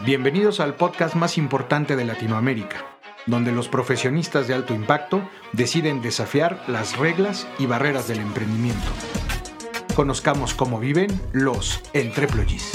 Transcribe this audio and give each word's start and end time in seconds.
Bienvenidos 0.00 0.58
al 0.58 0.74
podcast 0.74 1.14
más 1.14 1.38
importante 1.38 1.94
de 1.94 2.04
Latinoamérica, 2.04 2.84
donde 3.26 3.52
los 3.52 3.68
profesionistas 3.68 4.48
de 4.48 4.54
alto 4.54 4.74
impacto 4.74 5.22
deciden 5.52 6.02
desafiar 6.02 6.60
las 6.66 6.98
reglas 6.98 7.46
y 7.60 7.66
barreras 7.66 8.08
del 8.08 8.18
emprendimiento. 8.18 8.90
Conozcamos 9.94 10.52
cómo 10.52 10.80
viven 10.80 11.08
los 11.32 11.80
entreployees. 11.92 12.72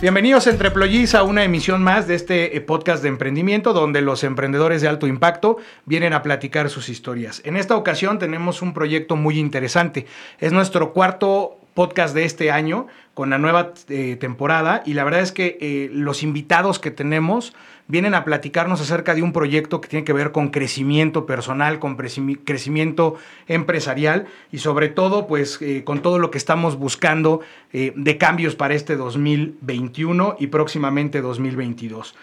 Bienvenidos 0.00 0.46
Entreployees 0.46 1.14
a 1.14 1.22
una 1.22 1.44
emisión 1.44 1.82
más 1.82 2.06
de 2.06 2.16
este 2.16 2.56
eh, 2.56 2.60
podcast 2.60 3.02
de 3.02 3.08
emprendimiento 3.08 3.72
donde 3.72 4.00
los 4.00 4.22
emprendedores 4.22 4.82
de 4.82 4.88
alto 4.88 5.06
impacto 5.06 5.56
vienen 5.86 6.12
a 6.12 6.22
platicar 6.22 6.68
sus 6.68 6.88
historias. 6.88 7.42
En 7.44 7.56
esta 7.56 7.76
ocasión 7.76 8.18
tenemos 8.18 8.62
un 8.62 8.74
proyecto 8.74 9.16
muy 9.16 9.38
interesante. 9.38 10.06
Es 10.38 10.52
nuestro 10.52 10.92
cuarto 10.92 11.57
podcast 11.78 12.12
de 12.12 12.24
este 12.24 12.50
año 12.50 12.88
con 13.14 13.30
la 13.30 13.38
nueva 13.38 13.72
eh, 13.88 14.16
temporada 14.16 14.82
y 14.84 14.94
la 14.94 15.04
verdad 15.04 15.20
es 15.20 15.30
que 15.30 15.58
eh, 15.60 15.88
los 15.92 16.24
invitados 16.24 16.80
que 16.80 16.90
tenemos 16.90 17.54
vienen 17.86 18.14
a 18.14 18.24
platicarnos 18.24 18.80
acerca 18.80 19.14
de 19.14 19.22
un 19.22 19.32
proyecto 19.32 19.80
que 19.80 19.86
tiene 19.86 20.04
que 20.04 20.12
ver 20.12 20.32
con 20.32 20.48
crecimiento 20.48 21.24
personal, 21.24 21.78
con 21.78 21.96
crecimiento 21.96 23.14
empresarial 23.46 24.26
y 24.50 24.58
sobre 24.58 24.88
todo 24.88 25.28
pues 25.28 25.62
eh, 25.62 25.84
con 25.84 26.02
todo 26.02 26.18
lo 26.18 26.32
que 26.32 26.38
estamos 26.38 26.76
buscando 26.76 27.42
de 27.72 28.18
cambios 28.18 28.56
para 28.56 28.74
este 28.74 28.96
2021 28.96 30.34
y 30.40 30.48
próximamente 30.48 31.20
2022. 31.20 32.16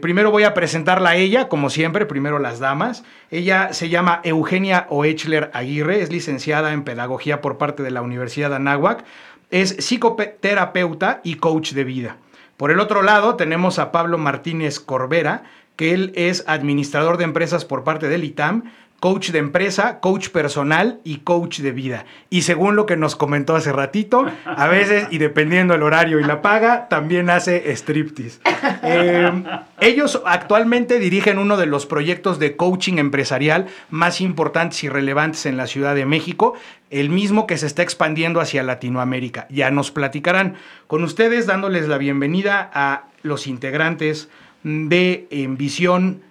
Primero 0.00 0.30
voy 0.30 0.44
a 0.44 0.54
presentarla 0.54 1.10
a 1.10 1.16
ella, 1.16 1.48
como 1.48 1.70
siempre, 1.70 2.06
primero 2.06 2.38
las 2.38 2.58
damas. 2.58 3.04
Ella 3.30 3.72
se 3.72 3.88
llama 3.88 4.20
Eugenia 4.24 4.86
Oechler 4.88 5.50
Aguirre, 5.52 6.00
es 6.00 6.10
licenciada 6.10 6.72
en 6.72 6.82
Pedagogía 6.82 7.40
por 7.40 7.58
parte 7.58 7.82
de 7.82 7.90
la 7.90 8.02
Universidad 8.02 8.50
de 8.50 8.56
Anáhuac 8.56 9.04
es 9.50 9.76
psicoterapeuta 9.78 11.20
y 11.22 11.36
coach 11.36 11.72
de 11.72 11.84
vida. 11.84 12.16
Por 12.56 12.70
el 12.70 12.80
otro 12.80 13.02
lado, 13.02 13.36
tenemos 13.36 13.78
a 13.78 13.92
Pablo 13.92 14.18
Martínez 14.18 14.80
Corbera, 14.80 15.44
que 15.76 15.92
él 15.92 16.12
es 16.16 16.44
administrador 16.46 17.18
de 17.18 17.24
empresas 17.24 17.64
por 17.64 17.84
parte 17.84 18.08
del 18.08 18.24
ITAM, 18.24 18.72
coach 19.00 19.30
de 19.30 19.38
empresa, 19.38 20.00
coach 20.00 20.30
personal 20.30 21.00
y 21.04 21.18
coach 21.18 21.60
de 21.60 21.72
vida. 21.72 22.06
Y 22.30 22.42
según 22.42 22.76
lo 22.76 22.86
que 22.86 22.96
nos 22.96 23.14
comentó 23.14 23.54
hace 23.54 23.72
ratito, 23.72 24.26
a 24.44 24.66
veces, 24.68 25.08
y 25.10 25.18
dependiendo 25.18 25.74
el 25.74 25.82
horario 25.82 26.18
y 26.18 26.24
la 26.24 26.42
paga, 26.42 26.88
también 26.88 27.30
hace 27.30 27.70
striptease. 27.76 28.40
Eh, 28.82 29.44
ellos 29.80 30.22
actualmente 30.24 30.98
dirigen 30.98 31.38
uno 31.38 31.56
de 31.56 31.66
los 31.66 31.86
proyectos 31.86 32.38
de 32.38 32.56
coaching 32.56 32.98
empresarial 32.98 33.66
más 33.90 34.20
importantes 34.20 34.82
y 34.84 34.88
relevantes 34.88 35.46
en 35.46 35.56
la 35.56 35.66
Ciudad 35.66 35.94
de 35.94 36.06
México, 36.06 36.54
el 36.90 37.10
mismo 37.10 37.46
que 37.46 37.58
se 37.58 37.66
está 37.66 37.82
expandiendo 37.82 38.40
hacia 38.40 38.62
Latinoamérica. 38.62 39.46
Ya 39.50 39.70
nos 39.70 39.90
platicarán 39.90 40.56
con 40.86 41.04
ustedes 41.04 41.46
dándoles 41.46 41.88
la 41.88 41.98
bienvenida 41.98 42.70
a 42.72 43.04
los 43.22 43.46
integrantes 43.46 44.28
de 44.62 45.26
Visión 45.50 46.22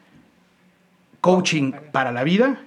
Coaching 1.26 1.72
para 1.92 2.12
la 2.12 2.24
Vida, 2.24 2.60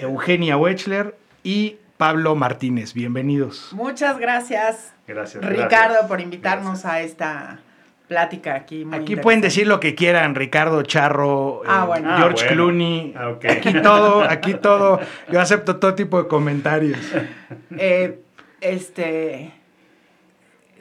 Eugenia 0.00 0.56
Wechler 0.56 1.16
y 1.44 1.76
Pablo 1.96 2.34
Martínez. 2.34 2.92
Bienvenidos. 2.92 3.72
Muchas 3.72 4.18
gracias, 4.18 4.92
gracias 5.06 5.44
Ricardo, 5.44 6.08
por 6.08 6.20
invitarnos 6.20 6.84
a 6.84 7.02
esta 7.02 7.60
plática 8.08 8.56
aquí. 8.56 8.84
aquí 8.90 9.14
pueden 9.14 9.40
decir 9.40 9.68
lo 9.68 9.78
que 9.78 9.94
quieran, 9.94 10.34
Ricardo 10.34 10.82
Charro, 10.82 11.62
ah, 11.68 11.88
eh, 11.96 12.02
ah, 12.04 12.16
George 12.18 12.48
Clooney. 12.48 13.14
Ah, 13.16 13.36
aquí 13.48 13.72
todo, 13.80 14.24
aquí 14.24 14.54
todo. 14.54 14.98
Yo 15.30 15.40
acepto 15.40 15.76
todo 15.76 15.94
tipo 15.94 16.20
de 16.20 16.26
comentarios. 16.26 16.98
Eh, 17.78 18.18
este. 18.60 19.54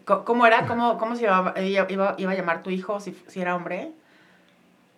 ¿Cómo 0.03 0.47
era? 0.47 0.65
¿Cómo, 0.65 0.97
cómo 0.97 1.15
se 1.15 1.25
iba, 1.25 1.53
iba, 1.59 2.15
a 2.17 2.33
llamar 2.33 2.63
tu 2.63 2.71
hijo 2.71 2.99
si, 2.99 3.15
si 3.27 3.39
era 3.39 3.55
hombre? 3.55 3.91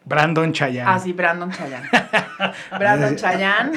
Brandon 0.09 0.51
Chayan. 0.51 0.87
Ah, 0.87 0.97
sí, 0.97 1.13
Brandon 1.13 1.51
Chayan. 1.51 1.83
Brandon 2.79 3.15
Chayan. 3.21 3.71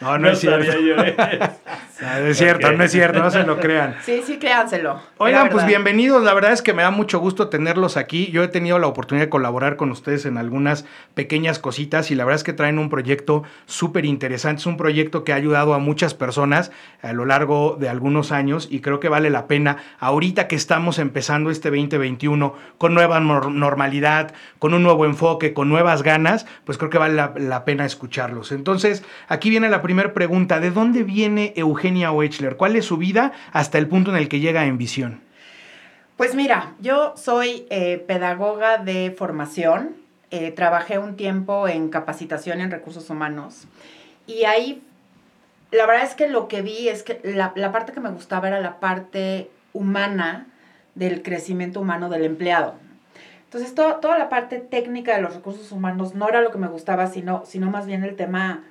no, 0.00 0.18
no, 0.18 0.30
es 0.30 0.38
cierto. 0.38 0.70
no 2.00 2.26
es 2.26 2.36
cierto, 2.36 2.72
no 2.72 2.84
es 2.84 2.92
cierto, 2.92 3.20
no 3.20 3.30
se 3.30 3.42
lo 3.44 3.58
crean. 3.58 3.96
Sí, 4.02 4.22
sí, 4.24 4.38
créanselo. 4.38 5.00
Oigan, 5.18 5.48
pues 5.48 5.64
bienvenidos. 5.66 6.22
La 6.22 6.34
verdad 6.34 6.52
es 6.52 6.60
que 6.60 6.74
me 6.74 6.82
da 6.82 6.90
mucho 6.90 7.18
gusto 7.18 7.48
tenerlos 7.48 7.96
aquí. 7.96 8.30
Yo 8.30 8.42
he 8.42 8.48
tenido 8.48 8.78
la 8.78 8.86
oportunidad 8.86 9.26
de 9.26 9.30
colaborar 9.30 9.76
con 9.76 9.90
ustedes 9.90 10.26
en 10.26 10.36
algunas 10.36 10.84
pequeñas 11.14 11.58
cositas 11.58 12.10
y 12.10 12.14
la 12.14 12.24
verdad 12.24 12.36
es 12.36 12.44
que 12.44 12.52
traen 12.52 12.78
un 12.78 12.90
proyecto 12.90 13.44
súper 13.64 14.04
interesante. 14.04 14.60
Es 14.60 14.66
un 14.66 14.76
proyecto 14.76 15.24
que 15.24 15.32
ha 15.32 15.36
ayudado 15.36 15.74
a 15.74 15.78
muchas 15.78 16.14
personas 16.14 16.70
a 17.02 17.12
lo 17.12 17.24
largo 17.24 17.76
de 17.80 17.88
algunos 17.88 18.32
años 18.32 18.68
y 18.70 18.80
creo 18.80 19.00
que 19.00 19.08
vale 19.08 19.30
la 19.30 19.46
pena 19.46 19.78
ahorita 19.98 20.48
que 20.48 20.56
estamos 20.56 20.98
empezando 20.98 21.50
este 21.50 21.70
2021 21.70 22.54
con 22.78 22.94
nueva 22.94 23.20
normalidad, 23.20 24.34
con 24.58 24.74
un 24.74 24.82
nuevo 24.82 25.06
enfoque, 25.06 25.54
con 25.54 25.68
nuevas 25.68 26.02
ganas, 26.02 26.46
pues 26.64 26.78
creo 26.78 26.90
que 26.90 26.98
vale 26.98 27.14
la, 27.14 27.64
pena 27.64 27.84
escucharlos. 27.84 28.52
Entonces, 28.52 29.02
aquí 29.28 29.50
viene 29.50 29.68
la 29.68 29.82
primera 29.82 30.12
pregunta. 30.12 30.60
¿De 30.60 30.70
dónde 30.70 31.02
viene 31.02 31.52
Eugenia 31.86 32.10
Oechler? 32.10 32.56
¿Cuál 32.56 32.74
es 32.74 32.84
su 32.84 32.96
vida 32.96 33.32
hasta 33.52 33.78
el 33.78 33.86
punto 33.86 34.10
en 34.10 34.16
el 34.16 34.28
que 34.28 34.40
llega 34.40 34.64
en 34.64 34.76
visión? 34.76 35.20
Pues 36.16 36.34
mira, 36.34 36.74
yo 36.80 37.14
soy 37.16 37.64
eh, 37.70 37.98
pedagoga 37.98 38.78
de 38.78 39.14
formación. 39.16 39.94
Eh, 40.32 40.50
trabajé 40.50 40.98
un 40.98 41.14
tiempo 41.14 41.68
en 41.68 41.88
capacitación 41.88 42.60
en 42.60 42.72
recursos 42.72 43.08
humanos 43.08 43.68
y 44.26 44.42
ahí 44.42 44.82
la 45.70 45.86
verdad 45.86 46.02
es 46.02 46.16
que 46.16 46.26
lo 46.26 46.48
que 46.48 46.62
vi 46.62 46.88
es 46.88 47.04
que 47.04 47.20
la, 47.22 47.52
la 47.54 47.70
parte 47.70 47.92
que 47.92 48.00
me 48.00 48.10
gustaba 48.10 48.48
era 48.48 48.60
la 48.60 48.80
parte 48.80 49.48
humana 49.72 50.48
del 50.96 51.22
crecimiento 51.22 51.80
humano 51.80 52.08
del 52.08 52.24
empleado. 52.24 52.74
Entonces, 53.44 53.76
toda 53.76 54.18
la 54.18 54.28
parte 54.28 54.58
técnica 54.58 55.14
de 55.14 55.22
los 55.22 55.36
recursos 55.36 55.70
humanos 55.70 56.16
no 56.16 56.28
era 56.28 56.40
lo 56.40 56.50
que 56.50 56.58
me 56.58 56.66
gustaba, 56.66 57.06
sino, 57.06 57.44
sino 57.46 57.70
más 57.70 57.86
bien 57.86 58.02
el 58.02 58.16
tema 58.16 58.64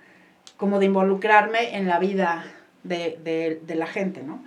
como 0.57 0.79
de 0.79 0.87
involucrarme 0.87 1.77
en 1.77 1.87
la 1.87 1.99
vida 1.99 2.43
de, 2.85 3.75
la 3.75 3.87
gente, 3.87 4.23
¿no? 4.23 4.43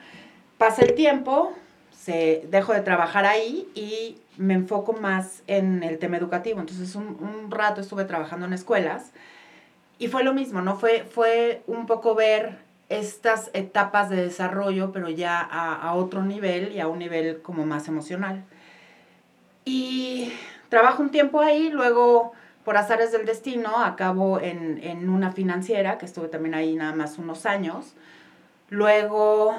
Pasa 0.57 0.83
el 0.83 0.95
tiempo, 0.95 1.53
se, 1.91 2.47
dejo 2.51 2.73
de 2.73 2.81
trabajar 2.81 3.27
ahí 3.27 3.69
y 3.75 4.19
me 4.37 4.55
enfoco 4.55 4.93
más 4.93 5.43
en 5.47 5.83
el 5.83 5.99
tema 5.99 6.17
educativo. 6.17 6.61
Entonces, 6.61 6.95
un, 6.95 7.51
rato 7.51 7.81
estuve 7.81 8.05
trabajando 8.05 8.47
en 8.47 8.53
escuelas 8.53 9.13
y 9.99 10.09
fue 10.09 10.25
lo 10.25 10.33
mismo, 10.33 10.63
¿no? 10.63 10.77
Fue, 10.77 11.05
fue 11.11 11.63
un 11.67 11.87
poco 11.87 12.15
ver 12.15 12.59
estas 12.89 13.51
etapas 13.53 14.09
de 14.09 14.17
desarrollo, 14.17 14.93
pero 14.93 15.11
ya 15.11 15.41
a, 15.41 15.75
a 15.75 15.95
otro 15.95 16.23
nivel 16.23 16.73
y 16.73 16.81
a 16.81 16.89
un 16.89 16.99
nivel 16.99 17.43
como 17.43 17.67
más 17.67 17.89
emocional. 17.89 18.45
Y 19.65 20.33
trabajo 20.69 21.03
un 21.03 21.11
tiempo 21.11 21.41
ahí, 21.41 21.71
luego 21.71 22.33
por 22.69 22.77
azares 22.77 23.13
del 23.13 23.25
destino 23.25 23.79
acabo 23.83 24.39
en, 24.43 25.09
una 25.09 25.33
financiera, 25.33 25.97
que 25.97 26.05
estuve 26.05 26.29
también 26.29 26.55
ahí 26.55 26.75
nada 26.75 26.95
más 26.95 27.17
unos 27.17 27.47
años. 27.47 27.95
Luego, 28.71 29.55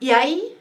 y 0.00 0.10
ahí, 0.10 0.56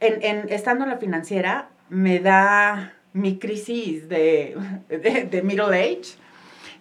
en, 0.00 0.48
estando 0.50 0.84
en 0.84 0.90
la 0.90 0.98
financiera, 0.98 1.68
me 1.88 2.20
da 2.20 2.94
mi 3.12 3.38
crisis 3.38 4.08
de, 4.08 4.56
de, 4.88 5.42
middle 5.42 5.76
age. 5.76 6.16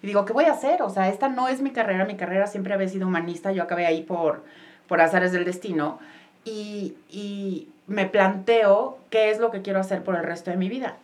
Y 0.02 0.08
digo, 0.08 0.26
¿qué 0.26 0.34
voy 0.34 0.46
a 0.46 0.54
hacer? 0.54 0.82
O 0.82 0.90
sea, 0.90 1.10
esta 1.10 1.30
no 1.30 1.48
es 1.48 1.62
mi 1.62 1.72
carrera, 1.72 2.06
mi 2.06 2.16
carrera 2.16 2.48
siempre 2.48 2.74
había 2.74 2.88
sido 2.88 3.08
humanista, 3.08 3.52
yo 3.52 3.64
acabé 3.64 3.86
ahí 3.86 4.04
por, 4.04 4.44
por 4.88 5.02
azares 5.02 5.32
del 5.32 5.46
destino. 5.46 6.00
Y, 6.44 6.96
y 7.10 7.70
me 7.88 8.06
planteo 8.06 8.98
qué 9.10 9.30
es 9.30 9.40
lo 9.40 9.52
que 9.52 9.62
quiero 9.62 9.80
hacer 9.80 10.04
por 10.04 10.16
el 10.16 10.24
resto 10.24 10.50
de 10.50 10.58
mi 10.58 10.70
vida. 10.70 10.98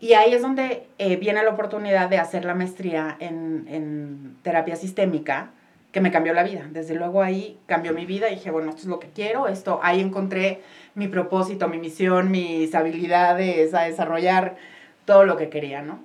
Y 0.00 0.14
ahí 0.14 0.32
es 0.32 0.42
donde 0.42 0.86
eh, 0.98 1.16
viene 1.16 1.42
la 1.42 1.50
oportunidad 1.50 2.08
de 2.08 2.18
hacer 2.18 2.44
la 2.44 2.54
maestría 2.54 3.16
en, 3.20 4.36
terapia 4.42 4.76
sistémica, 4.76 5.50
que 5.92 6.00
me 6.00 6.10
cambió 6.10 6.32
la 6.32 6.42
vida. 6.42 6.66
Desde 6.70 6.94
luego 6.94 7.22
ahí 7.22 7.58
cambió 7.66 7.92
mi 7.92 8.06
vida 8.06 8.30
y 8.30 8.36
dije, 8.36 8.50
bueno, 8.50 8.70
esto 8.70 8.82
es 8.82 8.88
lo 8.88 9.00
que 9.00 9.08
quiero, 9.08 9.48
esto, 9.48 9.80
ahí 9.82 10.00
encontré 10.00 10.62
mi 10.94 11.08
propósito, 11.08 11.68
mi 11.68 11.78
misión, 11.78 12.30
mis 12.30 12.74
habilidades, 12.74 13.74
a 13.74 13.82
desarrollar 13.82 14.56
todo 15.04 15.24
lo 15.24 15.36
que 15.36 15.48
quería, 15.48 15.82
¿no? 15.82 16.00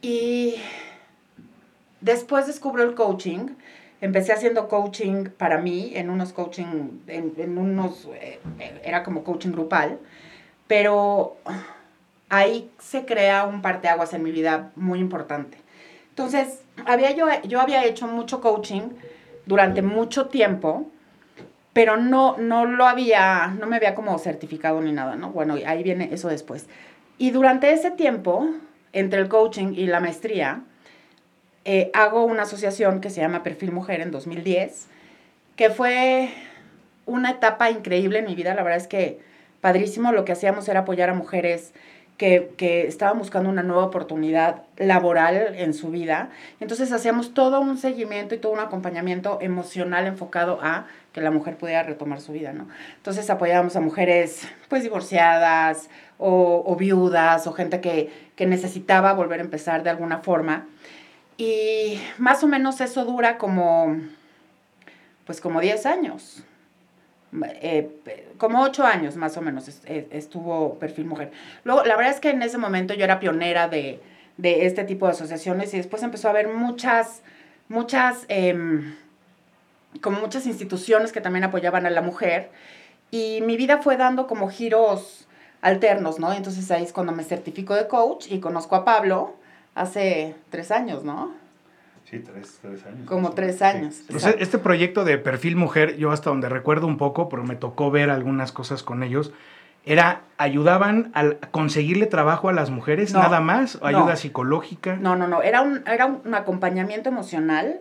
Y 0.00 0.56
después 2.00 2.46
descubro 2.46 2.82
el 2.82 2.94
coaching 2.94 3.48
Empecé 4.02 4.32
haciendo 4.32 4.66
coaching 4.66 5.26
para 5.38 5.58
mí, 5.58 5.92
en 5.94 6.10
unos 6.10 6.32
coaching, 6.32 7.02
en, 7.06 7.56
unos, 7.56 8.08
eh, 8.20 8.40
era 8.82 9.04
como 9.04 9.22
coaching 9.22 9.52
grupal, 9.52 10.00
pero 10.66 11.36
ahí 12.28 12.68
se 12.80 13.04
crea 13.04 13.44
un 13.44 13.62
parteaguas 13.62 14.12
en 14.12 14.24
mi 14.24 14.32
vida 14.32 14.72
muy 14.74 14.98
importante. 14.98 15.56
Entonces, 16.08 16.62
había 16.84 17.12
yo, 17.12 17.26
yo 17.44 17.60
había 17.60 17.84
hecho 17.84 18.08
mucho 18.08 18.40
coaching 18.40 18.90
durante 19.46 19.82
mucho 19.82 20.26
tiempo, 20.26 20.90
pero 21.72 21.96
no, 21.96 22.36
no 22.38 22.64
lo 22.66 22.86
había, 22.86 23.54
no 23.58 23.66
me 23.66 23.76
había 23.76 23.94
como 23.94 24.18
certificado 24.18 24.80
ni 24.80 24.92
nada, 24.92 25.16
¿no? 25.16 25.30
Bueno, 25.30 25.56
ahí 25.66 25.82
viene 25.82 26.10
eso 26.12 26.28
después. 26.28 26.66
Y 27.18 27.30
durante 27.30 27.72
ese 27.72 27.90
tiempo, 27.90 28.48
entre 28.92 29.20
el 29.20 29.28
coaching 29.28 29.74
y 29.74 29.86
la 29.86 30.00
maestría, 30.00 30.62
eh, 31.64 31.90
hago 31.94 32.24
una 32.24 32.42
asociación 32.42 33.00
que 33.00 33.10
se 33.10 33.20
llama 33.20 33.42
Perfil 33.42 33.72
Mujer 33.72 34.00
en 34.00 34.10
2010, 34.10 34.88
que 35.56 35.70
fue 35.70 36.30
una 37.06 37.30
etapa 37.30 37.70
increíble 37.70 38.18
en 38.18 38.26
mi 38.26 38.34
vida. 38.34 38.54
La 38.54 38.62
verdad 38.62 38.78
es 38.78 38.88
que 38.88 39.20
padrísimo. 39.62 40.12
Lo 40.12 40.26
que 40.26 40.32
hacíamos 40.32 40.68
era 40.68 40.80
apoyar 40.80 41.08
a 41.08 41.14
mujeres 41.14 41.72
que, 42.56 42.86
estaban 42.86 43.18
buscando 43.18 43.50
una 43.50 43.64
nueva 43.64 43.84
oportunidad 43.84 44.62
laboral 44.76 45.54
en 45.56 45.74
su 45.74 45.90
vida. 45.90 46.30
Entonces 46.60 46.92
hacíamos 46.92 47.34
todo 47.34 47.60
un 47.60 47.78
seguimiento 47.78 48.36
y 48.36 48.38
todo 48.38 48.52
un 48.52 48.60
acompañamiento 48.60 49.38
emocional 49.40 50.06
enfocado 50.06 50.60
a 50.62 50.86
que 51.12 51.20
la 51.20 51.32
mujer 51.32 51.56
pudiera 51.56 51.82
retomar 51.82 52.20
su 52.20 52.32
vida, 52.32 52.52
¿no? 52.52 52.68
Entonces 52.96 53.28
apoyábamos 53.28 53.74
a 53.74 53.80
mujeres 53.80 54.46
pues 54.68 54.84
divorciadas 54.84 55.90
o, 56.18 56.62
o 56.64 56.76
viudas 56.76 57.46
o 57.48 57.52
gente 57.52 57.80
que, 57.80 58.10
que 58.36 58.46
necesitaba 58.46 59.14
volver 59.14 59.40
a 59.40 59.42
empezar 59.42 59.82
de 59.82 59.90
alguna 59.90 60.18
forma. 60.18 60.66
Y 61.36 62.00
más 62.18 62.44
o 62.44 62.46
menos 62.46 62.80
eso 62.80 63.04
dura 63.04 63.36
como, 63.36 63.96
pues 65.26 65.40
como 65.40 65.60
10 65.60 65.86
años. 65.86 66.44
Eh, 67.44 67.88
como 68.36 68.62
8 68.62 68.84
años 68.84 69.16
más 69.16 69.36
o 69.36 69.40
menos 69.40 69.66
estuvo 69.86 70.78
Perfil 70.78 71.06
Mujer. 71.06 71.30
Luego, 71.64 71.84
la 71.84 71.96
verdad 71.96 72.12
es 72.12 72.20
que 72.20 72.30
en 72.30 72.42
ese 72.42 72.58
momento 72.58 72.92
yo 72.92 73.04
era 73.04 73.20
pionera 73.20 73.68
de, 73.68 74.00
de 74.36 74.66
este 74.66 74.84
tipo 74.84 75.06
de 75.06 75.12
asociaciones 75.12 75.72
y 75.72 75.78
después 75.78 76.02
empezó 76.02 76.28
a 76.28 76.32
haber 76.32 76.48
muchas, 76.48 77.22
muchas, 77.68 78.26
eh, 78.28 78.54
como 80.00 80.20
muchas 80.20 80.46
instituciones 80.46 81.12
que 81.12 81.20
también 81.20 81.44
apoyaban 81.44 81.86
a 81.86 81.90
la 81.90 82.02
mujer 82.02 82.50
y 83.10 83.40
mi 83.42 83.56
vida 83.56 83.78
fue 83.78 83.96
dando 83.96 84.26
como 84.26 84.48
giros 84.48 85.26
alternos, 85.60 86.18
¿no? 86.18 86.32
Entonces 86.32 86.70
ahí 86.70 86.82
es 86.82 86.92
cuando 86.92 87.12
me 87.12 87.24
certifico 87.24 87.74
de 87.74 87.86
coach 87.86 88.26
y 88.30 88.40
conozco 88.40 88.74
a 88.74 88.84
Pablo 88.84 89.36
hace 89.74 90.34
tres 90.50 90.70
años, 90.70 91.04
¿no? 91.04 91.41
Sí, 92.12 92.18
tres, 92.18 92.58
tres 92.60 92.84
años. 92.84 93.08
Como 93.08 93.30
tres 93.30 93.62
años. 93.62 93.94
Sí. 93.94 94.04
Pues 94.10 94.26
este 94.26 94.58
proyecto 94.58 95.02
de 95.02 95.16
perfil 95.16 95.56
mujer, 95.56 95.96
yo 95.96 96.10
hasta 96.10 96.28
donde 96.28 96.50
recuerdo 96.50 96.86
un 96.86 96.98
poco, 96.98 97.30
pero 97.30 97.42
me 97.42 97.56
tocó 97.56 97.90
ver 97.90 98.10
algunas 98.10 98.52
cosas 98.52 98.82
con 98.82 99.02
ellos, 99.02 99.32
era, 99.86 100.20
ayudaban 100.36 101.10
a 101.14 101.30
conseguirle 101.50 102.04
trabajo 102.04 102.50
a 102.50 102.52
las 102.52 102.68
mujeres, 102.68 103.14
no, 103.14 103.20
nada 103.20 103.40
más, 103.40 103.78
ayuda 103.80 104.10
no. 104.10 104.16
psicológica. 104.16 104.96
No, 104.96 105.16
no, 105.16 105.26
no, 105.26 105.40
era 105.40 105.62
un, 105.62 105.84
era 105.86 106.04
un 106.04 106.34
acompañamiento 106.34 107.08
emocional. 107.08 107.80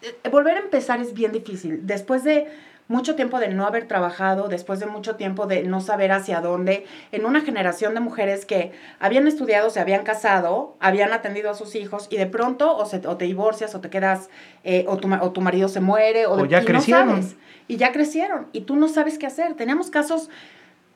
Eh, 0.00 0.28
volver 0.30 0.58
a 0.58 0.60
empezar 0.60 1.00
es 1.00 1.12
bien 1.12 1.32
difícil. 1.32 1.88
Después 1.88 2.22
de 2.22 2.46
mucho 2.88 3.16
tiempo 3.16 3.40
de 3.40 3.48
no 3.48 3.66
haber 3.66 3.88
trabajado, 3.88 4.48
después 4.48 4.78
de 4.78 4.86
mucho 4.86 5.16
tiempo 5.16 5.46
de 5.46 5.64
no 5.64 5.80
saber 5.80 6.12
hacia 6.12 6.40
dónde, 6.40 6.86
en 7.12 7.26
una 7.26 7.40
generación 7.40 7.94
de 7.94 8.00
mujeres 8.00 8.46
que 8.46 8.72
habían 9.00 9.26
estudiado, 9.26 9.70
se 9.70 9.80
habían 9.80 10.04
casado, 10.04 10.76
habían 10.78 11.12
atendido 11.12 11.50
a 11.50 11.54
sus 11.54 11.74
hijos 11.74 12.06
y 12.10 12.16
de 12.16 12.26
pronto 12.26 12.76
o, 12.76 12.86
se, 12.86 13.06
o 13.06 13.16
te 13.16 13.24
divorcias 13.24 13.74
o 13.74 13.80
te 13.80 13.90
quedas, 13.90 14.30
eh, 14.62 14.84
o, 14.88 14.98
tu, 14.98 15.12
o, 15.12 15.32
tu, 15.32 15.40
marido 15.40 15.68
se 15.68 15.80
muere, 15.80 16.26
o, 16.26 16.34
o 16.34 16.44
ya 16.44 16.62
y 16.62 16.64
crecieron. 16.64 17.08
No 17.08 17.14
sabes, 17.16 17.36
y 17.68 17.76
ya 17.76 17.92
crecieron 17.92 18.46
y 18.52 18.62
tú 18.62 18.76
no 18.76 18.88
sabes 18.88 19.18
qué 19.18 19.26
hacer. 19.26 19.54
Teníamos 19.54 19.90
casos... 19.90 20.30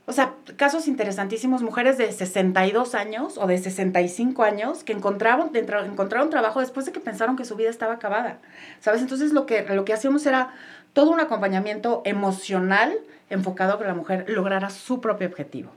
O 0.06 0.12
sea, 0.12 0.34
casos 0.56 0.88
interesantísimos, 0.88 1.62
mujeres 1.62 1.96
de 1.96 2.10
62 2.10 2.96
años 2.96 3.38
o 3.38 3.46
de 3.46 3.58
65 3.58 4.42
años 4.42 4.82
que 4.82 4.92
encontraron, 4.92 5.54
encontraron 5.54 6.30
trabajo 6.30 6.58
después 6.58 6.84
de 6.84 6.90
que 6.90 6.98
pensaron 6.98 7.36
que 7.36 7.44
su 7.44 7.54
vida 7.54 7.70
estaba 7.70 7.94
acabada. 7.94 8.40
¿Sabes? 8.80 9.02
Entonces 9.02 9.32
lo 9.32 9.46
que, 9.46 9.62
lo 9.62 9.84
que 9.84 9.92
hacíamos 9.92 10.26
era 10.26 10.52
todo 10.92 11.10
un 11.10 11.20
acompañamiento 11.20 12.02
emocional 12.04 12.96
enfocado 13.28 13.74
a 13.74 13.78
que 13.78 13.84
la 13.84 13.94
mujer 13.94 14.24
lograra 14.28 14.70
su 14.70 15.00
propio 15.00 15.28
objetivo. 15.28 15.70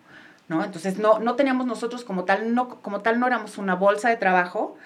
¿no? 0.49 0.63
Entonces, 0.63 0.97
no, 0.97 1.19
no 1.19 1.35
teníamos 1.35 1.65
nosotros 1.65 2.03
como 2.03 2.25
tal, 2.25 2.53
no, 2.53 2.69
como 2.81 3.01
tal 3.01 3.19
no 3.19 3.27
éramos 3.27 3.57
una 3.57 3.75
bolsa 3.75 4.09
de 4.09 4.17
trabajo, 4.17 4.77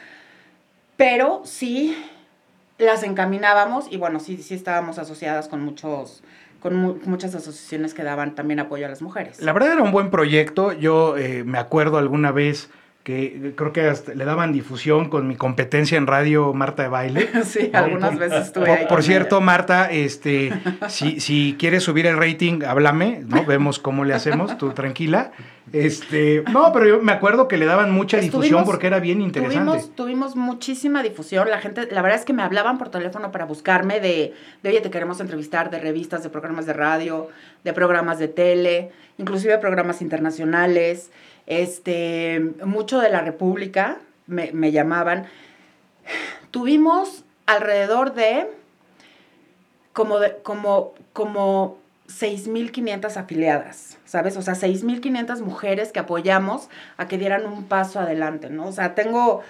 pero 0.95 1.41
sí 1.45 1.97
las 2.77 3.03
encaminábamos 3.03 3.91
y 3.91 3.97
bueno, 3.97 4.19
sí, 4.19 4.38
sí 4.38 4.53
estábamos 4.53 5.00
asociadas 5.00 5.47
con 5.47 5.62
muchos 5.62 6.24
con 6.59 6.75
mu 6.75 6.95
muchas 7.06 7.35
asociaciones 7.35 7.94
que 7.94 8.03
daban 8.03 8.33
también 8.33 8.59
apoyo 8.59 8.85
a 8.88 8.89
las 8.89 9.01
mujeres. 9.01 9.41
La 9.41 9.53
verdad 9.53 9.73
era 9.73 9.83
un 9.83 9.91
buen 9.91 10.09
proyecto. 10.09 10.73
Yo 10.73 11.15
eh, 11.15 11.44
me 11.44 11.59
acuerdo 11.59 11.97
alguna 11.97 12.31
vez 12.31 12.69
que 13.07 13.54
creo 13.56 13.71
que 13.71 13.88
hasta 13.88 14.13
le 14.13 14.25
daban 14.25 14.51
difusión 14.51 15.07
con 15.07 15.30
mi 15.30 15.38
competencia 15.38 15.98
en 15.98 16.07
radio 16.07 16.54
Marta 16.54 16.83
de 16.83 16.89
Baile. 16.89 17.30
Sí, 17.45 17.69
algunas 17.71 18.09
por, 18.09 18.19
veces 18.19 18.48
estuve 18.48 18.65
por, 18.65 18.77
ahí. 18.77 18.86
por 18.89 19.01
cierto, 19.01 19.39
Marta, 19.39 19.89
este, 19.89 20.51
si, 20.89 21.21
si 21.21 21.56
quieres 21.57 21.83
subir 21.83 22.06
el 22.06 22.18
rating, 22.18 22.63
háblame, 22.68 23.24
¿no? 23.25 23.45
Vemos 23.45 23.80
cómo 23.80 24.04
le 24.04 24.13
hacemos, 24.13 24.57
tú 24.57 24.71
tranquila. 24.71 25.31
Este, 25.71 26.44
no, 26.51 26.74
pero 26.74 26.86
yo 26.86 27.01
me 27.01 27.13
acuerdo 27.13 27.48
que 27.48 27.56
le 27.56 27.65
daban 27.65 27.92
mucha 27.92 28.18
Estuvimos, 28.18 28.44
difusión 28.44 28.65
porque 28.65 28.88
era 28.88 29.00
bien 29.00 29.21
interesante. 29.21 29.57
Tuvimos, 29.57 29.95
tuvimos 29.95 30.36
muchísima 30.36 31.01
difusión. 31.01 31.50
La 31.50 31.59
gente, 31.59 31.88
la 31.89 32.01
verdad 32.01 32.19
es 32.19 32.25
que 32.25 32.33
me 32.33 32.44
hablaban 32.44 32.77
por 32.77 32.89
teléfono 32.89 33.31
para 33.31 33.45
buscarme 33.45 34.01
de, 34.01 34.33
de, 34.63 34.69
oye, 34.69 34.81
te 34.81 34.89
queremos 34.89 35.21
entrevistar, 35.21 35.69
de 35.69 35.80
revistas, 35.80 36.24
de 36.24 36.30
programas 36.30 36.65
de 36.65 36.74
radio, 36.74 37.30
de 37.63 37.71
programas 37.71 38.19
de 38.19 38.27
tele, 38.27 38.92
inclusive 39.18 39.57
programas 39.59 40.01
internacionales 40.01 41.09
este, 41.47 42.39
mucho 42.63 42.99
de 42.99 43.09
la 43.09 43.21
República 43.21 43.97
me, 44.27 44.51
me 44.51 44.71
llamaban. 44.71 45.25
Tuvimos 46.51 47.23
alrededor 47.45 48.13
de 48.13 48.47
como, 49.94 50.19
de, 50.19 50.38
como, 50.44 50.94
como 51.13 51.79
6.500 52.07 53.17
afiliadas, 53.17 53.97
¿sabes? 54.05 54.38
O 54.38 54.41
sea, 54.41 54.53
6.500 54.53 55.41
mujeres 55.41 55.91
que 55.91 55.99
apoyamos 55.99 56.69
a 56.97 57.07
que 57.07 57.17
dieran 57.17 57.45
un 57.45 57.63
paso 57.63 57.99
adelante, 57.99 58.49
¿no? 58.49 58.67
O 58.67 58.71
sea, 58.71 58.94
tengo 58.94 59.41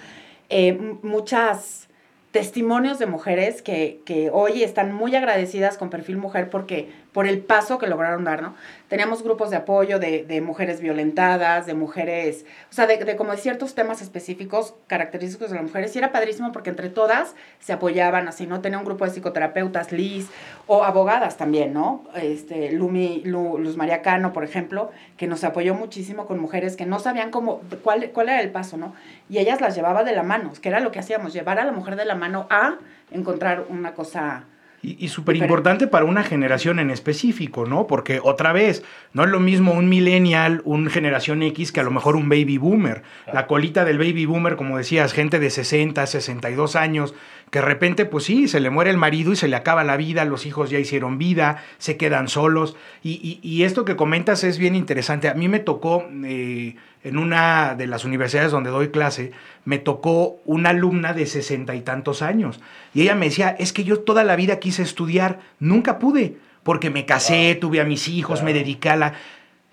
eh, 0.48 0.96
muchas 1.02 1.88
testimonios 2.30 2.98
de 2.98 3.06
mujeres 3.06 3.62
que, 3.62 4.00
que, 4.04 4.30
hoy 4.30 4.62
están 4.62 4.92
muy 4.92 5.14
agradecidas 5.14 5.78
con 5.78 5.90
Perfil 5.90 6.16
Mujer 6.16 6.50
porque 6.50 6.90
por 7.18 7.26
el 7.26 7.40
paso 7.40 7.78
que 7.78 7.88
lograron 7.88 8.22
dar, 8.22 8.42
¿no? 8.42 8.54
Teníamos 8.86 9.24
grupos 9.24 9.50
de 9.50 9.56
apoyo 9.56 9.98
de, 9.98 10.40
mujeres 10.40 10.80
violentadas, 10.80 11.66
de 11.66 11.74
mujeres, 11.74 12.46
o 12.70 12.72
sea, 12.72 12.86
de, 12.86 12.96
de, 12.96 13.16
como 13.16 13.32
de 13.32 13.38
ciertos 13.38 13.74
temas 13.74 14.02
específicos 14.02 14.74
característicos 14.86 15.50
de 15.50 15.56
las 15.56 15.64
mujeres, 15.64 15.96
y 15.96 15.98
era 15.98 16.12
padrísimo 16.12 16.52
porque 16.52 16.70
entre 16.70 16.90
todas 16.90 17.34
se 17.58 17.72
apoyaban, 17.72 18.28
así, 18.28 18.46
¿no? 18.46 18.60
Tenía 18.60 18.78
un 18.78 18.84
grupo 18.84 19.04
de 19.04 19.10
psicoterapeutas, 19.10 19.90
Liz, 19.90 20.28
o 20.68 20.84
abogadas 20.84 21.36
también, 21.36 21.72
¿no? 21.72 22.04
Este, 22.14 22.70
Lumi, 22.70 23.22
Lu, 23.24 23.58
Luz 23.58 23.76
María 23.76 24.00
Cano, 24.00 24.32
por 24.32 24.44
ejemplo, 24.44 24.92
que 25.16 25.26
nos 25.26 25.42
apoyó 25.42 25.74
muchísimo 25.74 26.24
con 26.26 26.38
mujeres 26.38 26.76
que 26.76 26.86
no 26.86 27.00
sabían 27.00 27.32
cómo, 27.32 27.62
cuál, 27.82 28.12
cuál 28.12 28.28
era 28.28 28.40
el 28.42 28.52
paso, 28.52 28.76
¿no? 28.76 28.94
Y 29.28 29.38
ellas 29.38 29.60
las 29.60 29.74
llevaba 29.74 30.04
de 30.04 30.12
la 30.12 30.22
mano, 30.22 30.52
que 30.62 30.68
era 30.68 30.78
lo 30.78 30.92
que 30.92 31.00
hacíamos, 31.00 31.32
llevar 31.32 31.58
a 31.58 31.64
la 31.64 31.72
mujer 31.72 31.96
de 31.96 32.04
la 32.04 32.14
mano 32.14 32.46
a 32.48 32.76
encontrar 33.10 33.64
una 33.70 33.94
cosa 33.94 34.44
y, 34.82 35.04
y 35.04 35.08
súper 35.08 35.36
importante 35.36 35.86
para 35.86 36.04
una 36.04 36.22
generación 36.22 36.78
en 36.78 36.90
específico, 36.90 37.66
¿no? 37.66 37.86
Porque 37.86 38.20
otra 38.22 38.52
vez, 38.52 38.84
no 39.12 39.24
es 39.24 39.30
lo 39.30 39.40
mismo 39.40 39.72
un 39.72 39.88
millennial, 39.88 40.62
un 40.64 40.88
generación 40.88 41.42
X, 41.42 41.72
que 41.72 41.80
a 41.80 41.82
lo 41.82 41.90
mejor 41.90 42.16
un 42.16 42.28
baby 42.28 42.58
boomer. 42.58 43.02
La 43.32 43.46
colita 43.46 43.84
del 43.84 43.98
baby 43.98 44.26
boomer, 44.26 44.56
como 44.56 44.78
decías, 44.78 45.12
gente 45.12 45.38
de 45.38 45.50
60, 45.50 46.06
62 46.06 46.76
años, 46.76 47.14
que 47.50 47.60
de 47.60 47.64
repente, 47.64 48.04
pues 48.04 48.24
sí, 48.24 48.46
se 48.46 48.60
le 48.60 48.70
muere 48.70 48.90
el 48.90 48.98
marido 48.98 49.32
y 49.32 49.36
se 49.36 49.48
le 49.48 49.56
acaba 49.56 49.82
la 49.84 49.96
vida, 49.96 50.24
los 50.24 50.46
hijos 50.46 50.70
ya 50.70 50.78
hicieron 50.78 51.18
vida, 51.18 51.64
se 51.78 51.96
quedan 51.96 52.28
solos. 52.28 52.76
Y, 53.02 53.40
y, 53.42 53.48
y 53.48 53.64
esto 53.64 53.84
que 53.84 53.96
comentas 53.96 54.44
es 54.44 54.58
bien 54.58 54.74
interesante. 54.74 55.28
A 55.28 55.34
mí 55.34 55.48
me 55.48 55.58
tocó, 55.58 56.06
eh, 56.24 56.76
en 57.04 57.18
una 57.18 57.74
de 57.74 57.86
las 57.86 58.04
universidades 58.04 58.52
donde 58.52 58.70
doy 58.70 58.88
clase, 58.88 59.32
me 59.64 59.78
tocó 59.78 60.38
una 60.44 60.70
alumna 60.70 61.12
de 61.12 61.26
sesenta 61.26 61.74
y 61.74 61.80
tantos 61.80 62.22
años. 62.22 62.60
Y 62.94 63.02
ella 63.02 63.14
me 63.14 63.26
decía, 63.26 63.56
es 63.58 63.72
que 63.72 63.84
yo 63.84 64.00
toda 64.00 64.24
la 64.24 64.36
vida 64.36 64.58
quise 64.58 64.82
estudiar, 64.82 65.40
nunca 65.60 65.98
pude, 65.98 66.36
porque 66.62 66.90
me 66.90 67.06
casé, 67.06 67.54
tuve 67.54 67.80
a 67.80 67.84
mis 67.84 68.08
hijos, 68.08 68.42
me 68.42 68.52
dediqué 68.52 68.90
a 68.90 68.96
la... 68.96 69.14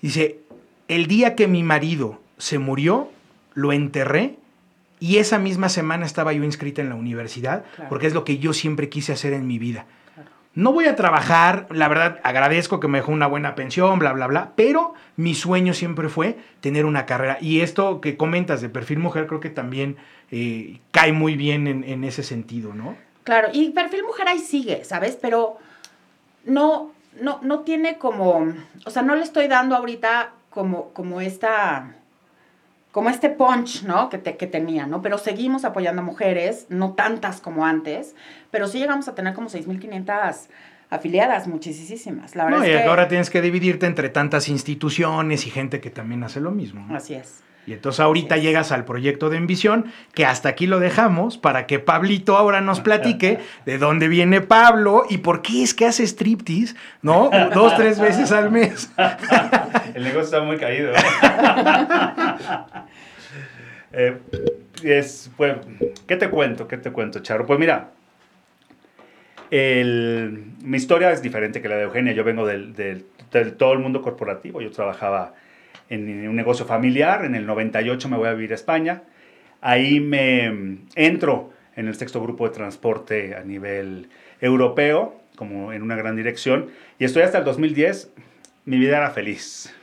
Dice, 0.01 0.39
el 0.87 1.07
día 1.07 1.35
que 1.35 1.47
mi 1.47 1.63
marido 1.63 2.21
se 2.37 2.59
murió, 2.59 3.09
lo 3.53 3.73
enterré 3.73 4.35
y 4.99 5.17
esa 5.17 5.39
misma 5.39 5.69
semana 5.69 6.05
estaba 6.05 6.33
yo 6.33 6.43
inscrita 6.43 6.81
en 6.81 6.89
la 6.89 6.95
universidad, 6.95 7.65
porque 7.89 8.07
es 8.07 8.13
lo 8.13 8.23
que 8.23 8.37
yo 8.37 8.53
siempre 8.53 8.89
quise 8.89 9.13
hacer 9.13 9.33
en 9.33 9.47
mi 9.47 9.59
vida. 9.59 9.85
No 10.55 10.71
voy 10.71 10.85
a 10.85 10.95
trabajar, 10.95 11.67
la 11.69 11.89
verdad 11.89 12.19
agradezco 12.23 12.79
que 12.79 12.87
me 12.87 12.99
dejó 12.99 13.11
una 13.11 13.27
buena 13.27 13.55
pensión, 13.55 13.99
bla, 13.99 14.13
bla, 14.13 14.27
bla, 14.27 14.51
pero 14.55 14.93
mi 15.17 15.35
sueño 15.35 15.73
siempre 15.73 16.07
fue 16.07 16.37
tener 16.61 16.85
una 16.85 17.05
carrera. 17.05 17.37
Y 17.41 17.59
esto 17.59 17.99
que 17.99 18.15
comentas 18.15 18.61
de 18.61 18.69
perfil 18.69 18.99
mujer 18.99 19.27
creo 19.27 19.41
que 19.41 19.49
también 19.49 19.97
eh, 20.31 20.79
cae 20.91 21.11
muy 21.11 21.35
bien 21.35 21.67
en, 21.67 21.83
en, 21.83 22.05
ese 22.05 22.23
sentido, 22.23 22.73
¿no? 22.73 22.95
Claro, 23.23 23.49
y 23.51 23.71
perfil 23.71 24.03
mujer 24.03 24.29
ahí 24.29 24.39
sigue, 24.39 24.85
¿sabes? 24.85 25.17
Pero 25.21 25.57
no, 26.45 26.91
no, 27.19 27.39
no 27.41 27.59
tiene 27.61 27.97
como, 27.97 28.53
o 28.85 28.89
sea, 28.89 29.01
no 29.01 29.15
le 29.15 29.23
estoy 29.23 29.49
dando 29.49 29.75
ahorita 29.75 30.31
como, 30.49 30.93
como 30.93 31.19
esta 31.19 31.95
como 32.95 33.09
este 33.09 33.29
punch, 33.29 33.83
¿no? 33.83 34.07
Que, 34.07 34.17
te, 34.17 34.37
que 34.37 34.47
tenía, 34.47 34.87
¿no? 34.87 35.01
Pero 35.01 35.17
seguimos 35.17 35.65
apoyando 35.65 36.01
a 36.01 36.05
mujeres, 36.05 36.67
no 36.69 36.93
tantas 36.93 37.41
como 37.41 37.65
antes, 37.65 38.15
pero 38.51 38.69
sí 38.69 38.79
llegamos 38.79 39.09
a 39.09 39.15
tener 39.15 39.33
como 39.33 39.49
6.500 39.49 40.47
afiliadas, 40.89 41.45
muchísimas. 41.45 42.37
La 42.37 42.45
verdad 42.45 42.59
no, 42.59 42.63
es 42.63 42.69
y 42.69 42.73
que... 42.73 42.83
ahora 42.83 43.09
tienes 43.09 43.29
que 43.29 43.41
dividirte 43.41 43.85
entre 43.85 44.07
tantas 44.07 44.47
instituciones 44.47 45.45
y 45.45 45.49
gente 45.49 45.81
que 45.81 45.89
también 45.89 46.23
hace 46.23 46.39
lo 46.39 46.51
mismo. 46.51 46.85
¿no? 46.87 46.95
Así 46.95 47.15
es. 47.15 47.43
Y 47.67 47.73
entonces 47.73 47.99
ahorita 47.99 48.37
llegas 48.37 48.71
al 48.71 48.85
proyecto 48.85 49.29
de 49.29 49.37
Envisión, 49.37 49.85
que 50.13 50.25
hasta 50.25 50.49
aquí 50.49 50.67
lo 50.67 50.79
dejamos 50.79 51.37
para 51.37 51.65
que 51.65 51.79
Pablito 51.79 52.37
ahora 52.37 52.61
nos 52.61 52.79
platique 52.79 53.39
de 53.65 53.77
dónde 53.77 54.07
viene 54.07 54.41
Pablo 54.41 55.05
y 55.09 55.19
por 55.19 55.41
qué 55.41 55.63
es 55.63 55.73
que 55.73 55.85
hace 55.85 56.03
striptease, 56.03 56.75
¿no? 57.01 57.29
Dos, 57.53 57.75
tres 57.75 57.99
veces 57.99 58.31
al 58.31 58.51
mes. 58.51 58.91
El 59.95 60.03
negocio 60.03 60.21
está 60.21 60.41
muy 60.41 60.57
caído. 60.57 60.93
Eh, 63.97 64.17
es, 64.83 65.31
pues, 65.37 65.55
¿Qué 66.05 66.17
te 66.17 66.29
cuento? 66.29 66.67
¿Qué 66.67 66.75
te 66.75 66.91
cuento, 66.91 67.21
Charo? 67.21 67.45
Pues 67.45 67.57
mira, 67.57 67.91
mi 69.49 70.77
historia 70.77 71.11
es 71.11 71.21
diferente 71.21 71.61
que 71.61 71.69
la 71.69 71.77
de 71.77 71.83
Eugenia. 71.83 72.13
Yo 72.13 72.23
vengo 72.23 72.45
del, 72.45 72.73
del, 72.75 73.05
todo 73.57 73.73
el 73.73 73.79
mundo 73.79 74.01
corporativo. 74.01 74.61
Yo 74.61 74.71
trabajaba 74.71 75.33
en 75.89 76.27
un 76.27 76.35
negocio 76.35 76.65
familiar. 76.65 77.25
En 77.25 77.35
el 77.35 77.45
98 77.45 78.09
me 78.09 78.17
voy 78.17 78.27
a 78.27 78.33
vivir 78.33 78.51
a 78.51 78.55
España. 78.55 79.03
Ahí 79.61 79.99
me 79.99 80.79
entro 80.95 81.51
en 81.75 81.87
el 81.87 81.95
sexto 81.95 82.21
grupo 82.21 82.47
de 82.47 82.53
transporte 82.53 83.35
a 83.35 83.43
nivel 83.43 84.09
europeo, 84.41 85.19
como 85.35 85.73
en 85.73 85.81
una 85.81 85.95
gran 85.95 86.15
dirección. 86.15 86.69
Y 86.99 87.05
estoy 87.05 87.23
hasta 87.23 87.39
el 87.39 87.43
2010. 87.43 88.11
Mi 88.65 88.77
vida 88.77 88.97
era 88.97 89.11
feliz. 89.11 89.73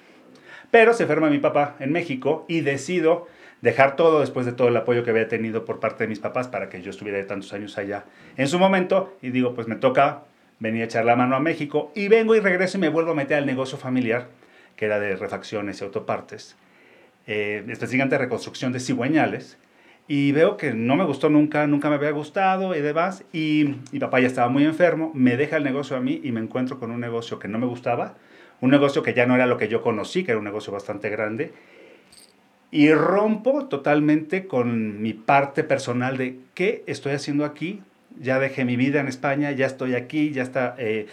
Pero 0.70 0.94
se 0.94 1.02
enferma 1.02 1.28
mi 1.28 1.38
papá 1.38 1.76
en 1.80 1.92
México 1.92 2.46
y 2.48 2.60
decido 2.60 3.28
dejar 3.60 3.94
todo 3.94 4.20
después 4.20 4.44
de 4.44 4.52
todo 4.52 4.68
el 4.68 4.76
apoyo 4.76 5.04
que 5.04 5.10
había 5.10 5.28
tenido 5.28 5.64
por 5.64 5.80
parte 5.80 6.04
de 6.04 6.08
mis 6.08 6.18
papás 6.18 6.48
para 6.48 6.68
que 6.68 6.82
yo 6.82 6.90
estuviera 6.90 7.18
de 7.18 7.24
tantos 7.24 7.52
años 7.52 7.78
allá 7.78 8.04
en 8.36 8.48
su 8.48 8.58
momento. 8.58 9.16
Y 9.22 9.30
digo, 9.30 9.54
pues 9.54 9.68
me 9.68 9.76
toca 9.76 10.24
venir 10.58 10.82
a 10.82 10.84
echar 10.84 11.04
la 11.04 11.16
mano 11.16 11.36
a 11.36 11.40
México 11.40 11.92
y 11.94 12.08
vengo 12.08 12.34
y 12.34 12.40
regreso 12.40 12.78
y 12.78 12.80
me 12.80 12.88
vuelvo 12.88 13.12
a 13.12 13.14
meter 13.14 13.38
al 13.38 13.46
negocio 13.46 13.76
familiar, 13.76 14.28
que 14.82 14.86
era 14.86 14.98
de 14.98 15.14
refacciones 15.14 15.80
y 15.80 15.84
autopartes, 15.84 16.56
eh, 17.28 17.64
específicamente 17.68 18.18
reconstrucción 18.18 18.72
de 18.72 18.80
cigüeñales. 18.80 19.56
Y 20.08 20.32
veo 20.32 20.56
que 20.56 20.74
no 20.74 20.96
me 20.96 21.04
gustó 21.04 21.30
nunca, 21.30 21.68
nunca 21.68 21.88
me 21.88 21.94
había 21.94 22.10
gustado 22.10 22.74
y 22.74 22.80
demás. 22.80 23.22
Y 23.32 23.76
mi 23.92 24.00
papá 24.00 24.18
ya 24.18 24.26
estaba 24.26 24.48
muy 24.48 24.64
enfermo, 24.64 25.12
me 25.14 25.36
deja 25.36 25.56
el 25.56 25.62
negocio 25.62 25.96
a 25.96 26.00
mí 26.00 26.20
y 26.24 26.32
me 26.32 26.40
encuentro 26.40 26.80
con 26.80 26.90
un 26.90 26.98
negocio 26.98 27.38
que 27.38 27.46
no 27.46 27.60
me 27.60 27.66
gustaba, 27.66 28.16
un 28.60 28.72
negocio 28.72 29.04
que 29.04 29.14
ya 29.14 29.24
no 29.24 29.36
era 29.36 29.46
lo 29.46 29.56
que 29.56 29.68
yo 29.68 29.82
conocí, 29.82 30.24
que 30.24 30.32
era 30.32 30.38
un 30.40 30.44
negocio 30.46 30.72
bastante 30.72 31.10
grande 31.10 31.52
y 32.72 32.92
rompo 32.92 33.66
totalmente 33.66 34.48
con 34.48 35.00
mi 35.00 35.12
parte 35.12 35.62
personal 35.62 36.16
de 36.16 36.40
qué 36.54 36.82
estoy 36.88 37.12
haciendo 37.12 37.44
aquí. 37.44 37.82
Ya 38.18 38.40
dejé 38.40 38.64
mi 38.64 38.74
vida 38.74 38.98
en 38.98 39.06
España, 39.06 39.52
ya 39.52 39.66
estoy 39.66 39.94
aquí, 39.94 40.32
ya 40.32 40.42
está. 40.42 40.74
Eh, 40.76 41.06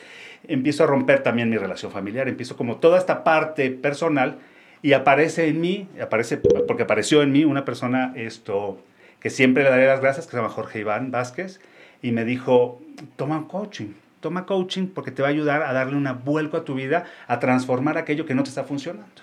empiezo 0.47 0.83
a 0.83 0.87
romper 0.87 1.23
también 1.23 1.49
mi 1.49 1.57
relación 1.57 1.91
familiar, 1.91 2.27
empiezo 2.27 2.55
como 2.55 2.77
toda 2.77 2.97
esta 2.97 3.23
parte 3.23 3.69
personal 3.69 4.37
y 4.81 4.93
aparece 4.93 5.47
en 5.47 5.61
mí, 5.61 5.87
aparece, 6.01 6.37
porque 6.37 6.83
apareció 6.83 7.21
en 7.21 7.31
mí 7.31 7.43
una 7.43 7.65
persona 7.65 8.13
esto, 8.15 8.79
que 9.19 9.29
siempre 9.29 9.63
le 9.63 9.69
daré 9.69 9.85
las 9.87 10.01
gracias, 10.01 10.25
que 10.25 10.31
se 10.31 10.37
llama 10.37 10.49
Jorge 10.49 10.79
Iván 10.79 11.11
Vázquez, 11.11 11.59
y 12.01 12.11
me 12.11 12.23
dijo, 12.23 12.81
toma 13.17 13.47
coaching, 13.47 13.93
toma 14.21 14.45
coaching 14.45 14.87
porque 14.87 15.11
te 15.11 15.21
va 15.21 15.27
a 15.27 15.31
ayudar 15.31 15.63
a 15.63 15.73
darle 15.73 15.97
una 15.97 16.13
vuelco 16.13 16.57
a 16.57 16.63
tu 16.63 16.75
vida, 16.75 17.05
a 17.27 17.39
transformar 17.39 17.97
aquello 17.97 18.25
que 18.25 18.35
no 18.35 18.43
te 18.43 18.49
está 18.49 18.63
funcionando. 18.63 19.21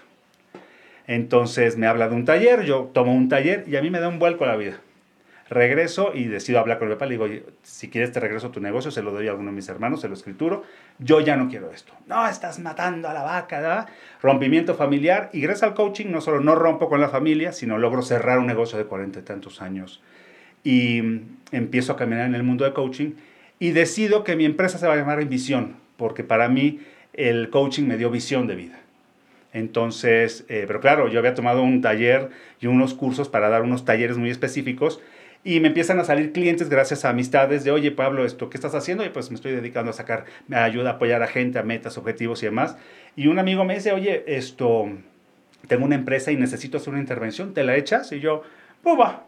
Entonces 1.07 1.77
me 1.77 1.87
habla 1.87 2.09
de 2.09 2.17
un 2.17 2.25
taller, 2.25 2.65
yo 2.65 2.91
tomo 2.93 3.15
un 3.15 3.29
taller 3.29 3.65
y 3.67 3.77
a 3.77 3.83
mí 3.83 3.91
me 3.91 4.01
da 4.01 4.09
un 4.09 4.19
vuelco 4.19 4.45
a 4.45 4.49
la 4.49 4.57
vida. 4.57 4.81
Regreso 5.49 6.11
y 6.13 6.25
decido 6.25 6.59
hablar 6.59 6.79
con 6.79 6.89
mi 6.89 6.95
papá. 6.95 7.07
Le 7.07 7.13
digo, 7.13 7.29
si 7.63 7.89
quieres 7.89 8.11
te 8.11 8.19
regreso 8.19 8.51
tu 8.51 8.61
negocio, 8.61 8.91
se 8.91 9.03
lo 9.03 9.13
doy 9.13 9.29
a 9.29 9.31
alguno 9.31 9.51
de 9.51 9.57
mis 9.57 9.69
hermanos, 9.69 10.01
se 10.01 10.09
lo 10.09 10.15
escrituro. 10.15 10.65
Yo 10.99 11.21
ya 11.21 11.37
no 11.37 11.49
quiero 11.49 11.71
esto. 11.71 11.93
No, 12.07 12.27
estás 12.27 12.59
matando 12.59 13.09
a 13.09 13.15
la 13.15 13.23
vaca, 13.23 13.61
¿verdad? 13.61 13.89
Rompimiento 14.21 14.75
familiar. 14.75 15.31
Y 15.33 15.41
gracias 15.41 15.63
al 15.63 15.75
coaching 15.75 16.07
no 16.07 16.21
solo 16.21 16.41
no 16.41 16.57
rompo 16.57 16.89
con 16.89 17.01
la 17.01 17.09
familia, 17.09 17.53
sino 17.53 17.79
logro 17.79 18.03
cerrar 18.03 18.41
un 18.41 18.47
negocio 18.47 18.77
de 18.77 18.87
cuarenta 18.87 19.21
y 19.21 19.23
tantos 19.23 19.63
años. 19.63 20.03
Y 20.65 21.01
empiezo 21.53 21.93
a 21.93 21.97
caminar 21.97 22.27
en 22.27 22.35
el 22.35 22.43
mundo 22.43 22.65
de 22.65 22.73
coaching 22.73 23.13
y 23.61 23.71
decido 23.71 24.25
que 24.25 24.35
mi 24.35 24.45
empresa 24.45 24.79
se 24.79 24.87
va 24.89 24.95
a 24.95 24.97
llamar 24.97 25.25
Visión, 25.27 25.77
porque 25.97 26.25
para 26.25 26.49
mí 26.49 26.81
el 27.13 27.51
coaching 27.51 27.85
me 27.85 27.97
dio 27.97 28.11
visión 28.11 28.47
de 28.47 28.57
vida. 28.57 28.81
Entonces, 29.53 30.45
eh, 30.49 30.65
pero 30.67 30.81
claro, 30.81 31.09
yo 31.09 31.19
había 31.19 31.35
tomado 31.35 31.63
un 31.63 31.81
taller 31.81 32.31
y 32.61 32.67
unos 32.67 32.93
cursos 32.93 33.29
para 33.29 33.49
dar 33.49 33.63
unos 33.63 33.85
talleres 33.85 34.19
muy 34.19 34.29
específicos 34.29 35.01
y 35.45 35.61
me 35.61 35.69
empiezan 35.69 35.99
a 36.01 36.05
salir 36.05 36.33
clientes 36.33 36.69
gracias 36.69 37.05
a 37.05 37.11
amistades 37.11 37.65
de, 37.65 37.71
oye 37.71 37.93
Pablo, 37.93 38.25
esto, 38.25 38.51
¿qué 38.51 38.57
estás 38.57 38.75
haciendo? 38.75 39.05
Y 39.05 39.11
pues 39.11 39.31
me 39.31 39.37
estoy 39.37 39.53
dedicando 39.53 39.91
a 39.91 39.95
sacar, 39.95 40.25
ayuda 40.51 40.91
a 40.91 40.93
apoyar 40.95 41.23
a 41.23 41.27
gente, 41.27 41.59
a 41.59 41.63
metas, 41.63 41.97
objetivos 41.99 42.43
y 42.43 42.47
demás. 42.47 42.77
Y 43.15 43.29
un 43.29 43.39
amigo 43.39 43.65
me 43.65 43.75
dice, 43.75 43.93
oye, 43.93 44.25
esto, 44.27 44.89
tengo 45.69 45.85
una 45.85 45.95
empresa 45.95 46.33
y 46.33 46.37
necesito 46.37 46.79
hacer 46.79 46.91
una 46.91 47.01
intervención, 47.01 47.55
¿te 47.55 47.65
la 47.65 47.77
echas? 47.77 48.11
Y 48.13 48.21
yo, 48.21 48.43
¡buba! 48.83 49.25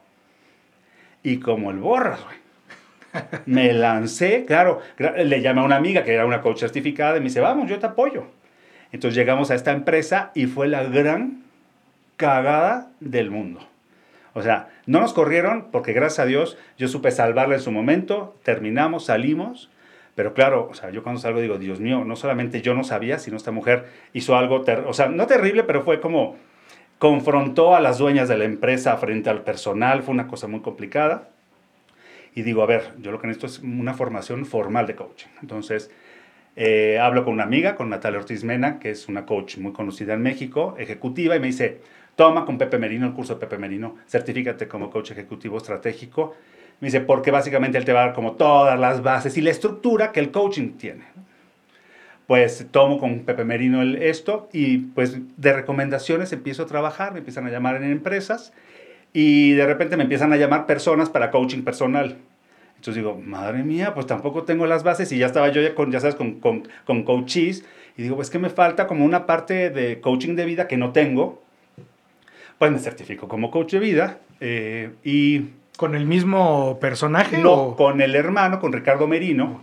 Y 1.22 1.38
como 1.38 1.70
el 1.70 1.78
borras, 1.78 2.20
güey. 2.24 2.36
Me 3.46 3.72
lancé, 3.72 4.44
claro, 4.44 4.80
le 4.98 5.40
llamé 5.40 5.60
a 5.60 5.64
una 5.64 5.76
amiga 5.76 6.04
que 6.04 6.12
era 6.12 6.26
una 6.26 6.42
coach 6.42 6.60
certificada 6.60 7.16
y 7.16 7.20
me 7.20 7.26
dice, 7.26 7.40
vamos, 7.40 7.68
yo 7.68 7.78
te 7.78 7.86
apoyo. 7.86 8.26
Entonces 8.92 9.16
llegamos 9.16 9.50
a 9.50 9.54
esta 9.54 9.72
empresa 9.72 10.30
y 10.34 10.46
fue 10.46 10.68
la 10.68 10.84
gran 10.84 11.42
cagada 12.16 12.90
del 13.00 13.30
mundo. 13.30 13.60
O 14.38 14.42
sea, 14.42 14.68
no 14.86 15.00
nos 15.00 15.12
corrieron 15.12 15.68
porque 15.72 15.92
gracias 15.92 16.20
a 16.20 16.26
Dios 16.26 16.56
yo 16.78 16.86
supe 16.86 17.10
salvarla 17.10 17.56
en 17.56 17.60
su 17.60 17.72
momento, 17.72 18.36
terminamos, 18.44 19.06
salimos, 19.06 19.68
pero 20.14 20.32
claro, 20.32 20.68
o 20.70 20.74
sea, 20.74 20.90
yo 20.90 21.02
cuando 21.02 21.20
salgo 21.20 21.40
digo, 21.40 21.58
Dios 21.58 21.80
mío, 21.80 22.04
no 22.04 22.14
solamente 22.14 22.62
yo 22.62 22.74
no 22.74 22.84
sabía, 22.84 23.18
sino 23.18 23.36
esta 23.36 23.50
mujer 23.50 23.86
hizo 24.12 24.36
algo, 24.36 24.64
o 24.86 24.92
sea, 24.92 25.08
no 25.08 25.26
terrible, 25.26 25.64
pero 25.64 25.82
fue 25.82 26.00
como 26.00 26.36
confrontó 26.98 27.74
a 27.74 27.80
las 27.80 27.98
dueñas 27.98 28.28
de 28.28 28.38
la 28.38 28.44
empresa 28.44 28.96
frente 28.96 29.28
al 29.28 29.42
personal, 29.42 30.02
fue 30.02 30.14
una 30.14 30.28
cosa 30.28 30.46
muy 30.46 30.60
complicada. 30.60 31.30
Y 32.34 32.42
digo, 32.42 32.62
a 32.62 32.66
ver, 32.66 32.92
yo 33.00 33.10
lo 33.10 33.20
que 33.20 33.26
necesito 33.26 33.46
es 33.46 33.58
una 33.60 33.94
formación 33.94 34.46
formal 34.46 34.86
de 34.86 34.94
coaching. 34.94 35.28
Entonces, 35.42 35.90
eh, 36.54 36.98
hablo 37.00 37.24
con 37.24 37.34
una 37.34 37.44
amiga, 37.44 37.74
con 37.74 37.88
Natalia 37.88 38.18
Ortiz 38.20 38.44
Mena, 38.44 38.78
que 38.78 38.90
es 38.90 39.08
una 39.08 39.26
coach 39.26 39.58
muy 39.58 39.72
conocida 39.72 40.14
en 40.14 40.22
México, 40.22 40.76
ejecutiva, 40.78 41.34
y 41.34 41.40
me 41.40 41.46
dice, 41.48 41.80
toma 42.18 42.44
con 42.44 42.58
Pepe 42.58 42.78
Merino 42.78 43.06
el 43.06 43.12
curso 43.12 43.34
de 43.34 43.40
Pepe 43.40 43.58
Merino, 43.58 43.94
certifícate 44.08 44.66
como 44.66 44.90
coach 44.90 45.12
ejecutivo 45.12 45.56
estratégico. 45.56 46.34
Me 46.80 46.88
dice, 46.88 47.00
porque 47.00 47.30
básicamente 47.30 47.78
él 47.78 47.84
te 47.84 47.92
va 47.92 48.02
a 48.02 48.06
dar 48.06 48.14
como 48.14 48.32
todas 48.32 48.76
las 48.78 49.04
bases 49.04 49.38
y 49.38 49.40
la 49.40 49.50
estructura 49.50 50.10
que 50.10 50.18
el 50.18 50.32
coaching 50.32 50.72
tiene. 50.72 51.04
Pues 52.26 52.66
tomo 52.72 52.98
con 52.98 53.20
Pepe 53.20 53.44
Merino 53.44 53.82
el, 53.82 54.02
esto 54.02 54.48
y 54.52 54.78
pues 54.78 55.16
de 55.36 55.52
recomendaciones 55.52 56.32
empiezo 56.32 56.64
a 56.64 56.66
trabajar, 56.66 57.12
me 57.12 57.20
empiezan 57.20 57.46
a 57.46 57.50
llamar 57.50 57.76
en 57.76 57.84
empresas 57.84 58.52
y 59.12 59.52
de 59.52 59.66
repente 59.66 59.96
me 59.96 60.02
empiezan 60.02 60.32
a 60.32 60.36
llamar 60.36 60.66
personas 60.66 61.10
para 61.10 61.30
coaching 61.30 61.62
personal. 61.62 62.16
Entonces 62.70 62.96
digo, 62.96 63.16
madre 63.24 63.62
mía, 63.62 63.94
pues 63.94 64.06
tampoco 64.06 64.42
tengo 64.42 64.66
las 64.66 64.82
bases 64.82 65.12
y 65.12 65.18
ya 65.18 65.26
estaba 65.26 65.50
yo 65.50 65.62
ya 65.62 65.76
con, 65.76 65.92
ya 65.92 66.00
sabes, 66.00 66.16
con, 66.16 66.40
con, 66.40 66.66
con 66.84 67.04
coaches 67.04 67.64
y 67.96 68.02
digo, 68.02 68.16
pues 68.16 68.28
que 68.28 68.40
me 68.40 68.50
falta 68.50 68.88
como 68.88 69.04
una 69.04 69.24
parte 69.24 69.70
de 69.70 70.00
coaching 70.00 70.34
de 70.34 70.46
vida 70.46 70.66
que 70.66 70.76
no 70.76 70.90
tengo. 70.90 71.46
Pues 72.58 72.72
me 72.72 72.78
certifico 72.78 73.28
como 73.28 73.50
coach 73.50 73.72
de 73.72 73.78
vida 73.78 74.18
eh, 74.40 74.90
y... 75.04 75.50
¿Con 75.76 75.94
el 75.94 76.06
mismo 76.06 76.78
personaje? 76.80 77.38
No, 77.38 77.76
con 77.76 78.00
el 78.00 78.16
hermano, 78.16 78.58
con 78.58 78.72
Ricardo 78.72 79.06
Merino. 79.06 79.60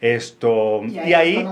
Esto, 0.00 0.82
y 0.84 0.98
ahí, 0.98 1.10
y 1.10 1.14
ahí 1.14 1.48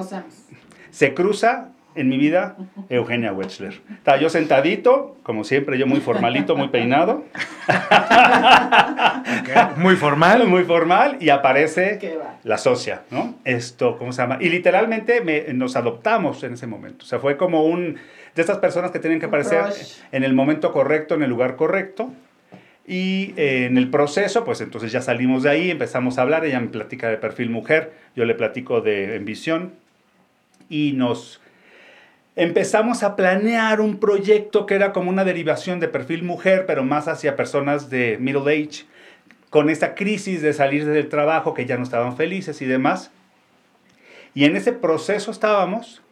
se 0.91 1.13
cruza 1.13 1.75
en 1.95 2.09
mi 2.09 2.19
vida 2.19 2.57
Eugenia 2.89 3.33
Wechsler. 3.33 3.81
Estaba 3.93 4.19
yo 4.19 4.29
sentadito, 4.29 5.17
como 5.23 5.45
siempre, 5.45 5.79
yo 5.79 5.87
muy 5.87 6.01
formalito, 6.01 6.57
muy 6.57 6.69
peinado. 6.69 7.25
Muy 9.77 9.97
formal. 9.97 10.47
Muy 10.55 10.65
formal, 10.65 11.17
y 11.21 11.31
aparece 11.31 11.99
la 12.43 12.59
socia, 12.59 13.03
¿no? 13.11 13.35
Esto, 13.45 13.97
¿cómo 13.97 14.13
se 14.13 14.23
llama? 14.23 14.39
Y 14.41 14.49
literalmente 14.49 15.21
me, 15.21 15.53
nos 15.53 15.77
adoptamos 15.77 16.43
en 16.45 16.55
ese 16.55 16.67
momento. 16.67 17.05
O 17.05 17.09
sea, 17.09 17.19
fue 17.19 17.37
como 17.37 17.65
un 17.65 17.99
de 18.35 18.43
estas 18.43 18.59
personas 18.59 18.91
que 18.91 18.99
tienen 18.99 19.21
que 19.21 19.27
aparecer 19.27 19.65
en 20.13 20.25
el 20.25 20.35
momento 20.35 20.73
correcto, 20.73 21.15
en 21.15 21.23
el 21.23 21.31
lugar 21.31 21.57
correcto. 21.57 22.13
Y 22.87 23.33
eh, 23.37 23.67
en 23.67 23.79
el 23.79 23.89
proceso, 23.89 24.45
pues 24.45 24.61
entonces 24.61 24.93
ya 24.93 25.01
salimos 25.01 25.43
de 25.43 25.51
ahí, 25.51 25.71
empezamos 25.71 26.19
a 26.19 26.23
hablar, 26.23 26.45
ella 26.45 26.61
me 26.61 26.69
platica 26.69 27.09
de 27.09 27.17
perfil 27.17 27.49
mujer, 27.49 27.93
yo 28.15 28.25
le 28.27 28.35
platico 28.35 28.83
de 28.83 29.17
ambición 29.17 29.73
y 30.69 30.93
nos 30.93 31.41
empezamos 32.37 33.03
a 33.03 33.17
planear 33.17 33.81
un 33.81 33.99
proyecto 33.99 34.67
que 34.67 34.75
era 34.75 34.93
como 34.93 35.09
una 35.09 35.25
derivación 35.25 35.81
de 35.81 35.89
perfil 35.89 36.25
mujer, 36.25 36.67
pero 36.67 36.85
más 36.85 37.09
hacia 37.09 37.37
personas 37.37 37.89
de 37.89 38.19
middle 38.21 38.53
age, 38.53 38.85
con 39.49 39.71
esa 39.71 39.95
crisis 39.95 40.43
de 40.43 40.53
salir 40.53 40.85
del 40.85 41.09
trabajo 41.09 41.55
que 41.55 41.65
ya 41.65 41.77
no 41.77 41.85
estaban 41.85 42.17
felices 42.17 42.61
y 42.61 42.67
demás. 42.67 43.13
Y 44.35 44.45
en 44.45 44.57
ese 44.57 44.73
proceso 44.73 45.31
estábamos 45.31 46.03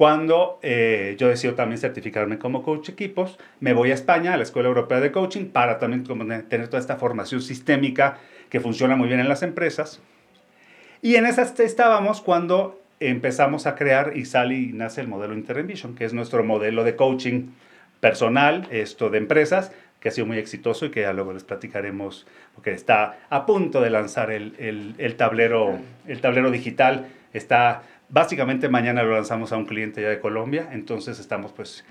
cuando 0.00 0.58
eh, 0.62 1.14
yo 1.18 1.28
decido 1.28 1.52
también 1.52 1.78
certificarme 1.78 2.38
como 2.38 2.62
coach 2.62 2.88
equipos, 2.88 3.38
me 3.60 3.74
voy 3.74 3.90
a 3.90 3.94
España, 3.94 4.32
a 4.32 4.38
la 4.38 4.44
Escuela 4.44 4.70
Europea 4.70 4.98
de 4.98 5.12
Coaching, 5.12 5.50
para 5.50 5.78
también 5.78 6.04
tener 6.48 6.68
toda 6.68 6.80
esta 6.80 6.96
formación 6.96 7.42
sistémica 7.42 8.16
que 8.48 8.60
funciona 8.60 8.96
muy 8.96 9.08
bien 9.08 9.20
en 9.20 9.28
las 9.28 9.42
empresas. 9.42 10.00
Y 11.02 11.16
en 11.16 11.26
esas 11.26 11.60
estábamos 11.60 12.22
cuando 12.22 12.80
empezamos 12.98 13.66
a 13.66 13.74
crear 13.74 14.16
y 14.16 14.24
sale 14.24 14.54
y 14.54 14.72
nace 14.72 15.02
el 15.02 15.06
modelo 15.08 15.34
Intervention, 15.34 15.94
que 15.94 16.06
es 16.06 16.14
nuestro 16.14 16.44
modelo 16.44 16.82
de 16.82 16.96
coaching 16.96 17.48
personal, 18.00 18.68
esto 18.70 19.10
de 19.10 19.18
empresas, 19.18 19.70
que 20.00 20.08
ha 20.08 20.12
sido 20.12 20.26
muy 20.26 20.38
exitoso 20.38 20.86
y 20.86 20.90
que 20.92 21.02
ya 21.02 21.12
luego 21.12 21.34
les 21.34 21.44
platicaremos, 21.44 22.26
porque 22.54 22.72
está 22.72 23.18
a 23.28 23.44
punto 23.44 23.82
de 23.82 23.90
lanzar 23.90 24.30
el, 24.30 24.54
el, 24.58 24.94
el 24.96 25.16
tablero, 25.16 25.78
el 26.06 26.22
tablero 26.22 26.50
digital. 26.50 27.08
Está, 27.34 27.82
básicamente 28.10 28.68
mañana 28.68 29.02
lo 29.02 29.14
lanzamos 29.14 29.52
a 29.52 29.56
un 29.56 29.66
cliente 29.66 30.02
ya 30.02 30.08
de 30.08 30.20
Colombia, 30.20 30.68
entonces 30.72 31.18
estamos 31.18 31.52
pues 31.52 31.84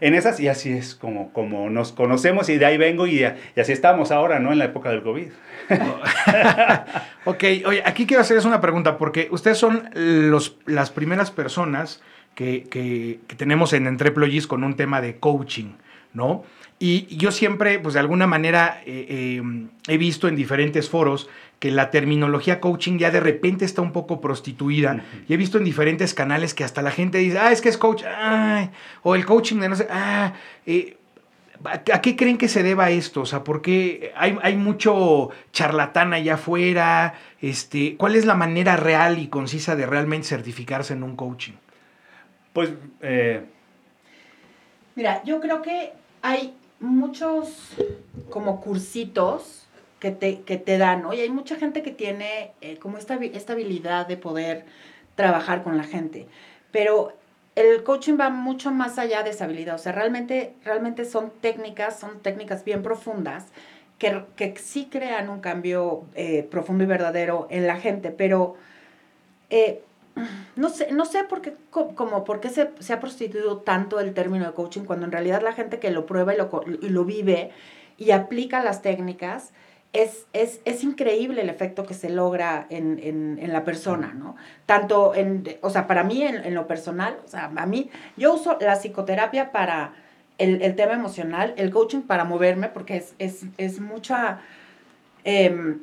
en 0.00 0.14
esas 0.14 0.40
y 0.40 0.48
así 0.48 0.72
es 0.72 0.94
como, 0.94 1.32
como 1.32 1.68
nos 1.70 1.92
conocemos 1.92 2.48
y 2.48 2.58
de 2.58 2.66
ahí 2.66 2.78
vengo 2.78 3.06
y, 3.06 3.24
así 3.24 3.72
estamos 3.72 4.10
ahora, 4.10 4.38
¿no? 4.38 4.52
En 4.52 4.58
la 4.58 4.64
época 4.66 4.90
del 4.90 5.02
COVID. 5.02 5.28
ok, 7.26 7.44
oye, 7.66 7.82
aquí 7.84 8.06
quiero 8.06 8.22
hacerles 8.22 8.46
una 8.46 8.60
pregunta 8.60 8.96
porque 8.96 9.28
ustedes 9.30 9.58
son 9.58 9.90
los, 9.94 10.58
las 10.66 10.90
primeras 10.90 11.30
personas 11.30 12.02
que, 12.34 12.64
que, 12.64 13.20
que 13.26 13.36
tenemos 13.36 13.72
en 13.72 13.86
Entreployees 13.86 14.46
con 14.46 14.64
un 14.64 14.74
tema 14.74 15.00
de 15.00 15.18
coaching, 15.18 15.72
¿no? 16.14 16.44
Y 16.82 17.14
yo 17.14 17.30
siempre, 17.30 17.78
pues 17.78 17.92
de 17.92 18.00
alguna 18.00 18.26
manera, 18.26 18.80
eh, 18.86 19.06
eh, 19.10 19.42
he 19.86 19.98
visto 19.98 20.28
en 20.28 20.34
diferentes 20.34 20.88
foros 20.88 21.28
que 21.60 21.70
la 21.70 21.90
terminología 21.90 22.58
coaching 22.58 22.98
ya 22.98 23.10
de 23.10 23.20
repente 23.20 23.66
está 23.66 23.82
un 23.82 23.92
poco 23.92 24.20
prostituida. 24.20 25.04
Y 25.28 25.34
he 25.34 25.36
visto 25.36 25.58
en 25.58 25.64
diferentes 25.64 26.14
canales 26.14 26.54
que 26.54 26.64
hasta 26.64 26.80
la 26.80 26.90
gente 26.90 27.18
dice, 27.18 27.38
ah, 27.38 27.52
es 27.52 27.60
que 27.60 27.68
es 27.68 27.76
coach, 27.76 28.02
o 29.02 29.14
el 29.14 29.26
coaching 29.26 29.58
de 29.58 29.68
no 29.68 29.76
sé, 29.76 29.86
ah, 29.90 30.32
eh, 30.66 30.96
¿A 31.62 32.00
qué 32.00 32.16
creen 32.16 32.38
que 32.38 32.48
se 32.48 32.62
deba 32.62 32.88
esto? 32.88 33.20
O 33.20 33.26
sea, 33.26 33.44
¿por 33.44 33.60
qué 33.60 34.14
hay, 34.16 34.38
hay, 34.40 34.56
mucho 34.56 35.28
charlatán 35.52 36.14
allá 36.14 36.34
afuera? 36.34 37.12
Este, 37.42 37.98
¿Cuál 37.98 38.16
es 38.16 38.24
la 38.24 38.34
manera 38.34 38.78
real 38.78 39.18
y 39.18 39.28
concisa 39.28 39.76
de 39.76 39.84
realmente 39.84 40.26
certificarse 40.26 40.94
en 40.94 41.02
un 41.02 41.16
coaching? 41.16 41.52
Pues, 42.54 42.70
mira, 44.94 45.22
yo 45.24 45.38
creo 45.40 45.60
que 45.60 45.92
hay 46.22 46.54
muchos 46.80 47.74
como 48.30 48.62
cursitos 48.62 49.68
que 50.00 50.10
te, 50.10 50.40
que 50.40 50.56
te 50.56 50.78
dan, 50.78 51.02
¿no? 51.02 51.12
Y 51.14 51.20
hay 51.20 51.30
mucha 51.30 51.56
gente 51.56 51.82
que 51.82 51.92
tiene 51.92 52.52
eh, 52.60 52.78
como 52.78 52.98
esta, 52.98 53.14
esta 53.16 53.52
habilidad 53.52 54.06
de 54.08 54.16
poder 54.16 54.64
trabajar 55.14 55.62
con 55.62 55.76
la 55.76 55.84
gente, 55.84 56.26
pero 56.72 57.12
el 57.54 57.82
coaching 57.82 58.16
va 58.18 58.30
mucho 58.30 58.72
más 58.72 58.98
allá 58.98 59.22
de 59.22 59.30
esa 59.30 59.44
habilidad, 59.44 59.74
o 59.74 59.78
sea, 59.78 59.92
realmente, 59.92 60.54
realmente 60.64 61.04
son 61.04 61.30
técnicas, 61.40 62.00
son 62.00 62.20
técnicas 62.20 62.64
bien 62.64 62.82
profundas 62.82 63.46
que, 63.98 64.24
que 64.34 64.56
sí 64.56 64.88
crean 64.90 65.28
un 65.28 65.40
cambio 65.40 66.04
eh, 66.14 66.48
profundo 66.50 66.84
y 66.84 66.86
verdadero 66.86 67.46
en 67.50 67.66
la 67.66 67.76
gente, 67.76 68.10
pero 68.10 68.56
eh, 69.50 69.82
no 70.56 70.70
sé, 70.70 70.90
no 70.92 71.04
sé 71.04 71.24
por 71.24 71.42
qué, 71.42 71.54
como, 71.70 72.24
por 72.24 72.40
qué 72.40 72.48
se, 72.48 72.70
se, 72.78 72.92
ha 72.92 73.00
prostituido 73.00 73.58
tanto 73.58 74.00
el 74.00 74.14
término 74.14 74.46
de 74.46 74.52
coaching 74.52 74.82
cuando 74.82 75.06
en 75.06 75.12
realidad 75.12 75.42
la 75.42 75.52
gente 75.52 75.78
que 75.78 75.90
lo 75.90 76.06
prueba 76.06 76.34
y 76.34 76.38
lo, 76.38 76.50
y 76.80 76.88
lo 76.88 77.04
vive 77.04 77.50
y 77.96 78.12
aplica 78.12 78.62
las 78.62 78.80
técnicas, 78.80 79.52
es, 79.92 80.26
es, 80.32 80.60
es, 80.64 80.84
increíble 80.84 81.42
el 81.42 81.48
efecto 81.48 81.84
que 81.84 81.94
se 81.94 82.10
logra 82.10 82.66
en, 82.70 83.00
en, 83.02 83.38
en, 83.40 83.52
la 83.52 83.64
persona, 83.64 84.14
¿no? 84.14 84.36
Tanto 84.64 85.14
en, 85.14 85.58
o 85.62 85.70
sea, 85.70 85.88
para 85.88 86.04
mí 86.04 86.22
en, 86.22 86.54
lo 86.54 86.68
personal, 86.68 87.18
o 87.24 87.28
sea, 87.28 87.50
a 87.54 87.66
mí, 87.66 87.90
yo 88.16 88.34
uso 88.34 88.56
la 88.60 88.76
psicoterapia 88.76 89.50
para 89.50 89.94
el, 90.38 90.62
el 90.62 90.76
tema 90.76 90.92
emocional, 90.92 91.54
el 91.56 91.70
coaching 91.70 92.02
para 92.02 92.24
moverme, 92.24 92.68
porque 92.68 92.96
es, 92.96 93.14
es, 93.18 93.44
es 93.58 93.80
mucha... 93.80 94.40
Eh, 95.24 95.76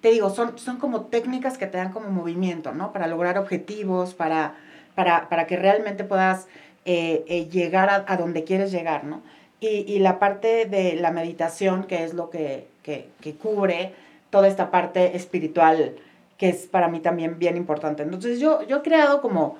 te 0.00 0.10
digo, 0.10 0.28
son, 0.28 0.58
son 0.58 0.78
como 0.78 1.06
técnicas 1.06 1.56
que 1.56 1.66
te 1.66 1.78
dan 1.78 1.90
como 1.90 2.10
movimiento, 2.10 2.72
¿no? 2.72 2.92
Para 2.92 3.06
lograr 3.06 3.38
objetivos, 3.38 4.14
para, 4.14 4.54
para, 4.94 5.30
para 5.30 5.46
que 5.46 5.56
realmente 5.56 6.04
puedas 6.04 6.46
eh, 6.84 7.24
eh, 7.26 7.48
llegar 7.48 8.04
a, 8.06 8.16
donde 8.18 8.44
quieres 8.44 8.70
llegar, 8.70 9.04
¿no? 9.04 9.22
Y, 9.60 9.90
y, 9.90 10.00
la 10.00 10.18
parte 10.18 10.66
de 10.66 10.94
la 10.96 11.10
meditación, 11.10 11.84
que 11.84 12.04
es 12.04 12.12
lo 12.12 12.28
que, 12.28 12.68
que, 12.84 13.08
que, 13.20 13.34
cubre 13.34 13.94
toda 14.30 14.46
esta 14.46 14.70
parte 14.70 15.16
espiritual, 15.16 15.96
que 16.38 16.50
es 16.50 16.66
para 16.66 16.86
mí 16.86 17.00
también 17.00 17.38
bien 17.38 17.56
importante. 17.56 18.04
Entonces 18.04 18.38
yo, 18.38 18.62
yo 18.62 18.76
he 18.78 18.82
creado 18.82 19.20
como... 19.20 19.58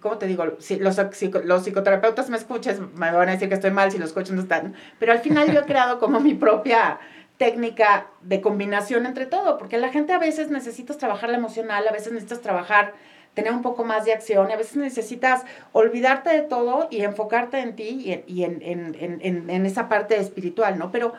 ¿Cómo 0.00 0.16
te 0.16 0.26
digo? 0.26 0.44
Si 0.60 0.78
los, 0.78 0.98
los 1.44 1.62
psicoterapeutas 1.62 2.30
me 2.30 2.38
escuchen, 2.38 2.90
me 2.94 3.12
van 3.12 3.28
a 3.28 3.32
decir 3.32 3.50
que 3.50 3.54
estoy 3.54 3.70
mal 3.70 3.92
si 3.92 3.98
los 3.98 4.14
coaches 4.14 4.32
no 4.32 4.40
están. 4.40 4.74
Pero 4.98 5.12
al 5.12 5.18
final 5.18 5.52
yo 5.52 5.60
he 5.60 5.64
creado 5.64 5.98
como 5.98 6.20
mi 6.20 6.32
propia 6.32 6.98
técnica 7.40 8.06
de 8.20 8.42
combinación 8.42 9.06
entre 9.06 9.24
todo, 9.24 9.56
porque 9.56 9.78
la 9.78 9.88
gente 9.88 10.12
a 10.12 10.18
veces 10.18 10.50
necesitas 10.50 10.98
trabajar 10.98 11.30
la 11.30 11.38
emocional, 11.38 11.88
a 11.88 11.90
veces 11.90 12.12
necesitas 12.12 12.42
trabajar, 12.42 12.92
tener 13.32 13.50
un 13.52 13.62
poco 13.62 13.82
más 13.82 14.04
de 14.04 14.12
acción, 14.12 14.50
a 14.50 14.56
veces 14.56 14.76
necesitas 14.76 15.46
olvidarte 15.72 16.28
de 16.28 16.42
todo 16.42 16.88
y 16.90 17.00
enfocarte 17.00 17.60
en 17.60 17.76
ti 17.76 18.22
y, 18.26 18.44
en, 18.44 18.60
en, 18.60 18.94
en, 19.22 19.48
en, 19.48 19.66
esa 19.66 19.88
parte 19.88 20.18
espiritual, 20.18 20.78
¿no? 20.78 20.92
Pero 20.92 21.14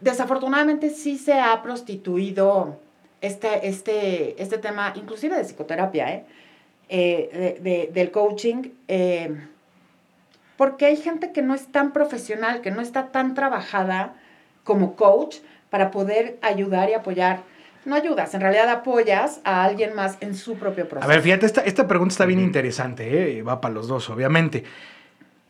desafortunadamente 0.00 0.90
sí 0.90 1.18
se 1.18 1.34
ha 1.34 1.62
prostituido 1.62 2.78
este, 3.20 3.68
este, 3.68 4.40
este 4.40 4.58
tema, 4.58 4.92
inclusive 4.96 5.36
de 5.36 5.44
psicoterapia, 5.44 6.12
¿eh? 6.12 6.24
eh 6.88 7.58
de, 7.60 7.90
del 7.92 8.10
coaching, 8.10 8.70
eh, 8.86 9.36
porque 10.56 10.86
hay 10.86 10.96
gente 10.96 11.32
que 11.32 11.42
no 11.42 11.54
es 11.54 11.66
tan 11.70 11.92
profesional, 11.92 12.60
que 12.60 12.70
no 12.70 12.80
está 12.80 13.08
tan 13.08 13.34
trabajada, 13.34 14.14
como 14.64 14.96
coach 14.96 15.36
para 15.70 15.90
poder 15.90 16.38
ayudar 16.42 16.90
y 16.90 16.94
apoyar. 16.94 17.42
No 17.84 17.94
ayudas, 17.94 18.34
en 18.34 18.42
realidad 18.42 18.68
apoyas 18.68 19.40
a 19.44 19.64
alguien 19.64 19.94
más 19.94 20.18
en 20.20 20.34
su 20.34 20.56
propio 20.56 20.86
proceso. 20.86 21.10
A 21.10 21.12
ver, 21.12 21.22
fíjate, 21.22 21.46
esta, 21.46 21.62
esta 21.62 21.88
pregunta 21.88 22.12
está 22.12 22.26
bien 22.26 22.40
interesante, 22.40 23.38
¿eh? 23.38 23.42
va 23.42 23.62
para 23.62 23.72
los 23.72 23.88
dos, 23.88 24.10
obviamente. 24.10 24.64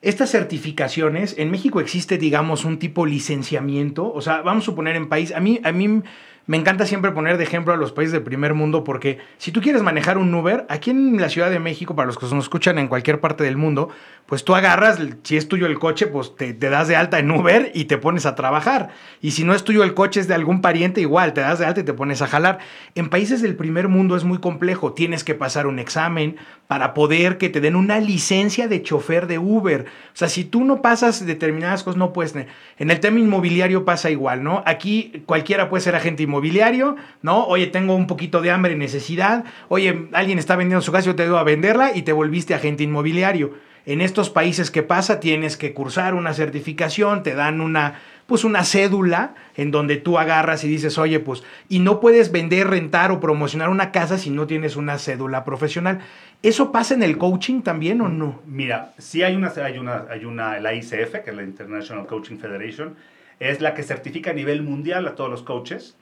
Estas 0.00 0.30
certificaciones, 0.30 1.34
en 1.38 1.50
México 1.50 1.80
existe, 1.80 2.18
digamos, 2.18 2.64
un 2.64 2.78
tipo 2.78 3.04
licenciamiento, 3.04 4.12
o 4.12 4.20
sea, 4.20 4.42
vamos 4.42 4.64
a 4.64 4.66
suponer 4.66 4.94
en 4.94 5.08
país, 5.08 5.32
a 5.32 5.40
mí, 5.40 5.60
a 5.64 5.72
mí 5.72 6.02
me 6.48 6.56
encanta 6.56 6.86
siempre 6.86 7.12
poner 7.12 7.36
de 7.36 7.44
ejemplo 7.44 7.74
a 7.74 7.76
los 7.76 7.92
países 7.92 8.12
del 8.12 8.22
primer 8.22 8.54
mundo 8.54 8.82
porque 8.82 9.18
si 9.36 9.52
tú 9.52 9.60
quieres 9.60 9.82
manejar 9.82 10.16
un 10.16 10.34
Uber, 10.34 10.64
aquí 10.70 10.90
en 10.90 11.20
la 11.20 11.28
Ciudad 11.28 11.50
de 11.50 11.58
México, 11.58 11.94
para 11.94 12.06
los 12.06 12.16
que 12.16 12.24
nos 12.24 12.44
escuchan 12.44 12.78
en 12.78 12.88
cualquier 12.88 13.20
parte 13.20 13.44
del 13.44 13.58
mundo, 13.58 13.90
pues 14.24 14.44
tú 14.44 14.54
agarras, 14.54 14.98
si 15.24 15.36
es 15.36 15.46
tuyo 15.46 15.66
el 15.66 15.78
coche, 15.78 16.06
pues 16.06 16.36
te, 16.36 16.54
das 16.54 16.88
de 16.88 16.96
alta 16.96 17.18
en 17.18 17.30
Uber 17.30 17.70
y 17.74 17.84
te 17.84 17.98
pones 17.98 18.24
a 18.24 18.34
trabajar. 18.34 18.88
Y 19.20 19.32
si 19.32 19.44
no 19.44 19.54
es 19.54 19.62
tuyo 19.62 19.84
el 19.84 19.92
coche, 19.92 20.20
es 20.20 20.28
de 20.28 20.34
algún 20.34 20.62
pariente, 20.62 21.02
igual, 21.02 21.34
te 21.34 21.42
das 21.42 21.58
de 21.58 21.66
alta 21.66 21.80
y 21.80 21.84
te 21.84 21.92
pones 21.92 22.22
a 22.22 22.26
jalar. 22.26 22.60
En 22.94 23.10
países 23.10 23.42
del 23.42 23.54
primer 23.54 23.88
mundo 23.88 24.16
es 24.16 24.24
muy 24.24 24.38
complejo, 24.38 24.94
tienes 24.94 25.24
que 25.24 25.34
pasar 25.34 25.66
un 25.66 25.78
examen 25.78 26.36
para 26.66 26.94
poder 26.94 27.36
que 27.36 27.50
te 27.50 27.60
den 27.60 27.76
una 27.76 28.00
licencia 28.00 28.68
de 28.68 28.82
chofer 28.82 29.26
de 29.26 29.38
Uber. 29.38 29.84
O 29.84 30.16
sea, 30.16 30.28
si 30.28 30.44
tú 30.44 30.64
no 30.64 30.80
pasas 30.80 31.26
determinadas 31.26 31.82
cosas, 31.82 31.98
no 31.98 32.14
puedes... 32.14 32.34
En 32.78 32.90
el 32.90 33.00
tema 33.00 33.18
inmobiliario 33.18 33.84
pasa 33.84 34.10
igual, 34.10 34.42
¿no? 34.42 34.62
Aquí 34.66 35.22
cualquiera 35.26 35.68
puede 35.68 35.82
ser 35.82 35.94
agente 35.94 36.22
inmobiliario 36.22 36.37
inmobiliario, 36.38 36.96
¿no? 37.22 37.44
Oye, 37.46 37.66
tengo 37.66 37.94
un 37.94 38.06
poquito 38.06 38.40
de 38.40 38.50
hambre 38.50 38.76
necesidad. 38.76 39.44
Oye, 39.68 40.08
alguien 40.12 40.38
está 40.38 40.56
vendiendo 40.56 40.82
su 40.82 40.92
casa, 40.92 41.06
yo 41.06 41.16
te 41.16 41.26
doy 41.26 41.38
a 41.38 41.42
venderla 41.42 41.94
y 41.94 42.02
te 42.02 42.12
volviste 42.12 42.54
agente 42.54 42.84
inmobiliario. 42.84 43.54
En 43.86 44.00
estos 44.00 44.30
países, 44.30 44.70
¿qué 44.70 44.82
pasa? 44.82 45.18
Tienes 45.18 45.56
que 45.56 45.72
cursar 45.72 46.14
una 46.14 46.34
certificación, 46.34 47.22
te 47.22 47.34
dan 47.34 47.60
una, 47.60 48.00
pues 48.26 48.44
una 48.44 48.64
cédula 48.64 49.34
en 49.56 49.70
donde 49.70 49.96
tú 49.96 50.18
agarras 50.18 50.62
y 50.62 50.68
dices, 50.68 50.98
oye, 50.98 51.20
pues, 51.20 51.42
y 51.70 51.78
no 51.78 51.98
puedes 51.98 52.30
vender, 52.30 52.68
rentar 52.68 53.10
o 53.10 53.18
promocionar 53.18 53.70
una 53.70 53.90
casa 53.90 54.18
si 54.18 54.28
no 54.28 54.46
tienes 54.46 54.76
una 54.76 54.98
cédula 54.98 55.42
profesional. 55.42 56.00
¿Eso 56.42 56.70
pasa 56.70 56.94
en 56.94 57.02
el 57.02 57.16
coaching 57.16 57.62
también 57.62 58.00
o 58.02 58.08
no? 58.08 58.42
Mira, 58.46 58.92
sí 58.98 59.22
hay 59.22 59.34
una, 59.34 59.48
hay 59.56 59.78
una, 59.78 60.04
hay 60.10 60.24
una, 60.26 60.60
la 60.60 60.74
ICF, 60.74 61.24
que 61.24 61.30
es 61.30 61.34
la 61.36 61.42
International 61.42 62.06
Coaching 62.06 62.36
Federation, 62.36 62.94
es 63.40 63.60
la 63.60 63.74
que 63.74 63.82
certifica 63.82 64.30
a 64.30 64.34
nivel 64.34 64.62
mundial 64.62 65.06
a 65.06 65.14
todos 65.14 65.30
los 65.30 65.42
coaches, 65.42 65.96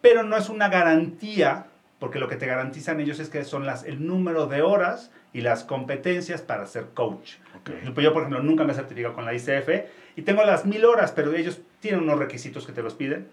pero 0.00 0.22
no 0.22 0.36
es 0.36 0.48
una 0.48 0.68
garantía, 0.68 1.66
porque 1.98 2.18
lo 2.18 2.28
que 2.28 2.36
te 2.36 2.46
garantizan 2.46 3.00
ellos 3.00 3.18
es 3.18 3.28
que 3.28 3.44
son 3.44 3.66
las, 3.66 3.84
el 3.84 4.06
número 4.06 4.46
de 4.46 4.62
horas 4.62 5.10
y 5.32 5.40
las 5.40 5.64
competencias 5.64 6.42
para 6.42 6.66
ser 6.66 6.86
coach. 6.94 7.34
Yo, 7.84 8.12
por 8.12 8.22
ejemplo, 8.22 8.42
nunca 8.42 8.64
me 8.64 8.72
he 8.72 8.76
certificado 8.76 9.14
con 9.14 9.24
la 9.24 9.34
ICF 9.34 9.68
y 10.16 10.22
tengo 10.22 10.44
las 10.44 10.64
mil 10.64 10.84
horas, 10.84 11.12
pero 11.12 11.34
ellos 11.34 11.60
tienen 11.80 12.02
unos 12.02 12.18
requisitos 12.18 12.66
que 12.66 12.72
te 12.72 12.82
los 12.82 12.94
piden. 12.94 13.26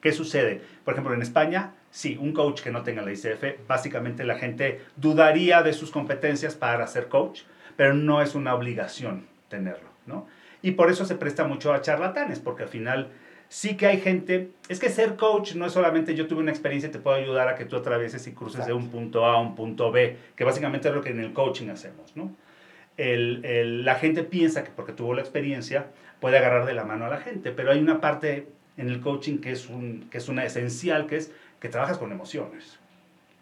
¿Qué 0.00 0.12
sucede? 0.12 0.62
Por 0.84 0.94
ejemplo, 0.94 1.12
en 1.12 1.22
España, 1.22 1.74
sí, 1.90 2.16
un 2.20 2.32
coach 2.32 2.62
que 2.62 2.70
no 2.70 2.82
tenga 2.82 3.02
la 3.02 3.12
ICF, 3.12 3.66
básicamente 3.66 4.24
la 4.24 4.36
gente 4.36 4.80
dudaría 4.96 5.62
de 5.62 5.72
sus 5.72 5.90
competencias 5.90 6.54
para 6.54 6.86
ser 6.86 7.08
coach, 7.08 7.42
pero 7.76 7.94
no 7.94 8.22
es 8.22 8.34
una 8.34 8.54
obligación 8.54 9.26
tenerlo, 9.48 9.88
¿no? 10.06 10.26
Y 10.62 10.72
por 10.72 10.90
eso 10.90 11.04
se 11.04 11.14
presta 11.14 11.44
mucho 11.44 11.72
a 11.72 11.80
charlatanes, 11.80 12.40
porque 12.40 12.64
al 12.64 12.68
final 12.68 13.08
sí 13.48 13.76
que 13.76 13.86
hay 13.86 14.00
gente, 14.00 14.50
es 14.68 14.78
que 14.78 14.90
ser 14.90 15.16
coach 15.16 15.54
no 15.54 15.66
es 15.66 15.72
solamente 15.72 16.14
yo 16.14 16.26
tuve 16.26 16.40
una 16.40 16.50
experiencia 16.50 16.88
y 16.88 16.92
te 16.92 16.98
puedo 16.98 17.16
ayudar 17.16 17.48
a 17.48 17.54
que 17.54 17.64
tú 17.64 17.76
atravieses 17.76 18.26
y 18.26 18.32
cruces 18.32 18.66
de 18.66 18.72
un 18.72 18.90
punto 18.90 19.24
A 19.24 19.34
a 19.34 19.38
un 19.38 19.54
punto 19.54 19.90
B, 19.90 20.16
que 20.36 20.44
básicamente 20.44 20.88
es 20.88 20.94
lo 20.94 21.00
que 21.00 21.10
en 21.10 21.20
el 21.20 21.32
coaching 21.32 21.68
hacemos, 21.70 22.16
¿no? 22.16 22.34
El, 22.96 23.44
el, 23.44 23.84
la 23.84 23.94
gente 23.94 24.24
piensa 24.24 24.64
que 24.64 24.70
porque 24.70 24.92
tuvo 24.92 25.14
la 25.14 25.20
experiencia 25.20 25.86
puede 26.20 26.36
agarrar 26.36 26.66
de 26.66 26.74
la 26.74 26.84
mano 26.84 27.06
a 27.06 27.08
la 27.08 27.18
gente, 27.18 27.52
pero 27.52 27.70
hay 27.70 27.78
una 27.78 28.00
parte 28.00 28.48
en 28.76 28.88
el 28.88 29.00
coaching 29.00 29.38
que 29.38 29.52
es, 29.52 29.68
un, 29.68 30.08
que 30.10 30.18
es 30.18 30.28
una 30.28 30.44
esencial, 30.44 31.06
que 31.06 31.16
es 31.16 31.32
que 31.60 31.68
trabajas 31.68 31.98
con 31.98 32.12
emociones. 32.12 32.78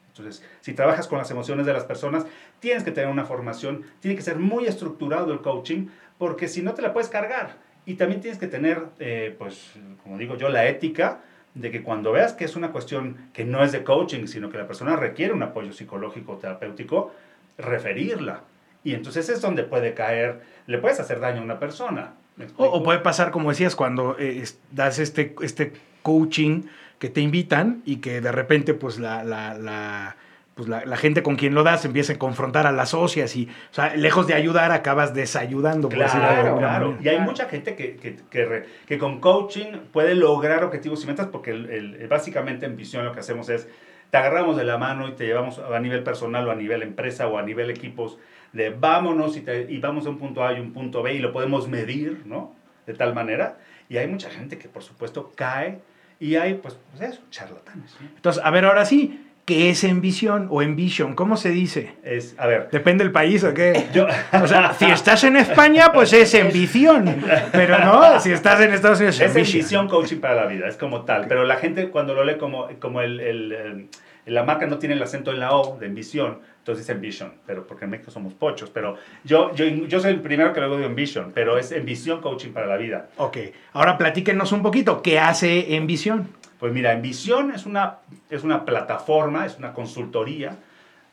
Entonces, 0.09 0.43
si 0.61 0.73
trabajas 0.73 1.09
con 1.09 1.19
las 1.19 1.31
emociones 1.31 1.67
de 1.67 1.75
las 1.75 1.85
personas, 1.85 2.25
tienes 2.59 2.83
que 2.83 2.91
tener 2.91 3.11
una 3.11 3.27
formación, 3.27 3.83
tiene 4.01 4.17
que 4.17 4.23
ser 4.23 4.39
muy 4.39 4.67
estructurado 4.67 5.31
el 5.33 5.43
coaching, 5.43 5.89
porque 6.19 6.49
si 6.49 6.63
no 6.63 6.75
te 6.75 6.83
la 6.83 6.93
puedes 6.93 7.09
cargar. 7.09 7.57
Y 7.85 7.95
también 7.95 8.21
tienes 8.21 8.39
que 8.39 8.49
tener, 8.49 8.83
eh, 8.99 9.35
pues, 9.39 9.73
como 10.03 10.19
digo 10.19 10.37
yo, 10.37 10.49
la 10.49 10.67
ética 10.67 11.21
de 11.55 11.71
que 11.71 11.83
cuando 11.83 12.13
veas 12.13 12.33
que 12.33 12.45
es 12.45 12.57
una 12.57 12.73
cuestión 12.73 13.17
que 13.33 13.45
no 13.45 13.63
es 13.63 13.73
de 13.73 13.85
coaching, 13.85 14.27
sino 14.27 14.51
que 14.51 14.59
la 14.59 14.67
persona 14.67 14.97
requiere 14.97 15.33
un 15.33 15.43
apoyo 15.43 15.73
psicológico 15.73 16.33
o 16.33 16.37
terapéutico, 16.37 17.15
referirla. 17.57 18.43
Y 18.85 18.95
entonces 18.95 19.29
es 19.29 19.41
donde 19.41 19.63
puede 19.63 19.95
caer, 19.95 20.43
le 20.67 20.79
puedes 20.79 21.01
hacer 21.01 21.21
daño 21.21 21.41
a 21.41 21.45
una 21.45 21.59
persona. 21.59 22.15
O, 22.57 22.83
puede 22.83 22.99
pasar, 22.99 23.31
como 23.31 23.49
decías, 23.49 23.75
cuando 23.75 24.17
eh, 24.19 24.45
das 24.71 24.99
este, 24.99 25.35
este 25.41 25.73
coaching 26.03 26.63
que 26.99 27.09
te 27.09 27.21
invitan 27.21 27.83
y 27.87 27.97
que 27.97 28.21
de 28.21 28.33
repente 28.33 28.75
pues 28.75 28.99
la, 28.99 29.25
la, 29.25 29.55
la 29.55 30.17
pues 30.57 30.71
la, 30.71 30.97
gente 30.97 31.23
con 31.23 31.37
quien 31.37 31.55
lo 31.55 31.63
das 31.63 31.85
empieza 31.85 32.15
a 32.15 32.19
confrontar 32.19 32.67
a 32.67 32.73
las 32.73 32.89
socias 32.89 33.37
y, 33.37 33.47
o 33.47 33.75
sea, 33.75 33.95
lejos 33.95 34.27
de 34.27 34.33
ayudar, 34.33 34.73
acabas 34.73 35.13
desayudando. 35.13 35.91
Claro, 35.91 36.57
claro. 36.57 36.97
Y 36.99 37.09
hay 37.09 37.21
mucha 37.21 37.45
gente 37.45 37.77
que, 37.77 37.97
que, 37.97 38.17
que, 38.31 38.65
que, 38.87 38.99
con 38.99 39.21
coaching 39.21 39.73
puede 39.93 40.15
lograr 40.15 40.65
objetivos 40.65 41.05
y 41.05 41.09
metas 41.09 41.27
porque 41.27 41.51
el, 41.51 42.07
básicamente 42.09 42.65
en 42.65 42.75
visión 42.75 43.05
lo 43.05 43.13
que 43.13 43.21
hacemos 43.21 43.51
es, 43.51 43.69
te 44.11 44.17
agarramos 44.17 44.57
de 44.57 44.65
la 44.65 44.79
mano 44.79 45.09
y 45.09 45.13
te 45.13 45.27
llevamos 45.27 45.59
a 45.59 45.79
nivel 45.79 46.03
personal 46.03 46.49
o 46.49 46.51
a 46.51 46.55
nivel 46.55 46.83
empresa 46.83 47.29
o 47.29 47.37
a 47.37 47.43
nivel 47.43 47.69
equipos 47.69 48.17
de 48.55 48.71
vámonos 48.71 49.37
y, 49.37 49.45
y 49.69 49.79
vamos 49.79 50.07
a 50.07 50.09
un 50.09 50.17
punto 50.17 50.43
A 50.43 50.55
y 50.55 50.61
un 50.61 50.73
punto 50.73 51.03
B 51.03 51.13
y 51.13 51.19
lo 51.19 51.35
podemos 51.35 51.69
medir, 51.69 52.23
¿no? 52.25 52.55
De 52.87 52.95
tal 52.95 53.15
manera. 53.15 53.59
Y 53.91 53.99
hay 53.99 54.07
mucha 54.07 54.31
gente 54.31 54.57
que 54.57 54.71
por 54.71 54.83
supuesto 54.83 55.33
cae 55.37 55.81
y 56.19 56.37
hay, 56.37 56.55
pues, 56.55 56.79
pues 56.93 57.11
eso, 57.11 57.21
charlatanes. 57.29 57.95
Entonces, 58.01 58.43
a 58.43 58.51
ver, 58.51 58.65
ahora 58.65 58.87
sí, 58.87 59.23
¿qué 59.47 59.71
es 59.71 59.85
Envision 59.85 60.49
o 60.51 60.61
Envision? 60.61 61.15
¿Cómo 61.15 61.37
se 61.37 61.51
dice? 61.51 61.95
Es, 62.03 62.35
a 62.37 62.47
ver. 62.47 62.69
Depende 62.71 63.05
del 63.05 63.13
país 63.13 63.45
o 63.45 63.55
qué. 63.55 63.87
Yo, 63.95 64.07
o 64.43 64.47
sea, 64.47 64.75
si 64.75 64.85
estás 64.87 65.25
en 65.25 65.37
España, 65.37 65.93
pues 65.95 66.13
es 66.13 66.35
Envision. 66.35 67.25
Pero 67.53 67.79
no, 67.79 68.21
si 68.21 68.33
estás 68.33 68.61
en 68.61 68.75
Estados 68.75 68.99
Unidos, 68.99 69.21
es 69.21 69.35
Envision. 69.35 69.89
Coaching 69.89 70.19
para 70.19 70.35
la 70.35 70.47
vida, 70.47 70.67
es 70.67 70.77
como 70.77 71.03
tal. 71.05 71.27
Pero 71.29 71.45
la 71.45 71.57
gente 71.57 71.89
cuando 71.89 72.13
lo 72.13 72.25
lee 72.25 72.37
como, 72.39 72.69
como 72.81 73.01
el, 73.01 73.21
el, 73.21 73.89
la 74.27 74.43
marca 74.43 74.67
no 74.67 74.79
tiene 74.79 74.97
el 74.97 75.03
acento 75.03 75.31
en 75.31 75.39
la 75.39 75.55
O 75.55 75.79
de 75.79 75.87
Envision, 75.87 76.41
entonces 76.59 76.85
es 76.85 76.91
Envision, 76.91 77.33
pero 77.47 77.65
porque 77.65 77.85
en 77.85 77.93
México 77.93 78.11
somos 78.11 78.35
pochos, 78.35 78.71
pero 78.71 78.97
yo, 79.23 79.55
yo, 79.55 79.65
yo 79.65 80.01
soy 80.01 80.11
el 80.11 80.21
primero 80.21 80.53
que 80.53 80.61
lo 80.61 80.77
digo 80.77 80.89
Envision, 80.89 81.31
pero 81.33 81.57
es 81.57 81.71
Envision 81.71 82.21
Coaching 82.21 82.51
para 82.51 82.67
la 82.67 82.77
vida. 82.77 83.11
Ok, 83.19 83.39
ahora 83.75 83.97
platíquenos 83.97 84.51
un 84.51 84.63
poquito, 84.63 85.01
¿qué 85.01 85.21
hace 85.21 85.77
Envision? 85.77 86.29
Pues 86.59 86.73
mira, 86.73 86.93
Envision 86.93 87.51
es 87.51 87.67
una, 87.67 87.99
es 88.31 88.43
una 88.43 88.65
plataforma, 88.65 89.45
es 89.45 89.59
una 89.59 89.73
consultoría 89.75 90.57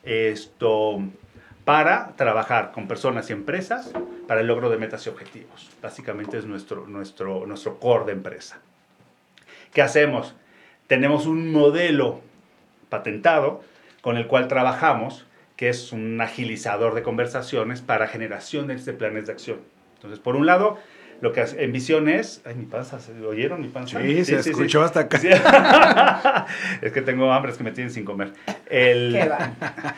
esto, 0.04 1.02
para 1.66 2.14
trabajar 2.16 2.72
con 2.72 2.88
personas 2.88 3.30
y 3.30 3.34
empresas 3.34 3.92
para 4.28 4.42
el 4.42 4.48
logro 4.48 4.70
de 4.70 4.78
metas 4.78 5.06
y 5.06 5.10
objetivos. 5.10 5.70
Básicamente 5.82 6.38
es 6.38 6.46
nuestro, 6.46 6.88
nuestro, 6.88 7.46
nuestro 7.46 7.80
core 7.80 8.06
de 8.06 8.12
empresa. 8.14 8.60
¿Qué 9.74 9.82
hacemos? 9.82 10.36
Tenemos 10.88 11.26
un 11.26 11.52
modelo 11.52 12.22
patentado 12.90 13.64
con 14.02 14.18
el 14.18 14.28
cual 14.28 14.48
trabajamos 14.48 15.26
que 15.56 15.70
es 15.70 15.92
un 15.92 16.20
agilizador 16.20 16.94
de 16.94 17.04
conversaciones 17.04 17.82
para 17.82 18.08
generación 18.08 18.68
de 18.68 18.76
este 18.76 18.94
planes 18.94 19.28
de 19.28 19.32
acción. 19.32 19.60
Entonces, 19.96 20.20
por 20.20 20.36
un 20.36 20.46
lado, 20.46 20.78
lo 21.22 21.32
que 21.32 21.42
en 21.42 21.72
visión 21.72 22.10
es... 22.10 22.42
Ay, 22.46 22.56
mi 22.56 22.66
panza, 22.66 23.00
¿se 23.00 23.14
oyeron 23.26 23.62
mi 23.62 23.68
panza? 23.68 24.02
Sí, 24.02 24.26
se 24.26 24.40
escuchó 24.40 24.84
hasta 24.84 25.02
acá. 25.02 25.20
es 26.82 26.92
que 26.92 27.02
tengo 27.02 27.32
hambre, 27.32 27.52
es 27.52 27.58
que 27.58 27.64
me 27.64 27.72
tienen 27.72 27.92
sin 27.92 28.06
comer. 28.06 28.34
El... 28.70 29.18
¿Qué 29.20 29.30
va? 29.30 29.54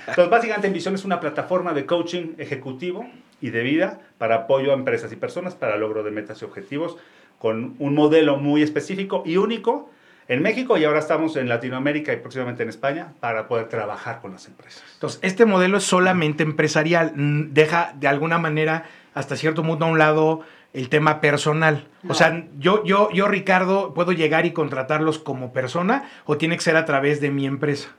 Entonces, 0.08 0.30
básicamente, 0.30 0.68
en 0.68 0.74
visión 0.74 0.96
es 0.96 1.06
una 1.06 1.20
plataforma 1.20 1.74
de 1.74 1.86
coaching 1.86 2.34
ejecutivo 2.38 3.06
y 3.42 3.50
de 3.50 3.64
vida 3.64 4.00
para 4.18 4.36
apoyo 4.36 4.72
a 4.72 4.74
empresas 4.74 5.12
y 5.12 5.16
personas 5.16 5.56
para 5.56 5.78
logro 5.78 6.04
de 6.04 6.12
metas 6.12 6.42
y 6.42 6.46
objetivos 6.46 6.98
con 7.40 7.76
un 7.80 7.94
modelo 7.96 8.38
muy 8.38 8.62
específico 8.62 9.24
y 9.26 9.38
único 9.38 9.90
en 10.28 10.42
México 10.42 10.78
y 10.78 10.84
ahora 10.86 11.00
estamos 11.00 11.36
en 11.36 11.48
Latinoamérica 11.48 12.12
y 12.14 12.18
próximamente 12.18 12.64
en 12.64 12.70
España 12.70 13.14
para 13.20 13.48
poder 13.48 13.70
trabajar 13.70 14.22
con 14.22 14.32
las 14.32 14.48
empresas. 14.48 14.84
Entonces, 14.96 15.20
este 15.22 15.46
modelo 15.46 15.78
es 15.78 15.84
solamente 15.84 16.44
empresarial, 16.44 17.14
deja 17.16 17.94
de 18.00 18.08
alguna 18.08 18.40
manera 18.40 18.86
hasta 19.14 19.36
cierto 19.36 19.64
punto 19.64 19.86
a 19.86 19.88
un 19.88 20.00
lado 20.00 20.42
el 20.76 20.90
tema 20.90 21.22
personal. 21.22 21.88
O 22.08 22.14
sea, 22.14 22.46
yo, 22.60 22.84
yo, 22.84 23.10
yo, 23.12 23.28
Ricardo, 23.28 23.94
¿puedo 23.94 24.12
llegar 24.12 24.46
y 24.46 24.52
contratarlos 24.52 25.20
como 25.20 25.54
persona 25.54 26.10
o 26.26 26.38
tiene 26.38 26.58
que 26.58 26.64
ser 26.64 26.76
a 26.76 26.86
través 26.86 27.22
de 27.22 27.32
mi 27.32 27.48
empresa? 27.48 27.90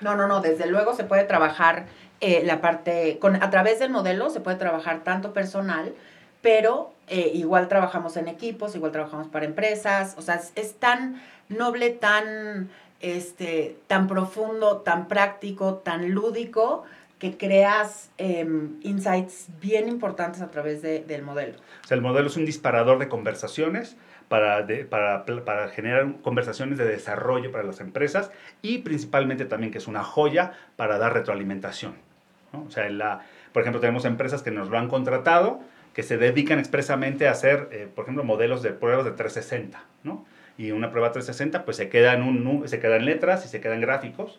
No, 0.00 0.16
no, 0.16 0.28
no, 0.28 0.40
desde 0.40 0.66
luego 0.66 0.94
se 0.94 1.04
puede 1.04 1.24
trabajar 1.24 1.86
eh, 2.20 2.42
la 2.44 2.60
parte, 2.60 3.18
con, 3.18 3.42
a 3.42 3.50
través 3.50 3.80
del 3.80 3.90
modelo 3.90 4.30
se 4.30 4.40
puede 4.40 4.56
trabajar 4.56 5.00
tanto 5.02 5.32
personal, 5.32 5.92
pero 6.40 6.92
eh, 7.08 7.32
igual 7.34 7.66
trabajamos 7.66 8.16
en 8.16 8.28
equipos, 8.28 8.76
igual 8.76 8.92
trabajamos 8.92 9.26
para 9.26 9.44
empresas, 9.44 10.14
o 10.16 10.22
sea, 10.22 10.40
es 10.54 10.74
tan 10.74 11.20
noble, 11.48 11.90
tan, 11.90 12.70
este, 13.00 13.76
tan 13.88 14.06
profundo, 14.06 14.78
tan 14.78 15.08
práctico, 15.08 15.74
tan 15.74 16.10
lúdico, 16.10 16.84
que 17.20 17.36
creas 17.36 18.10
em, 18.18 18.80
insights 18.82 19.46
bien 19.60 19.88
importantes 19.88 20.42
a 20.42 20.50
través 20.50 20.82
del 20.82 21.22
modelo. 21.22 21.54
O 21.84 21.86
sea, 21.86 21.94
el 21.94 22.02
modelo 22.02 22.26
es 22.26 22.36
un 22.36 22.44
disparador 22.44 22.98
de 22.98 23.08
conversaciones 23.08 23.96
para, 24.28 24.66
para, 24.88 25.24
para, 25.24 25.68
generar 25.68 26.16
conversaciones 26.22 26.78
de 26.78 26.86
desarrollo 26.86 27.52
para 27.52 27.62
las 27.62 27.80
empresas 27.80 28.32
y 28.62 28.78
principalmente 28.78 29.44
también 29.44 29.70
que 29.70 29.78
es 29.78 29.86
una 29.86 30.02
joya 30.02 30.52
para 30.76 30.98
dar 30.98 31.12
retroalimentación. 31.12 31.94
O 32.52 32.70
sea, 32.70 32.88
por 33.52 33.62
ejemplo, 33.62 33.80
tenemos 33.80 34.04
empresas 34.04 34.42
que 34.42 34.50
nos 34.50 34.70
lo 34.70 34.78
han 34.78 34.88
contratado, 34.88 35.60
que 35.94 36.02
se 36.02 36.16
dedican 36.16 36.58
expresamente 36.58 37.28
a 37.28 37.32
hacer, 37.32 37.68
eh, 37.70 37.88
por 37.94 38.04
ejemplo, 38.04 38.24
modelos 38.24 38.62
de 38.62 38.70
pruebas 38.70 39.04
de 39.04 39.12
360, 39.12 39.84
¿no? 40.02 40.24
y 40.60 40.72
una 40.72 40.90
prueba 40.90 41.10
360 41.10 41.64
pues 41.64 41.78
se 41.78 41.88
queda 41.88 42.12
en, 42.12 42.22
un, 42.22 42.68
se 42.68 42.80
quedan 42.80 43.06
letras 43.06 43.46
y 43.46 43.48
se 43.48 43.62
quedan 43.62 43.80
gráficos. 43.80 44.38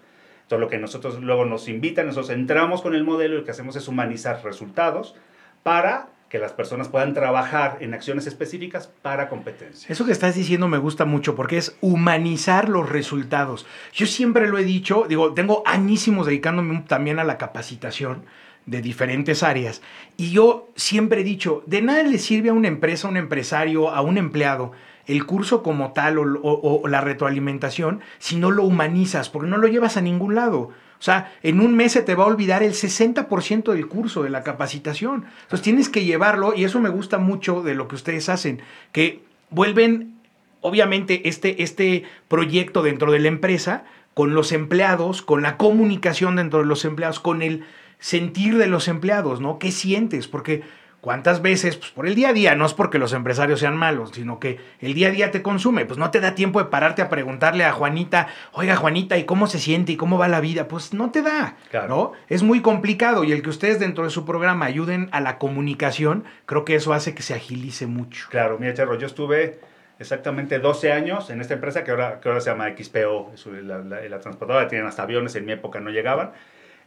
Todo 0.51 0.59
lo 0.59 0.67
que 0.67 0.77
nosotros 0.77 1.17
luego 1.21 1.45
nos 1.45 1.69
invitan, 1.69 2.07
nosotros 2.07 2.31
entramos 2.31 2.81
con 2.81 2.93
el 2.93 3.05
modelo 3.05 3.35
y 3.35 3.37
lo 3.37 3.45
que 3.45 3.51
hacemos 3.51 3.77
es 3.77 3.87
humanizar 3.87 4.43
resultados 4.43 5.15
para 5.63 6.09
que 6.27 6.39
las 6.39 6.51
personas 6.51 6.89
puedan 6.89 7.13
trabajar 7.13 7.77
en 7.79 7.93
acciones 7.93 8.27
específicas 8.27 8.87
para 9.01 9.29
competencia. 9.29 9.87
Eso 9.89 10.05
que 10.05 10.11
estás 10.11 10.35
diciendo 10.35 10.67
me 10.67 10.77
gusta 10.77 11.05
mucho 11.05 11.35
porque 11.37 11.55
es 11.55 11.77
humanizar 11.79 12.67
los 12.67 12.89
resultados. 12.89 13.65
Yo 13.93 14.05
siempre 14.05 14.49
lo 14.49 14.57
he 14.57 14.65
dicho, 14.65 15.05
digo, 15.07 15.33
tengo 15.33 15.63
añísimos 15.65 16.25
dedicándome 16.25 16.83
también 16.85 17.19
a 17.19 17.23
la 17.23 17.37
capacitación 17.37 18.25
de 18.65 18.81
diferentes 18.81 19.43
áreas 19.43 19.81
y 20.17 20.31
yo 20.31 20.67
siempre 20.75 21.21
he 21.21 21.23
dicho, 21.23 21.63
de 21.65 21.81
nada 21.81 22.03
le 22.03 22.17
sirve 22.17 22.49
a 22.49 22.53
una 22.53 22.67
empresa, 22.67 23.07
a 23.07 23.11
un 23.11 23.15
empresario, 23.15 23.89
a 23.89 24.01
un 24.01 24.17
empleado 24.17 24.73
el 25.07 25.25
curso 25.25 25.63
como 25.63 25.93
tal 25.93 26.17
o, 26.19 26.87
la 26.87 27.01
retroalimentación 27.01 28.01
si 28.19 28.35
no 28.35 28.51
lo 28.51 28.63
humanizas, 28.63 29.29
porque 29.29 29.49
no 29.49 29.57
lo 29.57 29.67
llevas 29.67 29.97
a 29.97 30.01
ningún 30.01 30.35
lado. 30.35 30.59
O 30.99 31.03
sea, 31.03 31.33
en 31.41 31.61
un 31.61 31.75
mes 31.75 31.93
se 31.93 32.03
te 32.03 32.13
va 32.13 32.25
a 32.25 32.27
olvidar 32.27 32.61
el 32.61 32.73
60% 32.73 33.73
del 33.73 33.87
curso, 33.87 34.21
de 34.21 34.29
la 34.29 34.43
capacitación. 34.43 35.25
Entonces 35.43 35.63
tienes 35.63 35.89
que 35.89 36.05
llevarlo 36.05 36.53
y 36.55 36.63
eso 36.63 36.79
me 36.79 36.89
gusta 36.89 37.17
mucho 37.17 37.63
de 37.63 37.73
lo 37.73 37.87
que 37.87 37.95
ustedes 37.95 38.29
hacen, 38.29 38.61
que 38.91 39.23
vuelven, 39.49 40.15
obviamente, 40.61 41.27
este, 41.27 41.63
este 41.63 42.03
proyecto 42.27 42.83
dentro 42.83 43.11
de 43.11 43.19
la 43.19 43.29
empresa 43.29 43.83
con 44.13 44.35
los 44.35 44.51
empleados, 44.51 45.21
con 45.21 45.41
la 45.41 45.57
comunicación 45.57 46.35
dentro 46.35 46.59
de 46.59 46.65
los 46.65 46.85
empleados, 46.85 47.19
con 47.19 47.41
el 47.41 47.63
sentir 47.99 48.57
de 48.57 48.67
los 48.67 48.87
empleados, 48.87 49.39
¿no? 49.39 49.57
¿Qué 49.57 49.71
sientes? 49.71 50.27
Porque 50.27 50.63
¿Cuántas 51.01 51.41
veces? 51.41 51.77
Pues 51.77 51.89
por 51.89 52.07
el 52.07 52.13
día 52.13 52.29
a 52.29 52.33
día, 52.33 52.53
no 52.53 52.63
es 52.63 52.75
porque 52.75 52.99
los 52.99 53.11
empresarios 53.13 53.59
sean 53.59 53.75
malos, 53.75 54.11
sino 54.13 54.39
que 54.39 54.59
el 54.79 54.93
día 54.93 55.07
a 55.07 55.11
día 55.11 55.31
te 55.31 55.41
consume. 55.41 55.85
Pues 55.85 55.97
no 55.97 56.11
te 56.11 56.19
da 56.19 56.35
tiempo 56.35 56.59
de 56.59 56.69
pararte 56.69 57.01
a 57.01 57.09
preguntarle 57.09 57.65
a 57.65 57.71
Juanita, 57.71 58.27
oiga 58.51 58.75
Juanita, 58.75 59.17
¿y 59.17 59.23
cómo 59.23 59.47
se 59.47 59.57
siente? 59.57 59.93
¿Y 59.93 59.97
cómo 59.97 60.19
va 60.19 60.27
la 60.27 60.39
vida? 60.39 60.67
Pues 60.67 60.93
no 60.93 61.09
te 61.09 61.23
da, 61.23 61.57
claro. 61.71 61.87
¿no? 61.87 62.11
Es 62.29 62.43
muy 62.43 62.61
complicado 62.61 63.23
y 63.23 63.31
el 63.31 63.41
que 63.41 63.49
ustedes 63.49 63.79
dentro 63.79 64.03
de 64.03 64.11
su 64.11 64.25
programa 64.25 64.67
ayuden 64.67 65.09
a 65.11 65.21
la 65.21 65.39
comunicación, 65.39 66.23
creo 66.45 66.65
que 66.65 66.75
eso 66.75 66.93
hace 66.93 67.15
que 67.15 67.23
se 67.23 67.33
agilice 67.33 67.87
mucho. 67.87 68.27
Claro, 68.29 68.59
mira, 68.59 68.75
Charro, 68.75 68.95
yo 68.95 69.07
estuve 69.07 69.59
exactamente 69.97 70.59
12 70.59 70.91
años 70.91 71.31
en 71.31 71.41
esta 71.41 71.55
empresa 71.55 71.83
que 71.83 71.89
ahora, 71.89 72.19
que 72.19 72.29
ahora 72.29 72.41
se 72.41 72.51
llama 72.51 72.69
XPO, 72.77 73.33
la, 73.63 73.79
la, 73.79 74.01
la 74.01 74.19
transportadora, 74.19 74.67
tienen 74.67 74.87
hasta 74.87 75.01
aviones, 75.01 75.35
en 75.35 75.45
mi 75.45 75.51
época 75.51 75.79
no 75.79 75.89
llegaban. 75.89 76.31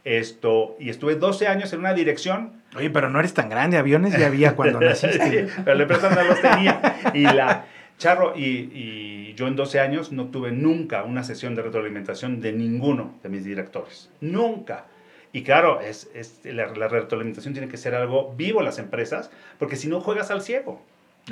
Esto, 0.05 0.77
y 0.79 0.89
estuve 0.89 1.15
12 1.15 1.47
años 1.47 1.73
en 1.73 1.79
una 1.79 1.93
dirección. 1.93 2.61
Oye, 2.77 2.91
pero 2.91 3.09
no 3.09 3.19
eres 3.19 3.33
tan 3.33 3.49
grande, 3.49 3.77
aviones 3.77 4.15
ya 4.15 4.27
había 4.27 4.55
cuando 4.55 4.79
naciste. 4.81 5.47
pero 5.63 5.75
la 5.75 5.81
empresa 5.81 6.09
no 6.11 6.23
los 6.23 6.39
tenía. 6.39 6.95
Y 7.15 7.23
la, 7.23 7.65
Charro, 7.97 8.33
y, 8.35 8.43
y, 8.43 9.33
yo 9.35 9.47
en 9.47 9.55
12 9.55 9.79
años 9.79 10.11
no 10.11 10.27
tuve 10.27 10.51
nunca 10.51 11.03
una 11.03 11.23
sesión 11.23 11.55
de 11.55 11.61
retroalimentación 11.61 12.41
de 12.41 12.51
ninguno 12.53 13.15
de 13.23 13.29
mis 13.29 13.43
directores. 13.43 14.11
Nunca. 14.21 14.85
Y 15.31 15.43
claro, 15.43 15.81
es, 15.81 16.09
la, 16.43 16.67
la, 16.67 16.87
retroalimentación 16.87 17.53
tiene 17.53 17.67
que 17.67 17.77
ser 17.77 17.95
algo 17.95 18.33
vivo 18.37 18.59
en 18.59 18.65
las 18.65 18.79
empresas, 18.79 19.31
porque 19.59 19.75
si 19.75 19.87
no 19.87 20.01
juegas 20.01 20.29
al 20.29 20.41
ciego. 20.41 20.81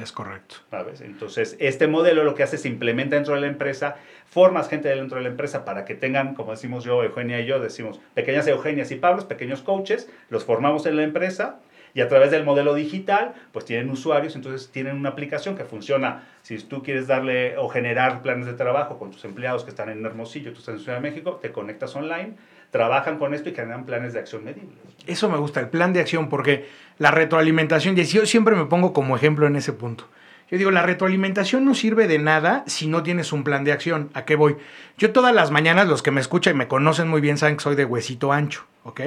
Es 0.02 0.12
correcto. 0.12 0.56
¿sabes? 0.72 1.02
Entonces, 1.02 1.56
este 1.60 1.88
modelo 1.88 2.24
lo 2.24 2.34
que 2.34 2.44
hace 2.44 2.56
es 2.56 2.66
implementa 2.66 3.16
dentro 3.16 3.36
de 3.36 3.42
la 3.42 3.48
empresa, 3.48 3.98
formas 4.34 4.68
gente 4.68 4.90
dentro 4.90 5.18
de 5.18 5.24
la 5.24 5.30
empresa 5.30 5.64
para 5.64 5.86
que 5.86 5.94
tengan, 5.94 6.34
como 6.34 6.52
decimos 6.52 6.84
yo, 6.84 7.04
Eugenia 7.04 7.40
y 7.40 7.46
yo, 7.46 7.60
decimos, 7.60 8.00
pequeñas 8.16 8.48
Eugenias 8.48 8.92
y 8.92 8.96
Pablos, 8.96 9.26
pequeños 9.26 9.62
coaches, 9.62 10.10
los 10.30 10.44
formamos 10.44 10.86
en 10.86 10.98
la 10.98 11.04
empresa 11.04 11.60
y 11.94 12.02
a 12.02 12.08
través 12.08 12.32
del 12.32 12.44
modelo 12.44 12.74
digital, 12.74 13.34
pues 13.52 13.66
tienen 13.66 13.90
usuarios, 13.92 14.36
entonces 14.36 14.72
tienen 14.72 14.96
una 14.96 15.10
aplicación 15.10 15.56
que 15.56 15.64
funciona. 15.64 16.24
Si 16.42 16.58
tú 16.58 16.82
quieres 16.82 17.06
darle 17.06 17.56
o 17.58 17.70
generar 17.70 18.24
planes 18.24 18.48
de 18.48 18.54
trabajo 18.54 18.98
con 18.98 19.12
tus 19.12 19.24
empleados 19.26 19.64
que 19.64 19.70
están 19.70 19.90
en 19.90 20.04
Hermosillo, 20.04 20.52
tú 20.54 20.60
estás 20.60 20.76
en 20.76 20.82
Ciudad 20.82 20.98
de 20.98 21.08
México, 21.08 21.40
te 21.40 21.52
conectas 21.52 21.96
online, 21.96 22.34
trabajan 22.72 23.20
con 23.20 23.36
esto 23.36 23.50
y 23.50 23.54
generan 23.54 23.86
planes 23.86 24.14
de 24.14 24.20
acción 24.20 24.44
medibles. 24.44 24.80
Eso 25.06 25.30
me 25.30 25.38
gusta, 25.38 25.60
el 25.60 25.68
plan 25.68 25.94
de 25.94 26.00
acción, 26.00 26.30
porque 26.30 26.66
la 26.98 27.12
retroalimentación, 27.12 27.96
y 27.96 28.04
yo 28.06 28.26
siempre 28.26 28.56
me 28.56 28.66
pongo 28.66 28.94
como 28.94 29.16
ejemplo 29.16 29.46
en 29.46 29.56
ese 29.56 29.74
punto. 29.74 30.06
Yo 30.52 30.58
digo, 30.58 30.72
la 30.72 30.84
retroalimentación 30.84 31.66
no 31.66 31.74
sirve 31.74 32.08
de 32.08 32.20
nada 32.20 32.64
si 32.68 32.88
no 32.88 33.02
tienes 33.02 33.34
un 33.34 33.44
plan 33.44 33.64
de 33.64 33.72
acción. 33.72 34.10
¿A 34.14 34.26
qué 34.26 34.36
voy? 34.36 34.58
Yo 34.98 35.12
todas 35.12 35.34
las 35.34 35.50
mañanas, 35.52 35.88
los 35.88 36.04
que 36.04 36.12
me 36.12 36.22
escuchan 36.22 36.56
y 36.56 36.58
me 36.58 36.68
conocen 36.68 37.08
muy 37.08 37.22
bien 37.22 37.38
saben 37.38 37.58
que 37.58 37.64
soy 37.64 37.76
de 37.76 37.86
huesito 37.86 38.32
ancho, 38.32 38.66
¿ok? 38.84 39.02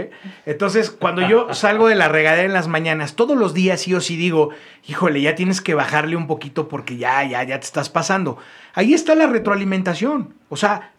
Entonces, 0.45 0.91
cuando 0.91 1.27
yo 1.29 1.55
salgo 1.55 1.89
de 1.89 1.95
la 1.95 2.09
regadera 2.09 2.45
en 2.45 2.53
las 2.53 2.69
mañanas, 2.69 3.15
todos 3.15 3.37
los 3.37 3.55
días 3.55 3.81
sí 3.81 3.95
o 3.95 4.01
sí 4.01 4.17
digo, 4.17 4.51
híjole, 4.87 5.21
ya 5.21 5.35
tienes 5.35 5.61
que 5.61 5.75
bajarle 5.75 6.17
un 6.17 6.27
poquito 6.27 6.69
porque 6.69 6.97
ya, 6.97 7.23
ya, 7.25 7.45
ya 7.45 7.61
te 7.61 7.67
estás 7.67 7.91
pasando. 7.91 8.39
Ahí 8.75 8.95
está 8.95 9.15
la 9.15 9.27
retroalimentación. 9.27 10.35
O 10.49 10.57
sea, 10.57 10.93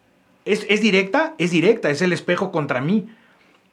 es, 0.44 0.64
es 0.70 0.80
directa, 0.80 1.34
es 1.38 1.50
directa, 1.50 1.90
es 1.90 2.00
el 2.00 2.12
espejo 2.12 2.50
contra 2.50 2.80
mí, 2.80 3.08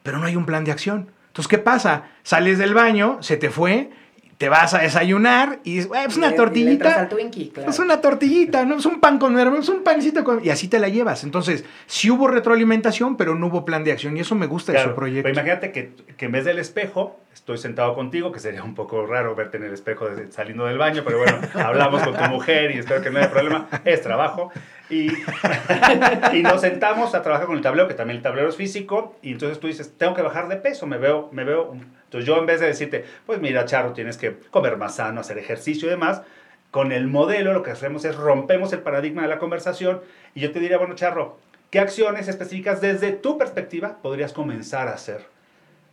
pero 0.02 0.18
no 0.18 0.26
hay 0.26 0.36
un 0.36 0.44
plan 0.44 0.64
de 0.64 0.72
acción. 0.72 1.10
Entonces, 1.28 1.48
¿qué 1.48 1.58
pasa? 1.58 2.04
Sales 2.22 2.58
del 2.58 2.74
baño, 2.74 3.18
se 3.20 3.36
te 3.36 3.50
fue, 3.50 3.90
te 4.38 4.48
vas 4.50 4.74
a 4.74 4.78
desayunar 4.80 5.60
y 5.64 5.74
dices, 5.76 5.88
"Güey, 5.88 6.04
pues 6.04 6.16
una 6.16 6.34
tortillita. 6.34 7.00
al 7.00 7.08
Twinkie, 7.08 7.50
claro. 7.50 7.70
Es 7.70 7.78
una 7.78 8.00
tortillita, 8.00 8.64
¿no? 8.66 8.76
Es 8.76 8.86
un 8.86 9.00
pan 9.00 9.18
con 9.18 9.36
es 9.38 9.68
un 9.68 9.82
pancito 9.82 10.24
con... 10.24 10.44
Y 10.44 10.50
así 10.50 10.68
te 10.68 10.78
la 10.78 10.88
llevas. 10.88 11.24
Entonces, 11.24 11.64
sí 11.86 12.10
hubo 12.10 12.28
retroalimentación, 12.28 13.16
pero 13.16 13.34
no 13.34 13.46
hubo 13.46 13.64
plan 13.64 13.84
de 13.84 13.92
acción. 13.92 14.16
Y 14.16 14.20
eso 14.20 14.34
me 14.34 14.46
gusta 14.46 14.72
de 14.72 14.78
Claro, 14.78 14.90
su 14.90 14.96
proyecto. 14.96 15.22
pero 15.22 15.34
imagínate 15.34 15.72
que, 15.72 15.92
que 16.16 16.26
en 16.26 16.32
vez 16.32 16.44
del 16.44 16.58
espejo, 16.58 17.18
estoy 17.32 17.58
sentado 17.58 17.94
contigo, 17.94 18.32
que 18.32 18.40
sería 18.40 18.62
un 18.62 18.74
poco 18.74 19.06
raro 19.06 19.34
verte 19.34 19.56
en 19.56 19.64
el 19.64 19.72
espejo 19.72 20.06
saliendo 20.30 20.66
del 20.66 20.78
baño, 20.78 21.02
pero 21.04 21.18
bueno, 21.18 21.38
hablamos 21.54 22.02
con 22.02 22.16
tu 22.16 22.24
mujer 22.24 22.72
y 22.72 22.78
espero 22.78 23.02
que 23.02 23.10
no 23.10 23.18
haya 23.18 23.30
problema, 23.30 23.68
es 23.84 24.02
trabajo. 24.02 24.50
Y, 24.88 25.10
y 26.32 26.42
nos 26.42 26.60
sentamos 26.60 27.14
a 27.14 27.22
trabajar 27.22 27.46
con 27.46 27.56
el 27.56 27.62
tablero, 27.62 27.88
que 27.88 27.94
también 27.94 28.18
el 28.18 28.22
tablero 28.22 28.48
es 28.48 28.56
físico, 28.56 29.16
y 29.22 29.32
entonces 29.32 29.58
tú 29.58 29.66
dices, 29.66 29.94
tengo 29.98 30.14
que 30.14 30.22
bajar 30.22 30.48
de 30.48 30.56
peso, 30.56 30.86
me 30.86 30.98
veo, 30.98 31.28
me 31.32 31.44
veo. 31.44 31.72
Entonces 32.04 32.26
yo 32.26 32.38
en 32.38 32.46
vez 32.46 32.60
de 32.60 32.66
decirte, 32.66 33.04
pues 33.26 33.40
mira, 33.40 33.64
Charro, 33.64 33.92
tienes 33.92 34.16
que 34.16 34.36
comer 34.50 34.76
más 34.76 34.96
sano, 34.96 35.20
hacer 35.20 35.38
ejercicio 35.38 35.88
y 35.88 35.90
demás, 35.90 36.22
con 36.70 36.92
el 36.92 37.06
modelo 37.06 37.52
lo 37.52 37.62
que 37.62 37.70
hacemos 37.70 38.04
es 38.04 38.16
rompemos 38.16 38.72
el 38.72 38.80
paradigma 38.80 39.22
de 39.22 39.28
la 39.28 39.38
conversación 39.38 40.02
y 40.34 40.40
yo 40.40 40.52
te 40.52 40.60
diría, 40.60 40.78
bueno, 40.78 40.94
Charro, 40.94 41.38
¿qué 41.70 41.80
acciones 41.80 42.28
específicas 42.28 42.80
desde 42.80 43.12
tu 43.12 43.38
perspectiva 43.38 43.98
podrías 44.02 44.32
comenzar 44.32 44.88
a 44.88 44.92
hacer 44.94 45.24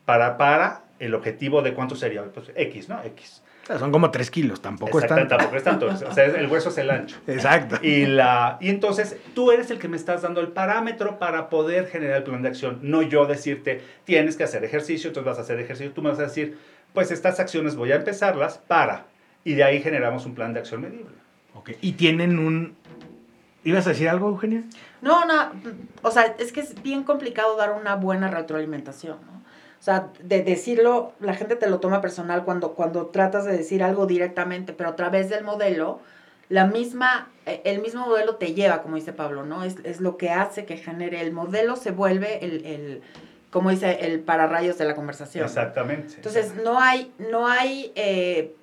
para, 0.06 0.38
para 0.38 0.82
el 1.00 1.16
objetivo 1.16 1.62
de 1.62 1.74
cuánto 1.74 1.96
sería? 1.96 2.24
Pues 2.24 2.52
X, 2.56 2.90
¿no? 2.90 3.02
X. 3.04 3.43
Son 3.66 3.92
como 3.94 4.12
tres 4.12 4.30
kilos, 4.30 4.62
tampoco 4.62 5.00
es 5.00 5.06
Exacto, 5.06 5.22
tanto. 5.22 5.38
tampoco 5.38 5.58
es 5.58 5.64
tanto. 5.64 5.86
O 5.88 6.14
sea, 6.14 6.26
el 6.26 6.48
hueso 6.48 6.68
es 6.70 6.78
el 6.80 6.90
ancho. 6.90 7.16
Exacto. 7.28 7.78
Y, 7.82 8.06
la, 8.06 8.58
y 8.60 8.70
entonces 8.70 9.16
tú 9.34 9.52
eres 9.52 9.72
el 9.72 9.80
que 9.80 9.88
me 9.88 9.96
estás 9.96 10.22
dando 10.22 10.42
el 10.42 10.50
parámetro 10.50 11.18
para 11.18 11.50
poder 11.50 11.88
generar 11.88 12.18
el 12.18 12.24
plan 12.24 12.42
de 12.42 12.50
acción. 12.50 12.80
No 12.82 13.02
yo 13.02 13.26
decirte, 13.26 13.82
tienes 14.04 14.36
que 14.36 14.44
hacer 14.44 14.66
ejercicio, 14.66 15.08
entonces 15.10 15.30
vas 15.30 15.38
a 15.40 15.42
hacer 15.44 15.60
ejercicio. 15.60 15.94
Tú 15.94 16.02
me 16.02 16.10
vas 16.10 16.20
a 16.20 16.24
decir, 16.24 16.58
pues 16.94 17.10
estas 17.12 17.40
acciones 17.40 17.76
voy 17.76 17.94
a 17.94 17.96
empezarlas 17.96 18.58
para. 18.58 19.06
Y 19.46 19.54
de 19.54 19.64
ahí 19.64 19.82
generamos 19.82 20.26
un 20.26 20.36
plan 20.36 20.54
de 20.54 20.60
acción 20.60 20.82
medible. 20.82 21.16
Ok. 21.54 21.72
Y 21.80 21.94
tienen 21.94 22.40
un... 22.40 22.76
¿Ibas 23.64 23.88
a 23.88 23.92
decir 23.92 24.10
algo, 24.10 24.28
Eugenia? 24.28 24.64
No, 25.02 25.24
no, 25.26 25.52
o 26.02 26.12
sea, 26.12 26.36
es 26.38 26.52
que 26.52 26.60
es 26.60 26.82
bien 26.84 27.04
complicado 27.04 27.56
dar 27.56 27.72
una 27.72 27.96
buena 27.96 28.30
retroalimentación, 28.30 29.18
¿no? 29.26 29.42
O 29.84 29.86
sea, 29.86 30.14
de 30.24 30.44
decirlo, 30.44 31.12
la 31.20 31.34
gente 31.34 31.58
te 31.58 31.70
lo 31.70 31.82
toma 31.82 32.00
personal 32.00 32.46
cuando, 32.46 32.74
cuando 32.74 33.08
tratas 33.08 33.44
de 33.44 33.52
decir 33.52 33.84
algo 33.84 34.06
directamente, 34.06 34.72
pero 34.72 34.92
a 34.92 34.96
través 34.96 35.28
del 35.28 35.44
modelo, 35.44 36.00
la 36.48 36.68
misma, 36.68 37.28
eh, 37.46 37.62
el 37.66 37.82
mismo 37.82 38.08
modelo 38.08 38.38
te 38.38 38.54
lleva, 38.54 38.82
como 38.82 38.96
dice 38.96 39.12
Pablo, 39.12 39.46
¿no? 39.46 39.66
Es, 39.66 39.76
es 39.84 40.00
lo 40.00 40.16
que 40.16 40.30
hace 40.30 40.64
que 40.64 40.78
genere, 40.78 41.20
el 41.20 41.34
modelo 41.34 41.76
se 41.76 41.92
vuelve 41.92 42.46
el, 42.46 42.66
el 42.66 43.02
como 43.50 43.72
dice, 43.72 44.06
el 44.06 44.22
pararrayos 44.22 44.78
de 44.78 44.86
la 44.86 44.96
conversación. 44.96 45.44
Exactamente. 45.44 46.14
Entonces, 46.16 46.56
no 46.64 46.80
hay, 46.80 47.12
no 47.18 47.46
hay, 47.46 47.92
eh, 47.96 48.56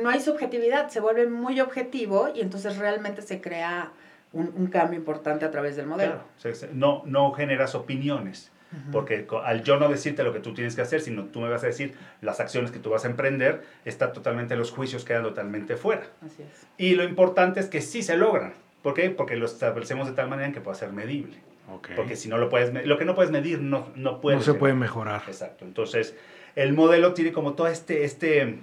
no 0.00 0.08
hay 0.08 0.20
subjetividad, 0.20 0.88
se 0.88 1.00
vuelve 1.00 1.26
muy 1.26 1.60
objetivo 1.60 2.28
y 2.32 2.42
entonces 2.42 2.78
realmente 2.78 3.22
se 3.22 3.40
crea 3.40 3.90
un, 4.32 4.52
un 4.56 4.68
cambio 4.68 5.00
importante 5.00 5.44
a 5.44 5.50
través 5.50 5.74
del 5.74 5.86
modelo. 5.86 6.20
Claro, 6.40 6.68
no, 6.74 7.02
no 7.06 7.32
generas 7.32 7.74
opiniones. 7.74 8.52
Porque 8.92 9.26
al 9.44 9.62
yo 9.62 9.78
no 9.78 9.88
decirte 9.88 10.22
lo 10.24 10.32
que 10.32 10.40
tú 10.40 10.54
tienes 10.54 10.74
que 10.74 10.82
hacer, 10.82 11.00
sino 11.00 11.24
tú 11.24 11.40
me 11.40 11.48
vas 11.48 11.62
a 11.64 11.66
decir 11.66 11.94
las 12.20 12.40
acciones 12.40 12.70
que 12.70 12.78
tú 12.78 12.90
vas 12.90 13.04
a 13.04 13.08
emprender, 13.08 13.62
está 13.84 14.12
totalmente, 14.12 14.56
los 14.56 14.70
juicios 14.70 15.04
quedan 15.04 15.22
totalmente 15.22 15.76
fuera. 15.76 16.06
Así 16.24 16.42
es. 16.42 16.66
Y 16.76 16.94
lo 16.94 17.04
importante 17.04 17.60
es 17.60 17.66
que 17.66 17.80
sí 17.80 18.02
se 18.02 18.16
logran. 18.16 18.54
¿Por 18.82 18.94
qué? 18.94 19.10
Porque 19.10 19.36
lo 19.36 19.46
establecemos 19.46 20.08
de 20.08 20.14
tal 20.14 20.28
manera 20.28 20.52
que 20.52 20.60
pueda 20.60 20.76
ser 20.76 20.92
medible. 20.92 21.38
Ok. 21.72 21.90
Porque 21.96 22.16
si 22.16 22.28
no 22.28 22.36
lo 22.36 22.50
puedes 22.50 22.72
medir, 22.72 22.86
lo 22.86 22.98
que 22.98 23.04
no 23.04 23.14
puedes 23.14 23.30
medir 23.30 23.60
no, 23.60 23.88
no 23.94 24.20
puedes. 24.20 24.38
no 24.38 24.44
se 24.44 24.54
puede 24.54 24.74
mejorar. 24.74 25.22
Exacto. 25.26 25.64
Entonces, 25.64 26.14
el 26.54 26.74
modelo 26.74 27.14
tiene 27.14 27.32
como 27.32 27.54
todo 27.54 27.68
este, 27.68 28.04
este, 28.04 28.58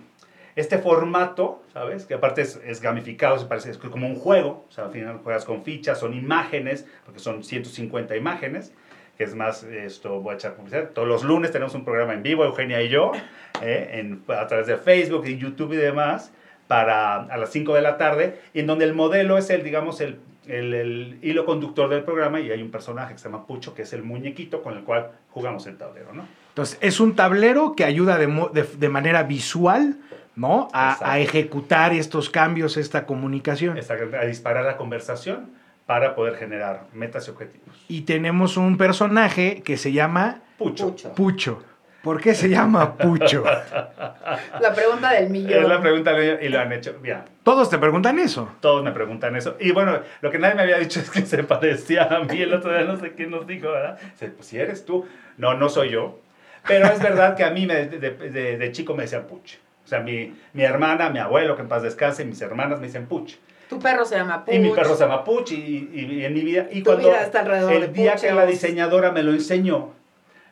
este 0.56 0.78
formato, 0.78 1.64
¿sabes? 1.74 2.06
Que 2.06 2.14
aparte 2.14 2.42
es, 2.42 2.60
es 2.64 2.82
gamificado, 2.82 3.40
se 3.40 3.46
parece 3.46 3.72
es 3.72 3.78
como 3.78 4.08
un 4.08 4.16
juego. 4.16 4.66
O 4.70 4.72
sea, 4.72 4.86
al 4.86 4.92
final 4.92 5.20
juegas 5.24 5.46
con 5.46 5.64
fichas, 5.64 6.00
son 6.00 6.14
imágenes, 6.14 6.86
porque 7.06 7.20
son 7.20 7.44
150 7.44 8.16
imágenes. 8.16 8.74
Que 9.22 9.26
es 9.26 9.36
más, 9.36 9.62
esto 9.62 10.20
voy 10.20 10.34
a 10.34 10.36
echar 10.36 10.56
publicidad. 10.56 10.90
Todos 10.96 11.08
los 11.08 11.24
lunes 11.24 11.52
tenemos 11.52 11.76
un 11.76 11.86
programa 11.86 12.16
en 12.16 12.24
vivo, 12.24 12.44
Eugenia 12.44 12.82
y 12.82 12.90
yo, 12.90 13.12
¿eh? 13.62 13.90
en, 14.00 14.24
a 14.36 14.48
través 14.48 14.66
de 14.66 14.78
Facebook 14.78 15.28
y 15.28 15.38
YouTube 15.38 15.74
y 15.74 15.76
demás, 15.76 16.32
para 16.68 17.18
a 17.18 17.38
las 17.38 17.52
5 17.52 17.76
de 17.76 17.82
la 17.84 18.00
tarde, 18.00 18.40
y 18.56 18.62
en 18.62 18.66
donde 18.66 18.84
el 18.86 18.96
modelo 18.96 19.38
es 19.38 19.52
el, 19.52 19.64
digamos, 19.64 20.02
el, 20.02 20.18
el, 20.48 20.74
el 20.74 21.20
hilo 21.22 21.46
conductor 21.46 21.88
del 21.88 22.02
programa 22.04 22.40
y 22.40 22.50
hay 22.50 22.64
un 22.64 22.72
personaje 22.72 23.14
que 23.14 23.20
se 23.20 23.26
llama 23.30 23.46
Pucho, 23.46 23.76
que 23.76 23.84
es 23.84 23.94
el 23.94 24.02
muñequito 24.02 24.64
con 24.64 24.76
el 24.76 24.84
cual 24.84 25.12
jugamos 25.30 25.68
el 25.68 25.78
tablero, 25.78 26.14
¿no? 26.14 26.26
Entonces, 26.50 26.80
es 26.82 27.00
un 27.00 27.16
tablero 27.16 27.76
que 27.76 27.86
ayuda 27.86 28.18
de, 28.18 28.26
de- 28.54 28.64
de 28.76 28.90
manera 28.90 29.22
visual, 29.22 29.98
¿no? 30.36 30.68
A, 30.74 30.94
Exacto. 30.94 31.06
a 31.14 31.20
ejecutar 31.20 31.94
estos 31.94 32.32
cambios, 32.32 32.76
esta 32.76 33.06
comunicación. 33.06 33.78
Exactamente, 33.78 34.18
a 34.18 34.26
disparar 34.26 34.66
la 34.66 34.78
conversación 34.78 35.61
para 35.92 36.16
poder 36.16 36.36
generar 36.38 36.86
metas 36.94 37.28
y 37.28 37.32
objetivos. 37.32 37.68
Y 37.90 38.04
tenemos 38.04 38.56
un 38.56 38.78
personaje 38.78 39.62
que 39.62 39.76
se 39.76 39.92
llama 39.92 40.40
Pucho. 40.58 40.88
Pucho. 40.92 41.14
Pucho. 41.16 41.64
¿Por 42.02 42.22
qué 42.22 42.34
se 42.34 42.48
llama 42.48 42.96
Pucho? 42.96 43.44
La 44.62 44.74
pregunta 44.74 45.12
del 45.12 45.26
Es 45.26 45.30
millón. 45.30 45.68
la 45.68 45.82
pregunta 45.82 46.14
y 46.42 46.48
lo 46.48 46.60
han 46.62 46.72
hecho. 46.72 46.96
Mira, 47.02 47.26
Todos 47.44 47.70
te 47.70 47.78
preguntan 47.78 48.20
eso. 48.20 48.48
todos 48.62 48.86
me 48.86 48.92
preguntan 48.94 49.36
eso. 49.36 49.58
Y 49.60 49.72
bueno, 49.74 50.00
lo 50.22 50.32
que 50.32 50.40
nadie 50.40 50.56
me 50.56 50.62
había 50.62 50.78
dicho 50.80 51.00
es 51.02 51.10
que 51.10 51.26
se 51.26 51.44
parecía 51.44 52.04
a 52.06 52.22
mí. 52.24 52.42
El 52.42 52.54
otro 52.54 52.72
día 52.72 52.86
no 52.86 52.96
sé 52.98 53.12
quién 53.12 53.30
nos 53.32 53.46
dijo, 53.46 53.70
¿verdad? 53.70 54.00
Dice, 54.14 54.30
pues 54.30 54.48
si 54.48 54.58
eres 54.60 54.86
tú. 54.86 55.06
No, 55.38 55.56
no 55.56 55.68
soy 55.68 55.90
yo. 55.90 56.22
Pero 56.66 56.86
es 56.88 57.02
verdad 57.02 57.36
que 57.36 57.44
a 57.44 57.52
mí 57.52 57.66
me- 57.66 57.86
de, 57.88 58.00
de- 58.12 58.58
de 58.58 58.72
chico 58.72 58.96
me 58.96 59.04
decían 59.04 59.24
Puch. 59.28 59.56
O 59.84 59.88
sea, 59.88 60.00
mi, 60.00 60.34
mi 60.54 60.64
hermana, 60.64 61.10
mi 61.10 61.20
abuelo, 61.20 61.58
que 61.58 61.64
en 61.64 61.68
paz 61.68 61.84
descanse, 61.84 62.24
mis 62.24 62.42
hermanas 62.42 62.80
me 62.80 62.88
dicen 62.88 63.08
Puch. 63.08 63.34
Tu 63.72 63.80
perro 63.80 64.04
se 64.04 64.18
llama 64.18 64.44
Puch. 64.44 64.54
Y 64.54 64.60
mi 64.60 64.70
perro 64.72 64.96
se 64.98 65.04
llama 65.06 65.24
Puch 65.24 65.52
y, 65.54 65.56
y- 65.56 66.16
y 66.20 66.26
en 66.26 66.34
mi 66.34 66.42
vida... 66.42 66.68
Y 66.74 66.80
Tu 66.80 66.90
cuando 66.90 67.08
vida 67.08 67.24
está 67.24 67.40
alrededor 67.40 67.72
el 67.72 67.82
de 67.84 67.88
día 67.88 68.16
que 68.18 68.30
la 68.34 68.46
diseñadora 68.46 69.14
me 69.14 69.24
lo 69.24 69.32
enseñó, 69.32 69.92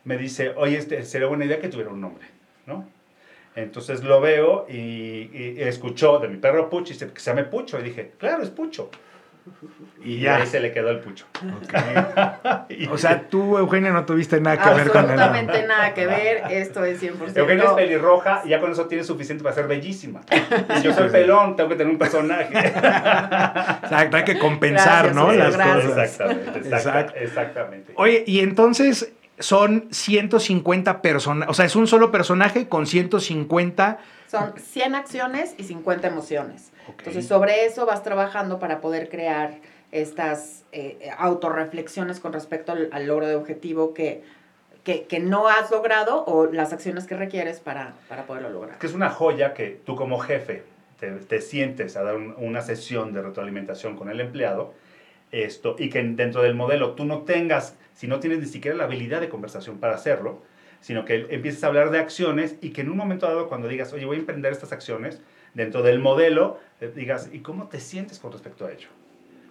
me 0.06 0.16
dice, 0.18 0.54
oye, 0.56 0.78
este, 0.78 1.04
sería 1.04 1.28
buena 1.28 1.44
idea 1.44 1.60
que 1.60 1.68
tuviera 1.68 1.92
un 1.92 2.00
nombre, 2.00 2.26
¿no? 2.66 2.88
Entonces 3.58 4.06
lo 4.06 4.22
veo 4.22 4.68
y, 4.70 5.30
y 5.34 5.56
escuchó 5.58 6.20
de 6.20 6.30
mi 6.30 6.38
perro 6.38 6.70
Puch 6.70 6.92
y 6.92 6.94
dice 6.94 7.10
que 7.12 7.20
se 7.20 7.30
llame 7.32 7.44
Pucho. 7.44 7.78
Y 7.78 7.84
dije, 7.84 8.14
claro, 8.18 8.42
es 8.42 8.52
Pucho. 8.52 8.90
Y 10.04 10.14
Y 10.16 10.20
ya. 10.22 10.38
ahí 10.38 10.48
se 10.48 10.60
le 10.60 10.72
quedó 10.72 10.90
el 10.90 11.00
Pucho. 11.00 11.26
Y- 12.70 12.88
O 12.88 12.98
sea, 12.98 13.22
tú, 13.30 13.58
Eugenia, 13.58 13.92
no 13.92 14.06
tuviste 14.06 14.40
nada 14.40 14.58
que 14.58 14.70
ver 14.74 14.90
con 14.90 15.04
el 15.06 15.12
Absolutamente 15.12 15.68
nada 15.68 15.94
que 15.94 16.06
ver. 16.06 16.44
Esto 16.50 16.84
es 16.86 17.02
100%. 17.02 17.36
Eugenia 17.38 17.66
es 17.66 17.72
pelirroja 17.72 18.42
y 18.46 18.50
ya 18.50 18.60
con 18.60 18.72
eso 18.72 18.86
tiene 18.88 19.04
suficiente 19.04 19.44
para 19.44 19.56
ser 19.56 19.68
bellísima. 19.68 20.22
Y 20.80 20.82
yo 20.82 20.94
soy 20.94 21.10
pelón, 21.10 21.56
tengo 21.56 21.70
que 21.70 21.76
tener 21.76 21.92
un 21.92 22.00
personaje. 22.00 22.48
Exacto, 22.54 24.18
hay 24.18 24.24
que 24.24 24.38
compensar, 24.40 25.06
Gracias, 25.12 25.16
¿no? 25.16 25.32
Las 25.32 25.56
gracias. 25.56 25.86
cosas. 25.86 25.98
Exactamente, 26.10 26.60
Exacto. 26.70 27.14
exactamente. 27.18 27.94
Oye, 27.96 28.24
y 28.26 28.40
entonces 28.40 29.12
son 29.40 29.88
150 29.92 31.02
personas, 31.02 31.50
o 31.50 31.54
sea, 31.54 31.66
es 31.66 31.76
un 31.76 31.88
solo 31.88 32.12
personaje 32.12 32.68
con 32.68 32.86
150. 32.86 34.00
Son 34.28 34.54
100 34.58 34.96
acciones 34.96 35.56
y 35.58 35.64
50 35.64 36.08
emociones. 36.08 36.72
Entonces, 36.88 37.28
sobre 37.28 37.66
eso 37.66 37.86
vas 37.86 38.04
trabajando 38.04 38.60
para 38.60 38.82
poder 38.82 39.10
crear 39.10 39.60
estas 39.92 40.64
eh, 40.72 41.12
autorreflexiones 41.18 42.20
con 42.20 42.34
respecto 42.34 42.72
al, 42.72 42.90
al 42.92 43.08
logro 43.08 43.28
de 43.28 43.36
objetivo 43.36 43.94
que, 43.94 44.24
que, 44.84 45.04
que 45.04 45.20
no 45.20 45.48
has 45.48 45.72
logrado 45.72 46.26
o 46.26 46.46
las 46.46 46.74
acciones 46.74 47.06
que 47.06 47.16
requieres 47.16 47.60
para, 47.60 47.94
para 48.08 48.26
poderlo 48.26 48.50
lograr. 48.50 48.78
que 48.78 48.88
es 48.88 48.94
una 48.94 49.10
joya 49.10 49.54
que 49.54 49.80
tú 49.86 49.96
como 49.96 50.20
jefe 50.20 50.64
te, 51.00 51.42
sientes 51.42 51.96
a 51.96 52.04
dar 52.04 52.16
una 52.16 52.62
sesión 52.62 53.14
de 53.14 53.22
retroalimentación 53.22 53.96
con 53.96 54.10
el 54.10 54.20
empleado, 54.20 54.74
esto, 55.32 55.76
y 55.78 55.90
que 55.90 56.04
dentro 56.04 56.42
del 56.42 56.56
modelo 56.56 56.92
tú 56.92 57.06
no 57.06 57.24
tengas, 57.24 57.78
si 57.94 58.08
no 58.08 58.20
tienes 58.20 58.40
ni 58.40 58.46
siquiera 58.46 58.76
la 58.76 58.86
habilidad 58.86 59.22
de 59.22 59.30
conversación 59.30 59.78
para 59.78 59.96
hacerlo, 59.96 60.42
sino 60.82 61.06
que 61.06 61.28
empieces 61.30 61.64
a 61.64 61.68
hablar 61.68 61.92
de 61.92 62.00
acciones 62.00 62.56
y 62.62 62.70
que 62.72 62.82
en 62.82 62.90
un 62.90 62.98
momento 62.98 63.28
dado 63.28 63.50
cuando 63.50 63.68
digas, 63.68 63.92
oye, 63.94 64.06
voy 64.06 64.18
a 64.18 64.20
emprender 64.20 64.52
estas 64.52 64.72
acciones, 64.72 65.22
dentro 65.54 65.82
del 65.82 66.00
modelo, 66.00 66.60
eh, 66.80 66.92
digas, 66.96 67.30
¿y 67.34 67.40
cómo 67.40 67.68
te 67.68 67.80
sientes 67.80 68.20
con 68.20 68.32
respecto 68.32 68.66
a 68.66 68.72
ello? 68.72 68.88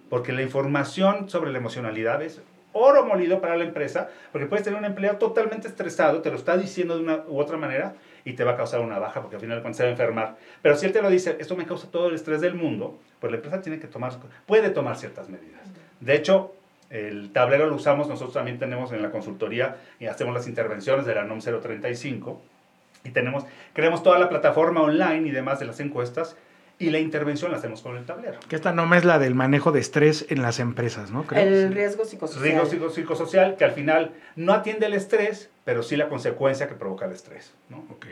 Porque 0.09 0.33
la 0.33 0.41
información 0.41 1.29
sobre 1.29 1.51
la 1.51 1.59
emocionalidad 1.59 2.21
es 2.23 2.41
oro 2.71 3.05
molido 3.05 3.41
para 3.41 3.57
la 3.57 3.63
empresa, 3.63 4.09
porque 4.31 4.47
puedes 4.47 4.63
tener 4.63 4.79
un 4.79 4.85
empleado 4.85 5.17
totalmente 5.17 5.67
estresado, 5.67 6.21
te 6.21 6.29
lo 6.29 6.35
está 6.35 6.57
diciendo 6.57 6.95
de 6.95 7.03
una 7.03 7.23
u 7.27 7.39
otra 7.39 7.57
manera 7.57 7.95
y 8.25 8.33
te 8.33 8.43
va 8.43 8.51
a 8.51 8.57
causar 8.57 8.81
una 8.81 8.99
baja 8.99 9.21
porque 9.21 9.37
al 9.37 9.41
final 9.41 9.61
cuando 9.61 9.77
se 9.77 9.83
va 9.83 9.89
a 9.89 9.91
enfermar. 9.91 10.37
Pero 10.61 10.75
si 10.75 10.85
él 10.85 10.91
te 10.91 11.01
lo 11.01 11.09
dice, 11.09 11.37
esto 11.39 11.55
me 11.55 11.65
causa 11.65 11.89
todo 11.89 12.09
el 12.09 12.15
estrés 12.15 12.41
del 12.41 12.55
mundo, 12.55 12.99
pues 13.19 13.31
la 13.31 13.37
empresa 13.37 13.61
tiene 13.61 13.79
que 13.79 13.87
tomar, 13.87 14.13
puede 14.45 14.69
tomar 14.69 14.97
ciertas 14.97 15.29
medidas. 15.29 15.61
De 15.99 16.15
hecho, 16.15 16.53
el 16.89 17.31
tablero 17.31 17.67
lo 17.67 17.75
usamos, 17.75 18.07
nosotros 18.07 18.33
también 18.33 18.57
tenemos 18.57 18.91
en 18.91 19.01
la 19.01 19.11
consultoría 19.11 19.77
y 19.99 20.07
hacemos 20.07 20.33
las 20.33 20.47
intervenciones 20.47 21.05
de 21.05 21.15
la 21.15 21.23
NOM 21.23 21.39
035 21.39 22.41
y 23.03 23.11
tenemos, 23.11 23.45
creamos 23.73 24.03
toda 24.03 24.19
la 24.19 24.29
plataforma 24.29 24.81
online 24.81 25.27
y 25.27 25.31
demás 25.31 25.59
de 25.59 25.65
las 25.65 25.79
encuestas 25.79 26.35
y 26.79 26.89
la 26.91 26.99
intervención 26.99 27.51
la 27.51 27.57
hacemos 27.57 27.81
con 27.81 27.97
el 27.97 28.05
tablero. 28.05 28.39
Que 28.47 28.55
esta 28.55 28.71
NOM 28.71 28.93
es 28.93 29.05
la 29.05 29.19
del 29.19 29.35
manejo 29.35 29.71
de 29.71 29.81
estrés 29.81 30.25
en 30.29 30.41
las 30.41 30.59
empresas, 30.59 31.11
¿no? 31.11 31.25
El 31.35 31.73
riesgo 31.73 32.05
psicosocial. 32.05 32.67
Riesgo 32.69 32.89
psicosocial 32.89 33.57
que 33.57 33.65
al 33.65 33.71
final 33.71 34.11
no 34.35 34.53
atiende 34.53 34.85
el 34.85 34.93
estrés, 34.93 35.49
pero 35.65 35.83
sí 35.83 35.97
la 35.97 36.07
consecuencia 36.07 36.67
que 36.67 36.75
provoca 36.75 37.05
el 37.05 37.11
estrés, 37.11 37.53
¿no? 37.69 37.85
Ok. 37.91 38.05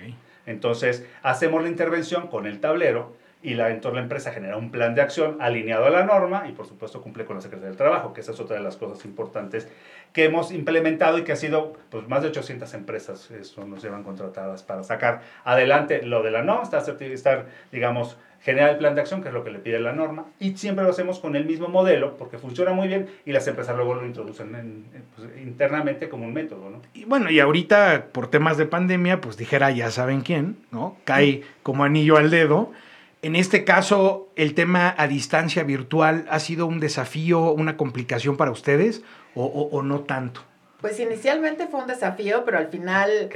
Entonces, 0.45 1.05
hacemos 1.23 1.63
la 1.63 1.69
intervención 1.69 2.27
con 2.27 2.45
el 2.45 2.59
tablero 2.59 3.15
y 3.47 3.53
la, 3.53 3.69
entonces 3.69 3.95
la 3.95 4.01
empresa 4.01 4.33
genera 4.33 4.57
un 4.57 4.71
plan 4.71 4.93
de 4.93 5.01
acción 5.01 5.37
alineado 5.39 5.85
a 5.85 5.89
la 5.89 6.03
norma 6.03 6.49
y 6.49 6.51
por 6.51 6.67
supuesto 6.67 7.01
cumple 7.01 7.23
con 7.23 7.37
la 7.37 7.41
Secretaría 7.41 7.69
del 7.69 7.77
Trabajo, 7.77 8.11
que 8.11 8.19
esa 8.19 8.33
es 8.33 8.39
otra 8.41 8.57
de 8.57 8.61
las 8.61 8.75
cosas 8.75 9.05
importantes 9.05 9.69
que 10.11 10.25
hemos 10.25 10.51
implementado 10.51 11.17
y 11.17 11.23
que 11.23 11.31
ha 11.31 11.37
sido, 11.37 11.71
pues 11.89 12.09
más 12.09 12.23
de 12.23 12.27
800 12.27 12.73
empresas 12.73 13.31
eso 13.31 13.65
nos 13.65 13.81
llevan 13.81 14.03
contratadas 14.03 14.63
para 14.63 14.83
sacar 14.83 15.21
adelante 15.45 16.01
lo 16.01 16.23
de 16.23 16.31
la 16.31 16.43
norma, 16.43 16.63
estar, 16.63 17.45
digamos, 17.71 18.17
generar 18.41 18.71
el 18.71 18.77
plan 18.79 18.95
de 18.95 19.01
acción, 19.01 19.21
que 19.21 19.29
es 19.29 19.33
lo 19.33 19.45
que 19.45 19.51
le 19.51 19.59
pide 19.59 19.79
la 19.79 19.93
norma, 19.93 20.25
y 20.39 20.57
siempre 20.57 20.83
lo 20.83 20.91
hacemos 20.91 21.19
con 21.19 21.37
el 21.37 21.45
mismo 21.45 21.69
modelo, 21.69 22.17
porque 22.17 22.37
funciona 22.37 22.73
muy 22.73 22.89
bien 22.89 23.07
y 23.25 23.31
las 23.31 23.47
empresas 23.47 23.77
luego 23.77 23.95
lo 23.95 24.05
introducen 24.05 24.83
pues, 25.15 25.29
internamente 25.41 26.09
como 26.09 26.25
un 26.25 26.33
método. 26.33 26.69
¿no? 26.69 26.81
Y 26.93 27.05
bueno, 27.05 27.31
y 27.31 27.39
ahorita 27.39 28.07
por 28.11 28.29
temas 28.29 28.57
de 28.57 28.65
pandemia, 28.65 29.21
pues 29.21 29.37
dijera 29.37 29.71
ya 29.71 29.89
saben 29.89 30.19
quién, 30.19 30.57
¿no? 30.71 30.97
Cae 31.05 31.43
como 31.63 31.85
anillo 31.85 32.17
al 32.17 32.29
dedo 32.29 32.73
en 33.21 33.35
este 33.35 33.63
caso, 33.63 34.29
el 34.35 34.53
tema 34.53 34.93
a 34.97 35.07
distancia 35.07 35.63
virtual 35.63 36.25
ha 36.29 36.39
sido 36.39 36.67
un 36.67 36.79
desafío, 36.79 37.51
una 37.51 37.75
complicación 37.75 38.37
para 38.37 38.51
ustedes 38.51 39.01
o, 39.35 39.81
no 39.83 40.01
tanto. 40.01 40.41
Pues 40.81 40.99
inicialmente 40.99 41.67
fue 41.67 41.81
un 41.81 41.87
desafío, 41.87 42.43
pero 42.45 42.57
al 42.57 42.67
final 42.67 43.29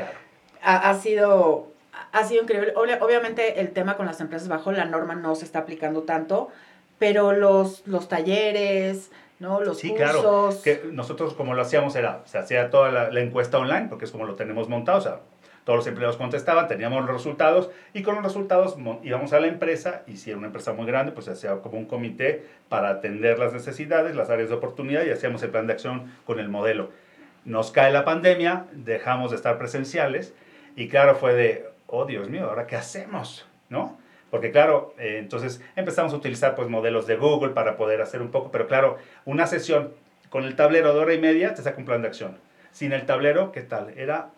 ha, 0.61 0.93
sido, 0.95 1.67
ha 2.11 2.23
sido 2.25 2.43
increíble. 2.43 2.73
obviamente 2.75 3.59
el 3.59 3.71
tema 3.71 3.97
con 3.97 4.05
las 4.05 4.21
empresas 4.21 4.47
bajo 4.47 4.71
la 4.71 4.85
norma 4.85 5.15
no 5.15 5.35
se 5.35 5.45
está 5.45 5.59
aplicando 5.59 6.03
tanto, 6.03 6.49
pero 6.99 7.33
los, 7.33 7.85
los 7.87 8.07
talleres, 8.07 9.11
¿no? 9.39 9.61
Los 9.61 9.79
sí, 9.79 9.89
cursos. 9.89 10.13
claro. 10.13 10.53
Que 10.63 10.81
nosotros 10.91 11.33
como 11.33 11.55
lo 11.55 11.61
hacíamos 11.63 11.95
era, 11.95 12.21
se 12.25 12.37
hacía 12.37 12.69
toda 12.69 12.91
la, 12.91 13.11
la, 13.11 13.21
encuesta 13.21 13.57
online, 13.57 13.87
porque 13.89 14.05
es 14.05 14.11
como 14.11 14.25
lo 14.25 14.35
tenemos 14.35 14.69
montado, 14.69 14.99
o 14.99 15.01
sea, 15.01 15.19
todos 15.63 15.77
los 15.77 15.87
empleados 15.87 16.17
contestaban, 16.17 16.67
teníamos 16.67 17.05
los 17.05 17.15
resultados 17.15 17.69
y 17.93 18.01
con 18.01 18.15
los 18.15 18.23
resultados 18.23 18.77
íbamos 19.03 19.33
a 19.33 19.39
la 19.39 19.47
empresa 19.47 20.03
y 20.07 20.17
si 20.17 20.31
era 20.31 20.39
una 20.39 20.47
empresa 20.47 20.73
muy 20.73 20.85
grande, 20.85 21.11
pues 21.11 21.27
hacía 21.27 21.55
como 21.57 21.77
un 21.77 21.85
comité 21.85 22.45
para 22.69 22.89
atender 22.89 23.37
las 23.37 23.53
necesidades, 23.53 24.15
las 24.15 24.29
áreas 24.29 24.49
de 24.49 24.55
oportunidad 24.55 25.05
y 25.05 25.11
hacíamos 25.11 25.43
el 25.43 25.51
plan 25.51 25.67
de 25.67 25.73
acción 25.73 26.11
con 26.25 26.39
el 26.39 26.49
modelo. 26.49 26.89
Nos 27.45 27.71
cae 27.71 27.91
la 27.91 28.05
pandemia, 28.05 28.65
dejamos 28.71 29.31
de 29.31 29.37
estar 29.37 29.57
presenciales 29.57 30.33
y 30.75 30.87
claro 30.87 31.15
fue 31.15 31.33
de, 31.33 31.65
oh 31.87 32.05
Dios 32.05 32.29
mío, 32.29 32.49
¿ahora 32.49 32.67
qué 32.67 32.75
hacemos? 32.75 33.47
¿No? 33.69 33.99
Porque 34.31 34.51
claro, 34.51 34.95
eh, 34.97 35.17
entonces 35.19 35.61
empezamos 35.75 36.13
a 36.13 36.15
utilizar 36.15 36.55
pues 36.55 36.69
modelos 36.69 37.05
de 37.05 37.17
Google 37.17 37.51
para 37.51 37.75
poder 37.75 38.01
hacer 38.01 38.21
un 38.21 38.31
poco, 38.31 38.49
pero 38.51 38.67
claro, 38.67 38.97
una 39.25 39.45
sesión 39.45 39.93
con 40.29 40.45
el 40.45 40.55
tablero 40.55 40.93
de 40.93 40.99
hora 40.99 41.13
y 41.13 41.19
media 41.19 41.53
te 41.53 41.61
saca 41.61 41.77
un 41.77 41.85
plan 41.85 42.01
de 42.01 42.07
acción. 42.07 42.37
Sin 42.71 42.93
el 42.93 43.05
tablero, 43.05 43.51
¿qué 43.51 43.61
tal? 43.61 43.89
Era 43.97 44.29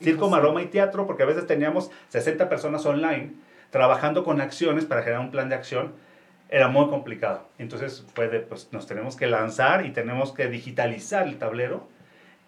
circo, 0.00 0.28
maroma 0.28 0.62
y 0.62 0.66
teatro, 0.66 1.06
porque 1.06 1.22
a 1.22 1.26
veces 1.26 1.46
teníamos 1.46 1.90
60 2.08 2.48
personas 2.48 2.84
online 2.86 3.32
trabajando 3.70 4.24
con 4.24 4.40
acciones 4.40 4.84
para 4.84 5.02
generar 5.02 5.20
un 5.20 5.30
plan 5.30 5.48
de 5.48 5.54
acción, 5.54 5.92
era 6.48 6.68
muy 6.68 6.88
complicado. 6.88 7.48
Entonces, 7.58 8.06
puede, 8.14 8.40
pues 8.40 8.68
nos 8.72 8.86
tenemos 8.86 9.16
que 9.16 9.26
lanzar 9.26 9.84
y 9.84 9.90
tenemos 9.90 10.32
que 10.32 10.48
digitalizar 10.48 11.26
el 11.26 11.38
tablero. 11.38 11.88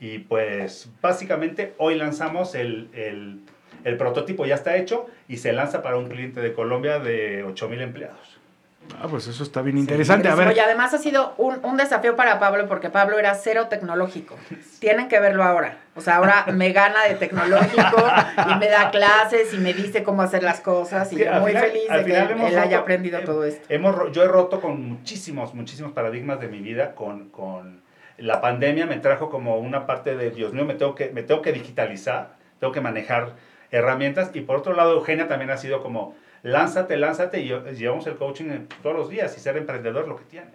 Y 0.00 0.20
pues 0.20 0.90
básicamente 1.02 1.74
hoy 1.78 1.96
lanzamos 1.96 2.54
el, 2.54 2.88
el, 2.92 3.40
el 3.84 3.96
prototipo, 3.96 4.46
ya 4.46 4.54
está 4.54 4.76
hecho 4.76 5.06
y 5.26 5.38
se 5.38 5.52
lanza 5.52 5.82
para 5.82 5.96
un 5.96 6.08
cliente 6.08 6.40
de 6.40 6.52
Colombia 6.52 7.00
de 7.00 7.44
8.000 7.44 7.82
empleados. 7.82 8.38
Ah, 9.01 9.07
pues 9.09 9.27
eso 9.29 9.42
está 9.42 9.62
bien 9.62 9.79
interesante. 9.79 10.29
a 10.29 10.35
ver. 10.35 10.57
Y 10.57 10.61
además 10.61 10.94
ha 10.94 10.98
sido 10.98 11.35
un, 11.37 11.59
un, 11.64 11.77
desafío 11.77 12.16
para 12.16 12.38
Pablo 12.38 12.66
porque 12.68 12.90
Pablo 12.90 13.18
era 13.18 13.35
cero 13.35 13.66
tecnológico. 13.68 14.37
Tienen 14.81 15.09
que 15.09 15.20
verlo 15.20 15.44
ahora. 15.44 15.79
O 15.94 16.01
sea, 16.01 16.16
ahora 16.16 16.46
me 16.53 16.72
gana 16.72 17.05
de 17.05 17.14
tecnológico 17.14 18.05
y 18.51 18.55
me 18.57 18.68
da 18.68 18.90
clases 18.90 19.53
y 19.53 19.59
me 19.59 19.72
dice 19.74 20.03
cómo 20.03 20.22
hacer 20.22 20.42
las 20.42 20.61
cosas. 20.61 21.12
Y 21.12 21.16
muy 21.16 21.53
feliz 21.53 21.88
de 21.88 22.05
que 22.05 22.16
él 22.16 22.59
haya 22.59 22.79
aprendido 22.79 23.20
todo 23.20 23.44
esto. 23.44 23.66
Hemos, 23.68 24.12
yo 24.12 24.22
he 24.22 24.29
roto 24.29 24.61
con 24.61 24.81
muchísimos, 24.81 25.55
muchísimos 25.55 25.92
paradigmas 25.92 26.40
de 26.40 26.48
mi 26.48 26.61
vida. 26.61 26.94
Con, 26.94 27.31
con 27.31 27.83
la 28.16 28.40
pandemia 28.40 28.87
me 28.87 28.98
trajo 28.98 29.31
como 29.31 29.59
una 29.59 29.87
parte 29.87 30.16
de, 30.16 30.31
Dios 30.31 30.53
mío, 30.53 30.64
me 30.64 30.74
tengo 30.74 30.94
que, 30.94 31.11
me 31.11 31.22
tengo 31.22 31.42
que 31.42 31.53
digitalizar, 31.53 32.37
tengo 32.59 32.72
que 32.72 32.81
manejar 32.81 33.35
herramientas. 33.70 34.31
Y 34.35 34.40
por 34.40 34.57
otro 34.57 34.74
lado, 34.74 34.94
Eugenia 34.94 35.29
también 35.29 35.51
ha 35.51 35.57
sido 35.57 35.83
como 35.83 36.14
lánzate, 36.42 36.96
lánzate 36.96 37.40
y 37.40 37.48
llevamos 37.74 38.07
el 38.07 38.16
coaching 38.16 38.66
todos 38.83 38.96
los 38.96 39.11
días 39.11 39.37
y 39.37 39.40
ser 39.40 39.57
emprendedor 39.57 40.09
lo 40.09 40.16
que 40.16 40.24
tiene. 40.24 40.46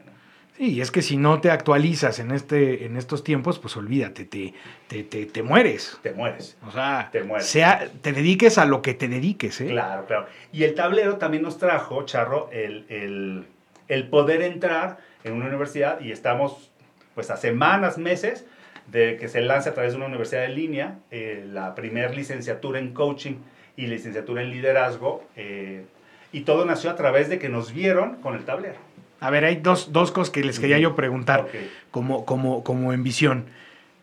Sí, 0.58 0.74
y 0.74 0.82
es 0.82 0.92
que 0.92 1.02
si 1.02 1.18
no 1.18 1.42
te 1.42 1.50
actualizas 1.50 2.20
en, 2.20 2.32
este, 2.32 2.86
en 2.86 2.96
estos 2.96 3.24
tiempos, 3.24 3.58
pues 3.58 3.76
olvídate, 3.76 4.26
te, 4.26 4.54
te, 4.88 5.04
te, 5.04 5.44
mueres. 5.44 5.98
Te 6.04 6.12
mueres. 6.12 6.58
O 6.68 6.72
sea, 6.72 7.10
te, 7.12 7.24
sea, 7.42 7.90
te 8.02 8.14
dediques 8.14 8.60
a 8.60 8.66
lo 8.66 8.84
que 8.84 8.94
te 8.94 9.08
dediques. 9.08 9.60
¿eh? 9.62 9.68
Claro, 9.68 10.06
claro. 10.06 10.28
Y 10.52 10.64
el 10.64 10.76
tablero 10.76 11.18
también 11.18 11.42
nos 11.42 11.58
trajo, 11.58 12.04
Charro, 12.04 12.50
el, 12.52 12.86
el, 12.90 13.48
el 13.88 14.08
poder 14.10 14.44
entrar 14.44 15.00
en 15.24 15.34
una 15.34 15.48
universidad 15.48 16.00
y 16.02 16.12
estamos 16.12 16.70
pues 17.16 17.32
a 17.32 17.38
semanas, 17.38 17.98
meses 17.98 18.46
de 18.88 19.18
que 19.18 19.30
se 19.30 19.42
lance 19.42 19.70
a 19.70 19.74
través 19.74 19.94
de 19.94 19.98
una 19.98 20.08
universidad 20.08 20.46
en 20.46 20.56
línea 20.56 21.00
eh, 21.10 21.46
la 21.48 21.74
primer 21.74 22.16
licenciatura 22.16 22.80
en 22.80 22.94
coaching 22.94 23.36
y 23.76 23.88
licenciatura 23.88 24.42
en 24.42 24.52
liderazgo. 24.52 25.24
Eh, 25.36 25.86
y 26.32 26.42
todo 26.42 26.66
nació 26.66 26.90
a 26.90 26.96
través 26.96 27.30
de 27.30 27.40
que 27.40 27.50
nos 27.50 27.74
vieron 27.74 28.16
con 28.16 28.36
el 28.36 28.44
tablero. 28.44 28.76
A 29.20 29.30
ver, 29.30 29.46
hay 29.46 29.58
dos, 29.58 29.88
cosas 30.12 30.30
que 30.30 30.44
les 30.44 30.60
quería 30.60 30.80
yo 30.80 30.96
preguntar 30.96 31.48
como, 31.92 32.26
como, 32.26 32.64
como 32.64 32.92
en 32.92 33.04
visión. 33.04 33.46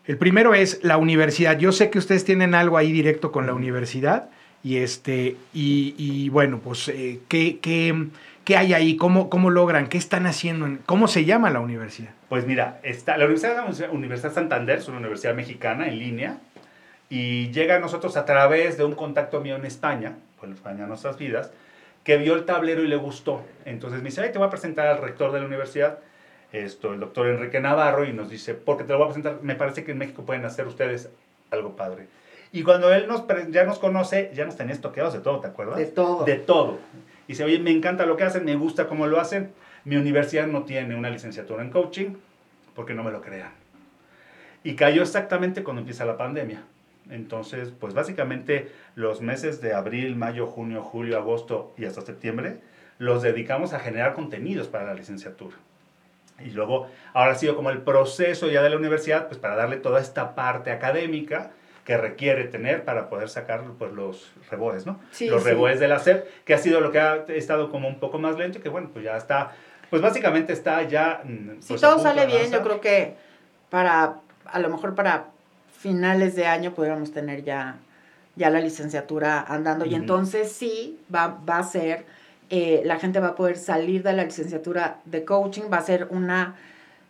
El 0.07 0.17
primero 0.17 0.55
es 0.55 0.83
la 0.83 0.97
universidad. 0.97 1.59
Yo 1.59 1.71
sé 1.71 1.89
que 1.91 1.99
ustedes 1.99 2.25
tienen 2.25 2.55
algo 2.55 2.77
ahí 2.77 2.91
directo 2.91 3.31
con 3.31 3.45
la 3.45 3.53
universidad 3.53 4.29
y 4.63 4.77
este 4.77 5.35
y, 5.53 6.29
bueno, 6.29 6.59
pues 6.59 6.87
eh, 6.87 7.19
¿qué, 7.27 7.59
qué, 7.59 8.57
hay 8.57 8.73
ahí? 8.73 8.97
¿Cómo, 8.97 9.29
¿Cómo 9.29 9.49
logran? 9.49 9.87
¿Qué 9.87 9.97
están 9.97 10.25
haciendo? 10.25 10.67
¿Cómo 10.85 11.07
se 11.07 11.25
llama 11.25 11.49
la 11.51 11.59
universidad? 11.59 12.11
Pues 12.29 12.47
mira, 12.47 12.79
está, 12.83 13.17
la 13.17 13.25
Universidad, 13.25 13.91
Universidad 13.91 14.33
Santander 14.33 14.79
es 14.79 14.87
una 14.87 14.97
universidad 14.97 15.35
mexicana 15.35 15.87
en 15.87 15.99
línea 15.99 16.37
y 17.11 17.51
llega 17.51 17.75
a 17.75 17.79
nosotros 17.79 18.15
a 18.15 18.23
través 18.23 18.77
de 18.77 18.85
un 18.85 18.95
contacto 18.95 19.41
mío 19.41 19.57
en 19.57 19.65
España, 19.65 20.15
en 20.41 20.53
España 20.53 20.87
Nuestras 20.87 21.17
Vidas, 21.17 21.51
que 22.05 22.15
vio 22.15 22.35
el 22.35 22.45
tablero 22.45 22.83
y 22.83 22.87
le 22.87 22.95
gustó. 22.95 23.43
Entonces 23.65 24.01
me 24.01 24.09
dice, 24.09 24.27
te 24.29 24.37
voy 24.37 24.47
a 24.47 24.49
presentar 24.49 24.87
al 24.87 24.99
rector 24.99 25.33
de 25.33 25.41
la 25.41 25.45
universidad, 25.45 25.99
esto, 26.53 26.93
el 26.93 27.01
doctor 27.01 27.27
Enrique 27.27 27.59
Navarro, 27.59 28.05
y 28.05 28.13
nos 28.13 28.29
dice, 28.29 28.53
porque 28.53 28.85
te 28.85 28.93
lo 28.93 28.99
voy 28.99 29.07
a 29.07 29.09
presentar, 29.09 29.39
me 29.41 29.55
parece 29.55 29.83
que 29.83 29.91
en 29.91 29.97
México 29.97 30.23
pueden 30.23 30.45
hacer 30.45 30.65
ustedes 30.67 31.09
algo 31.51 31.75
padre. 31.75 32.07
Y 32.53 32.63
cuando 32.63 32.93
él 32.93 33.09
nos, 33.09 33.25
ya 33.49 33.65
nos 33.65 33.79
conoce, 33.79 34.31
ya 34.33 34.45
nos 34.45 34.55
tenía 34.55 34.79
toqueados 34.79 35.11
de 35.11 35.19
todo, 35.19 35.41
¿te 35.41 35.47
acuerdas? 35.47 35.77
De 35.79 35.87
todo. 35.87 36.23
De 36.23 36.37
todo. 36.37 36.79
Y 37.27 37.33
dice, 37.33 37.43
oye, 37.43 37.59
me 37.59 37.71
encanta 37.71 38.05
lo 38.05 38.15
que 38.15 38.23
hacen, 38.23 38.45
me 38.45 38.55
gusta 38.55 38.87
cómo 38.87 39.05
lo 39.05 39.19
hacen. 39.19 39.51
Mi 39.83 39.97
universidad 39.97 40.47
no 40.47 40.63
tiene 40.63 40.95
una 40.95 41.09
licenciatura 41.09 41.61
en 41.61 41.71
coaching, 41.71 42.15
porque 42.73 42.93
no 42.93 43.03
me 43.03 43.11
lo 43.11 43.19
crean. 43.19 43.51
Y 44.63 44.75
cayó 44.75 45.01
exactamente 45.01 45.61
cuando 45.61 45.81
empieza 45.81 46.05
la 46.05 46.15
pandemia. 46.15 46.63
Entonces, 47.11 47.71
pues 47.79 47.93
básicamente 47.93 48.71
los 48.95 49.21
meses 49.21 49.61
de 49.61 49.73
abril, 49.73 50.15
mayo, 50.15 50.47
junio, 50.47 50.81
julio, 50.81 51.17
agosto 51.17 51.73
y 51.77 51.85
hasta 51.85 52.01
septiembre 52.01 52.57
los 52.97 53.21
dedicamos 53.21 53.73
a 53.73 53.79
generar 53.79 54.13
contenidos 54.13 54.67
para 54.67 54.85
la 54.85 54.93
licenciatura. 54.93 55.57
Y 56.39 56.51
luego, 56.51 56.87
ahora 57.13 57.33
ha 57.33 57.35
sido 57.35 57.55
como 57.55 57.69
el 57.69 57.79
proceso 57.79 58.49
ya 58.49 58.63
de 58.63 58.69
la 58.69 58.77
universidad, 58.77 59.27
pues 59.27 59.39
para 59.39 59.55
darle 59.55 59.77
toda 59.77 59.99
esta 59.99 60.33
parte 60.33 60.71
académica, 60.71 61.51
que 61.85 61.97
requiere 61.97 62.45
tener 62.45 62.85
para 62.85 63.09
poder 63.09 63.27
sacar 63.27 63.63
pues, 63.77 63.91
los 63.91 64.31
reboes, 64.49 64.85
¿no? 64.85 64.99
Sí, 65.11 65.27
los 65.27 65.43
sí. 65.43 65.49
reboes 65.49 65.79
de 65.79 65.87
la 65.87 65.99
SEP, 65.99 66.25
que 66.45 66.53
ha 66.53 66.57
sido 66.57 66.79
lo 66.79 66.91
que 66.91 66.99
ha 66.99 67.25
estado 67.29 67.71
como 67.71 67.87
un 67.87 67.99
poco 67.99 68.19
más 68.19 68.37
lento 68.37 68.59
y 68.59 68.61
que 68.61 68.69
bueno, 68.69 68.89
pues 68.93 69.03
ya 69.03 69.17
está, 69.17 69.53
pues 69.89 70.01
básicamente 70.01 70.53
está 70.53 70.83
ya... 70.83 71.21
mm, 71.23 71.59
Si 71.59 71.69
pues, 71.69 71.81
todo 71.81 71.99
sale 71.99 72.27
bien, 72.27 72.51
yo 72.51 72.61
creo 72.61 72.79
que 72.79 73.15
para, 73.69 74.19
a 74.45 74.59
lo 74.59 74.69
mejor 74.69 74.93
para 74.93 75.30
finales 75.81 76.35
de 76.35 76.45
año 76.45 76.73
podríamos 76.73 77.11
tener 77.11 77.43
ya, 77.43 77.77
ya 78.35 78.49
la 78.49 78.59
licenciatura 78.61 79.41
andando 79.41 79.85
y 79.85 79.95
entonces 79.95 80.51
sí 80.51 80.99
va, 81.13 81.39
va 81.49 81.57
a 81.57 81.63
ser, 81.63 82.05
eh, 82.49 82.81
la 82.85 82.99
gente 82.99 83.19
va 83.19 83.29
a 83.29 83.35
poder 83.35 83.57
salir 83.57 84.03
de 84.03 84.13
la 84.13 84.23
licenciatura 84.23 84.97
de 85.05 85.25
coaching, 85.25 85.63
va 85.73 85.77
a 85.77 85.81
ser 85.81 86.07
una... 86.11 86.55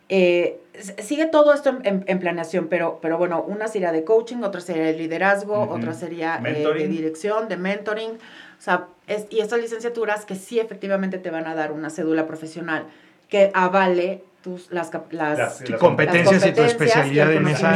eh, 0.08 0.58
sigue 1.02 1.26
todo 1.26 1.52
esto 1.52 1.68
en, 1.70 1.78
en- 1.84 2.04
en 2.06 2.18
planeación, 2.18 2.68
pero, 2.68 2.98
pero 3.02 3.18
bueno, 3.18 3.42
una 3.46 3.68
sería 3.68 3.92
de 3.92 4.04
coaching, 4.04 4.42
otra 4.42 4.60
sería 4.60 4.84
de 4.84 4.94
liderazgo, 4.94 5.64
Ujú. 5.64 5.74
otra 5.74 5.92
sería 5.92 6.36
eh, 6.36 6.40
de 6.82 6.88
dirección, 6.88 7.48
de 7.48 7.56
mentoring. 7.58 8.10
O 8.12 8.62
sea, 8.62 8.86
es- 9.06 9.26
y 9.30 9.40
estas 9.40 9.60
licenciaturas 9.60 10.24
que 10.24 10.34
sí 10.36 10.58
efectivamente 10.60 11.18
te 11.18 11.30
van 11.30 11.46
a 11.46 11.54
dar 11.54 11.72
una 11.72 11.90
cédula 11.90 12.26
profesional 12.26 12.84
que 13.28 13.50
avale 13.54 14.22
tus, 14.42 14.70
las, 14.72 14.90
las, 15.10 15.38
Las- 15.38 15.56
Sí, 15.58 15.64
las 15.72 15.80
competencias 15.80 16.42
y 16.46 16.52
tu 16.52 16.62
especialidad 16.72 17.32
en 17.32 17.42
esa. 17.48 17.70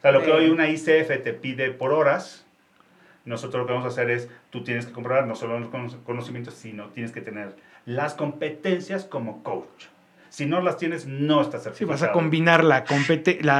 O 0.00 0.02
sea, 0.02 0.12
lo 0.12 0.22
que 0.22 0.32
hoy 0.32 0.48
una 0.48 0.68
ICF 0.68 1.22
te 1.22 1.34
pide 1.34 1.70
por 1.72 1.92
horas, 1.92 2.46
nosotros 3.26 3.60
lo 3.60 3.66
que 3.66 3.72
vamos 3.74 3.84
a 3.86 3.90
hacer 3.90 4.08
es, 4.10 4.28
tú 4.48 4.64
tienes 4.64 4.86
que 4.86 4.92
comprobar 4.92 5.26
no 5.26 5.34
solo 5.36 5.58
los 5.60 5.68
cono- 5.68 5.94
conocimientos, 6.04 6.54
sino 6.54 6.86
tienes 6.88 7.12
que 7.12 7.20
tener 7.20 7.54
las 7.84 8.14
competencias 8.14 9.04
como 9.04 9.42
coach. 9.42 9.86
Si 10.30 10.46
no 10.46 10.62
las 10.62 10.78
tienes, 10.78 11.06
no 11.06 11.42
estás 11.42 11.60
Sí, 11.62 11.64
certificado. 11.64 11.92
vas 11.92 12.02
a 12.04 12.12
combinar 12.12 12.64
la, 12.64 12.84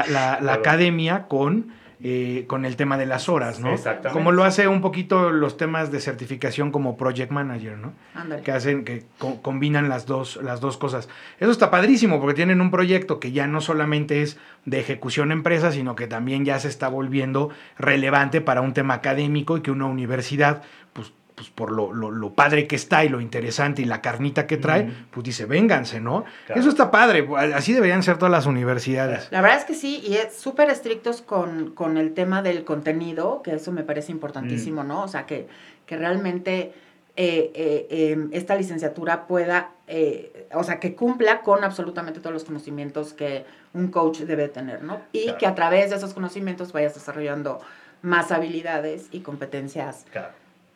la, 0.09 0.39
la- 0.41 0.55
academia 0.55 1.27
con, 1.29 1.75
eh, 2.03 2.45
con 2.47 2.65
el 2.65 2.77
tema 2.77 2.97
de 2.97 3.05
las 3.07 3.29
horas, 3.29 3.61
¿no? 3.61 3.73
Exactamente. 3.73 4.11
Como 4.13 4.33
lo 4.33 4.45
hace 4.45 4.69
un 4.69 4.81
poquito 4.81 5.31
los 5.31 5.57
temas 5.59 5.91
de 5.93 6.01
certificación 6.01 6.71
como 6.73 6.97
Project 6.97 7.31
Manager, 7.31 7.77
¿no? 7.77 7.93
Ándale. 8.15 8.43
Que 8.43 8.53
hacen, 8.53 8.85
que 8.85 9.05
co- 9.19 9.43
combinan 9.43 9.89
las 9.91 10.07
dos, 10.07 10.39
las 10.43 10.61
dos 10.61 10.77
cosas. 10.79 11.09
Eso 11.39 11.51
está 11.51 11.71
padrísimo 11.71 12.19
porque 12.21 12.35
tienen 12.35 12.61
un 12.63 12.71
proyecto 12.71 13.21
que 13.21 13.33
ya 13.33 13.47
no 13.47 13.61
solamente 13.61 14.23
es 14.23 14.39
de 14.65 14.81
ejecución 14.81 15.31
empresa, 15.31 15.73
sino 15.73 15.95
que 15.95 16.07
también 16.07 16.45
ya 16.47 16.59
se 16.59 16.69
está 16.69 16.89
volviendo 16.89 17.51
relevante 17.79 18.41
para 18.41 18.61
un 18.63 18.73
tema 18.73 18.95
académico 18.95 19.57
y 19.57 19.61
que 19.61 19.71
una 19.71 19.87
universidad, 19.87 20.63
pues, 20.93 21.13
pues 21.41 21.49
por 21.49 21.73
lo, 21.73 21.91
lo- 21.95 22.11
lo 22.11 22.35
padre 22.35 22.67
que 22.67 22.77
está 22.77 23.03
y 23.03 23.09
lo 23.09 23.19
interesante 23.19 23.81
y 23.81 23.87
la 23.87 24.03
carnita 24.03 24.47
que 24.47 24.59
trae, 24.59 24.93
pues 25.11 25.25
dice, 25.25 25.47
vénganse, 25.47 25.99
¿no? 25.99 26.25
Claro. 26.45 26.61
Eso 26.61 26.69
está 26.69 26.91
padre, 26.91 27.27
así 27.55 27.73
deberían 27.73 28.03
ser 28.03 28.19
todas 28.19 28.31
las 28.31 28.45
universidades. 28.45 29.27
La 29.31 29.41
verdad 29.41 29.57
es 29.57 29.65
que 29.65 29.73
sí, 29.75 30.03
y 30.07 30.17
es 30.17 30.37
súper 30.37 30.69
estrictos 30.69 31.23
con, 31.23 31.71
con 31.71 31.97
el 31.97 32.13
tema 32.13 32.43
del 32.43 32.65
contenido, 32.65 33.41
que 33.43 33.55
eso 33.55 33.73
me 33.73 33.85
parece 33.85 34.13
Mm. 34.13 34.17
importantísimo, 34.17 34.85
¿no? 34.85 35.03
O 35.03 35.09
sea, 35.09 35.25
que, 35.25 35.49
que 35.87 35.97
realmente 35.97 36.75
eh, 37.17 37.51
eh, 37.55 37.87
eh, 37.91 38.29
esta 38.33 38.55
licenciatura 38.55 39.27
pueda, 39.27 39.71
eh, 39.89 40.47
o 40.53 40.63
sea, 40.63 40.79
que 40.79 40.95
cumpla 40.95 41.41
con 41.41 41.65
absolutamente 41.65 42.21
todos 42.21 42.35
los 42.35 42.45
conocimientos 42.45 43.15
que 43.15 43.47
un 43.73 43.89
coach 43.89 44.21
debe 44.21 44.49
tener, 44.49 44.83
¿no? 44.83 45.01
Y 45.13 45.23
Claro. 45.25 45.39
que 45.39 45.47
a 45.47 45.55
través 45.55 45.89
de 45.89 45.97
esos 45.97 46.13
conocimientos 46.13 46.73
vayas 46.73 46.93
desarrollando 46.95 47.61
más 48.03 48.31
habilidades 48.31 49.09
y 49.11 49.21
competencias 49.21 50.05
Claro. 50.13 50.29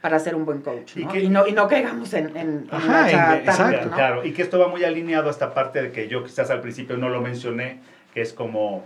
Para 0.04 0.18
ser 0.18 0.34
un 0.34 0.44
buen 0.44 0.60
coach, 0.60 0.98
Y 0.98 1.06
¿no? 1.06 1.10
que- 1.12 1.20
Y 1.20 1.28
no, 1.30 1.46
y 1.46 1.52
no 1.52 1.66
caigamos 1.66 2.12
en, 2.12 2.26
en, 2.36 2.36
en 2.36 2.68
Ajá, 2.70 3.06
la 3.10 3.36
en- 3.38 3.48
exacto. 3.48 3.86
¿no? 3.88 3.96
Claro, 3.96 4.22
y 4.22 4.32
que 4.34 4.42
esto 4.42 4.58
va 4.58 4.68
muy 4.68 4.84
alineado 4.84 5.28
a 5.28 5.30
esta 5.30 5.54
parte 5.54 5.80
de 5.80 5.92
que 5.92 6.08
yo 6.08 6.22
quizás 6.22 6.50
al 6.50 6.60
principio 6.60 6.98
no 6.98 7.08
lo 7.08 7.22
mencioné, 7.22 7.78
que 8.12 8.20
es 8.20 8.34
como 8.34 8.84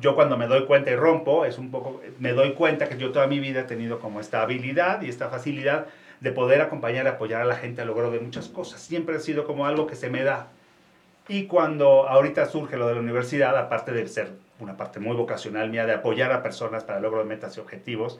yo 0.00 0.16
cuando 0.16 0.36
me 0.36 0.48
doy 0.48 0.66
cuenta 0.66 0.90
y 0.90 0.96
rompo, 0.96 1.44
es 1.44 1.56
un 1.58 1.70
poco, 1.70 2.00
me 2.18 2.32
doy 2.32 2.54
cuenta 2.54 2.88
que 2.88 2.98
yo 2.98 3.12
toda 3.12 3.28
mi 3.28 3.38
vida 3.38 3.60
he 3.60 3.62
tenido 3.62 4.00
como 4.00 4.18
esta 4.18 4.42
habilidad 4.42 5.02
y 5.02 5.08
esta 5.08 5.28
facilidad 5.28 5.86
de 6.18 6.32
poder 6.32 6.60
acompañar, 6.60 7.06
apoyar 7.06 7.42
a 7.42 7.44
la 7.44 7.54
gente 7.54 7.82
al 7.82 7.86
logro 7.86 8.10
de 8.10 8.18
muchas 8.18 8.48
cosas. 8.48 8.80
Siempre 8.80 9.14
ha 9.14 9.20
sido 9.20 9.46
como 9.46 9.66
algo 9.66 9.86
que 9.86 9.94
se 9.94 10.10
me 10.10 10.24
da. 10.24 10.48
Y 11.28 11.44
cuando 11.44 12.08
ahorita 12.08 12.44
surge 12.46 12.76
lo 12.76 12.88
de 12.88 12.94
la 12.94 13.00
universidad, 13.00 13.56
aparte 13.56 13.92
de 13.92 14.08
ser 14.08 14.30
una 14.58 14.76
parte 14.76 14.98
muy 14.98 15.14
vocacional 15.14 15.70
mía 15.70 15.86
de 15.86 15.92
apoyar 15.92 16.32
a 16.32 16.42
personas 16.42 16.82
para 16.82 16.96
el 16.98 17.04
logro 17.04 17.20
de 17.20 17.26
metas 17.26 17.56
y 17.56 17.60
objetivos, 17.60 18.18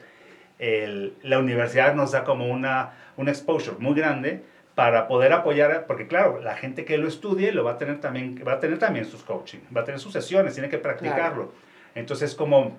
el- 0.59 1.15
la 1.23 1.39
universidad 1.39 1.95
nos 1.95 2.13
da 2.13 2.25
como 2.25 2.47
una, 2.47 2.93
un 3.17 3.29
exposure 3.29 3.77
muy 3.79 3.95
grande 3.95 4.43
para 4.75 5.09
poder 5.09 5.33
apoyar, 5.33 5.87
porque 5.87 6.07
claro, 6.07 6.41
la 6.41 6.55
gente 6.55 6.85
que 6.85 6.99
lo 6.99 7.09
estudie 7.09 7.53
lo 7.53 7.65
va 7.65 7.73
a 7.73 7.79
tener 7.79 8.01
también, 8.01 8.43
va 8.47 8.55
a 8.55 8.61
tener 8.61 8.79
también 8.79 9.07
sus 9.07 9.23
coaching, 9.23 9.61
va 9.75 9.81
a 9.81 9.85
tener 9.85 9.99
sus 10.01 10.13
sesiones, 10.13 10.53
tiene 10.55 10.69
que 10.69 10.79
practicarlo. 10.79 11.53
Entonces, 11.95 12.35
como 12.35 12.77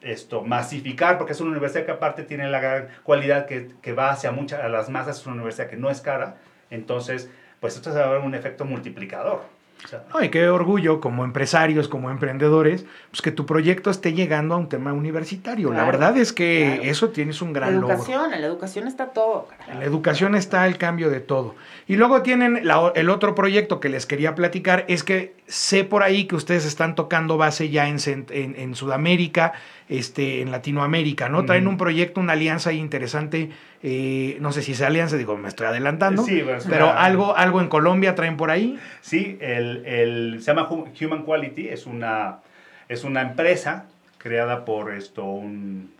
esto, 0.00 0.42
masificar, 0.42 1.18
porque 1.18 1.32
es 1.32 1.40
una 1.40 1.50
universidad 1.50 1.84
que 1.84 1.90
aparte 1.90 2.22
tiene 2.22 2.48
la 2.48 2.60
gran 2.60 2.88
cualidad 3.02 3.46
que, 3.46 3.68
que 3.82 3.92
va 3.92 4.10
hacia 4.10 4.30
muchas, 4.30 4.60
a 4.60 4.68
las 4.68 4.88
masas, 4.88 5.18
es 5.18 5.26
una 5.26 5.34
universidad 5.36 5.68
que 5.68 5.76
no 5.76 5.90
es 5.90 6.00
cara, 6.00 6.36
entonces, 6.70 7.28
pues 7.58 7.74
esto 7.76 7.92
se 7.92 7.98
va 7.98 8.06
a 8.06 8.10
ver 8.10 8.20
un 8.20 8.34
efecto 8.34 8.64
multiplicador. 8.64 9.40
O 9.84 9.88
sea, 9.88 10.04
Ay, 10.12 10.28
qué 10.28 10.48
orgullo 10.48 11.00
como 11.00 11.24
empresarios, 11.24 11.88
como 11.88 12.10
emprendedores, 12.10 12.84
pues 13.10 13.22
que 13.22 13.32
tu 13.32 13.46
proyecto 13.46 13.90
esté 13.90 14.12
llegando 14.12 14.54
a 14.54 14.58
un 14.58 14.68
tema 14.68 14.92
universitario. 14.92 15.72
La 15.72 15.84
verdad 15.84 16.16
es 16.18 16.32
que 16.32 16.74
claro. 16.76 16.90
eso 16.90 17.08
tienes 17.10 17.40
un 17.40 17.52
La 17.52 17.60
gran 17.60 17.80
logro. 17.80 17.88
educación, 17.96 18.34
en 18.34 18.40
la 18.42 18.46
educación 18.46 18.86
está 18.86 19.06
todo. 19.08 19.48
En 19.70 19.78
la 19.80 19.84
educación 19.86 20.34
está 20.34 20.66
el 20.66 20.76
cambio 20.78 21.08
de 21.10 21.20
todo. 21.20 21.54
Y 21.88 21.96
luego 21.96 22.22
tienen 22.22 22.60
la 22.66 22.92
el 22.94 23.08
otro 23.10 23.34
proyecto 23.34 23.80
que 23.80 23.88
les 23.88 24.06
quería 24.06 24.34
platicar, 24.34 24.84
es 24.88 25.02
que 25.02 25.34
sé 25.46 25.84
por 25.84 26.02
ahí 26.02 26.24
que 26.26 26.36
ustedes 26.36 26.64
están 26.66 26.94
tocando 26.94 27.36
base 27.36 27.70
ya 27.70 27.88
en, 27.88 27.96
en, 28.06 28.54
en 28.56 28.74
Sudamérica, 28.74 29.52
este, 29.88 30.40
en 30.42 30.50
Latinoamérica, 30.52 31.28
¿no? 31.28 31.44
Traen 31.46 31.66
un 31.66 31.76
proyecto, 31.76 32.20
una 32.20 32.34
alianza 32.34 32.72
interesante, 32.72 33.50
eh, 33.82 34.36
no 34.40 34.52
sé 34.52 34.62
si 34.62 34.72
es 34.72 34.82
alianza, 34.82 35.16
digo, 35.16 35.36
me 35.36 35.48
estoy 35.48 35.66
adelantando, 35.66 36.22
Sí, 36.22 36.42
pero 36.68 36.88
una- 36.90 37.02
algo, 37.02 37.36
algo 37.36 37.60
en 37.60 37.68
Colombia 37.68 38.14
traen 38.14 38.36
por 38.36 38.50
ahí. 38.50 38.78
Sí, 39.00 39.38
el, 39.40 39.84
el- 39.86 40.36
se 40.42 40.52
llama 40.52 40.68
Hu- 40.68 40.90
Human 41.06 41.22
Quality, 41.24 41.68
es 41.68 41.86
una, 41.86 42.38
es 42.88 43.04
una 43.04 43.22
empresa 43.22 43.86
creada 44.18 44.64
por 44.66 44.92
esto, 44.92 45.24
un, 45.24 45.92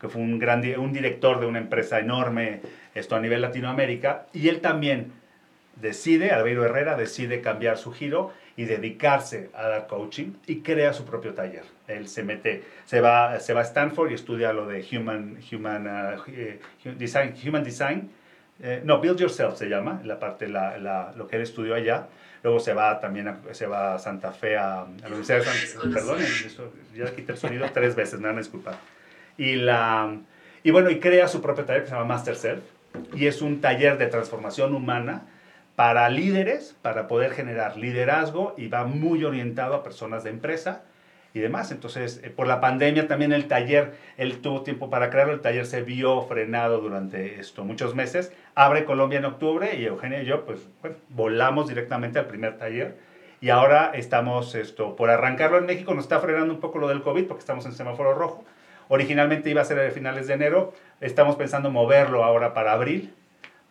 que 0.00 0.08
fue 0.08 0.20
un, 0.20 0.38
gran, 0.40 0.62
un 0.80 0.92
director 0.92 1.38
de 1.38 1.46
una 1.46 1.58
empresa 1.60 2.00
enorme 2.00 2.60
esto 2.94 3.14
a 3.14 3.20
nivel 3.20 3.40
Latinoamérica, 3.40 4.26
y 4.32 4.48
él 4.48 4.60
también 4.60 5.12
decide, 5.80 6.32
Albeiro 6.32 6.64
Herrera 6.64 6.96
decide 6.96 7.40
cambiar 7.40 7.78
su 7.78 7.92
giro 7.92 8.32
y 8.56 8.64
dedicarse 8.64 9.50
a 9.54 9.68
dar 9.68 9.86
coaching 9.86 10.32
y 10.46 10.60
crea 10.60 10.92
su 10.92 11.04
propio 11.04 11.34
taller. 11.34 11.64
Él 11.88 12.08
se 12.08 12.22
mete, 12.22 12.62
se 12.84 13.00
va, 13.00 13.40
se 13.40 13.54
va 13.54 13.60
a 13.60 13.64
Stanford 13.64 14.10
y 14.10 14.14
estudia 14.14 14.52
lo 14.52 14.66
de 14.66 14.84
Human, 14.92 15.38
human, 15.50 15.86
uh, 15.86 16.22
eh, 16.28 16.60
design, 16.98 17.34
human 17.46 17.64
Design, 17.64 18.10
eh, 18.62 18.80
no, 18.84 19.00
Build 19.00 19.18
Yourself 19.18 19.56
se 19.56 19.68
llama, 19.68 20.00
la 20.04 20.18
parte, 20.18 20.48
la, 20.48 20.78
la- 20.78 21.12
lo 21.16 21.26
que 21.26 21.36
él 21.36 21.42
estudió 21.42 21.74
allá. 21.74 22.08
Luego 22.42 22.58
se 22.60 22.74
va 22.74 23.00
también 23.00 23.28
a, 23.28 23.38
se 23.52 23.66
va 23.66 23.94
a 23.94 23.98
Santa 23.98 24.32
Fe, 24.32 24.56
a, 24.56 24.82
a 24.82 24.86
la 24.86 25.06
Universidad 25.08 25.38
de 25.38 25.44
Santa 25.44 25.88
Perdón, 25.94 26.20
eso, 26.20 26.72
ya 26.94 27.06
quité 27.14 27.32
el 27.32 27.38
sonido 27.38 27.66
tres 27.72 27.94
veces, 27.94 28.20
me 28.20 28.28
van. 28.32 28.40
Y, 29.38 29.54
la, 29.54 30.16
y 30.62 30.70
bueno, 30.72 30.90
y 30.90 30.98
crea 30.98 31.28
su 31.28 31.40
propio 31.40 31.64
taller 31.64 31.82
que 31.82 31.88
se 31.88 31.94
llama 31.94 32.06
Master 32.06 32.36
Self. 32.36 32.62
Y 33.14 33.26
es 33.26 33.42
un 33.42 33.60
taller 33.60 33.96
de 33.96 34.06
transformación 34.08 34.74
humana 34.74 35.22
para 35.76 36.08
líderes, 36.08 36.76
para 36.82 37.08
poder 37.08 37.32
generar 37.32 37.76
liderazgo 37.76 38.54
y 38.56 38.68
va 38.68 38.84
muy 38.84 39.24
orientado 39.24 39.74
a 39.74 39.82
personas 39.82 40.24
de 40.24 40.30
empresa 40.30 40.82
y 41.34 41.40
demás. 41.40 41.72
Entonces, 41.72 42.20
eh, 42.22 42.30
por 42.30 42.46
la 42.46 42.60
pandemia 42.60 43.08
también 43.08 43.32
el 43.32 43.48
taller, 43.48 43.94
él 44.16 44.40
tuvo 44.40 44.62
tiempo 44.62 44.90
para 44.90 45.10
crearlo, 45.10 45.32
el 45.32 45.40
taller 45.40 45.66
se 45.66 45.82
vio 45.82 46.22
frenado 46.22 46.80
durante 46.80 47.40
esto 47.40 47.64
muchos 47.64 47.94
meses. 47.94 48.32
Abre 48.54 48.84
Colombia 48.84 49.18
en 49.18 49.24
octubre 49.24 49.74
y 49.76 49.84
Eugenia 49.86 50.22
y 50.22 50.26
yo, 50.26 50.44
pues, 50.44 50.68
volamos 51.08 51.68
directamente 51.68 52.18
al 52.18 52.26
primer 52.26 52.58
taller. 52.58 52.96
Y 53.40 53.50
ahora 53.50 53.90
estamos 53.94 54.54
esto, 54.54 54.94
por 54.94 55.10
arrancarlo 55.10 55.58
en 55.58 55.66
México, 55.66 55.94
nos 55.94 56.04
está 56.04 56.20
frenando 56.20 56.54
un 56.54 56.60
poco 56.60 56.78
lo 56.78 56.88
del 56.88 57.02
COVID 57.02 57.24
porque 57.24 57.40
estamos 57.40 57.66
en 57.66 57.72
semáforo 57.72 58.14
rojo. 58.14 58.44
Originalmente 58.88 59.50
iba 59.50 59.62
a 59.62 59.64
ser 59.64 59.80
a 59.80 59.90
finales 59.90 60.28
de 60.28 60.34
enero, 60.34 60.74
estamos 61.00 61.34
pensando 61.36 61.70
moverlo 61.70 62.24
ahora 62.24 62.54
para 62.54 62.72
abril 62.72 63.14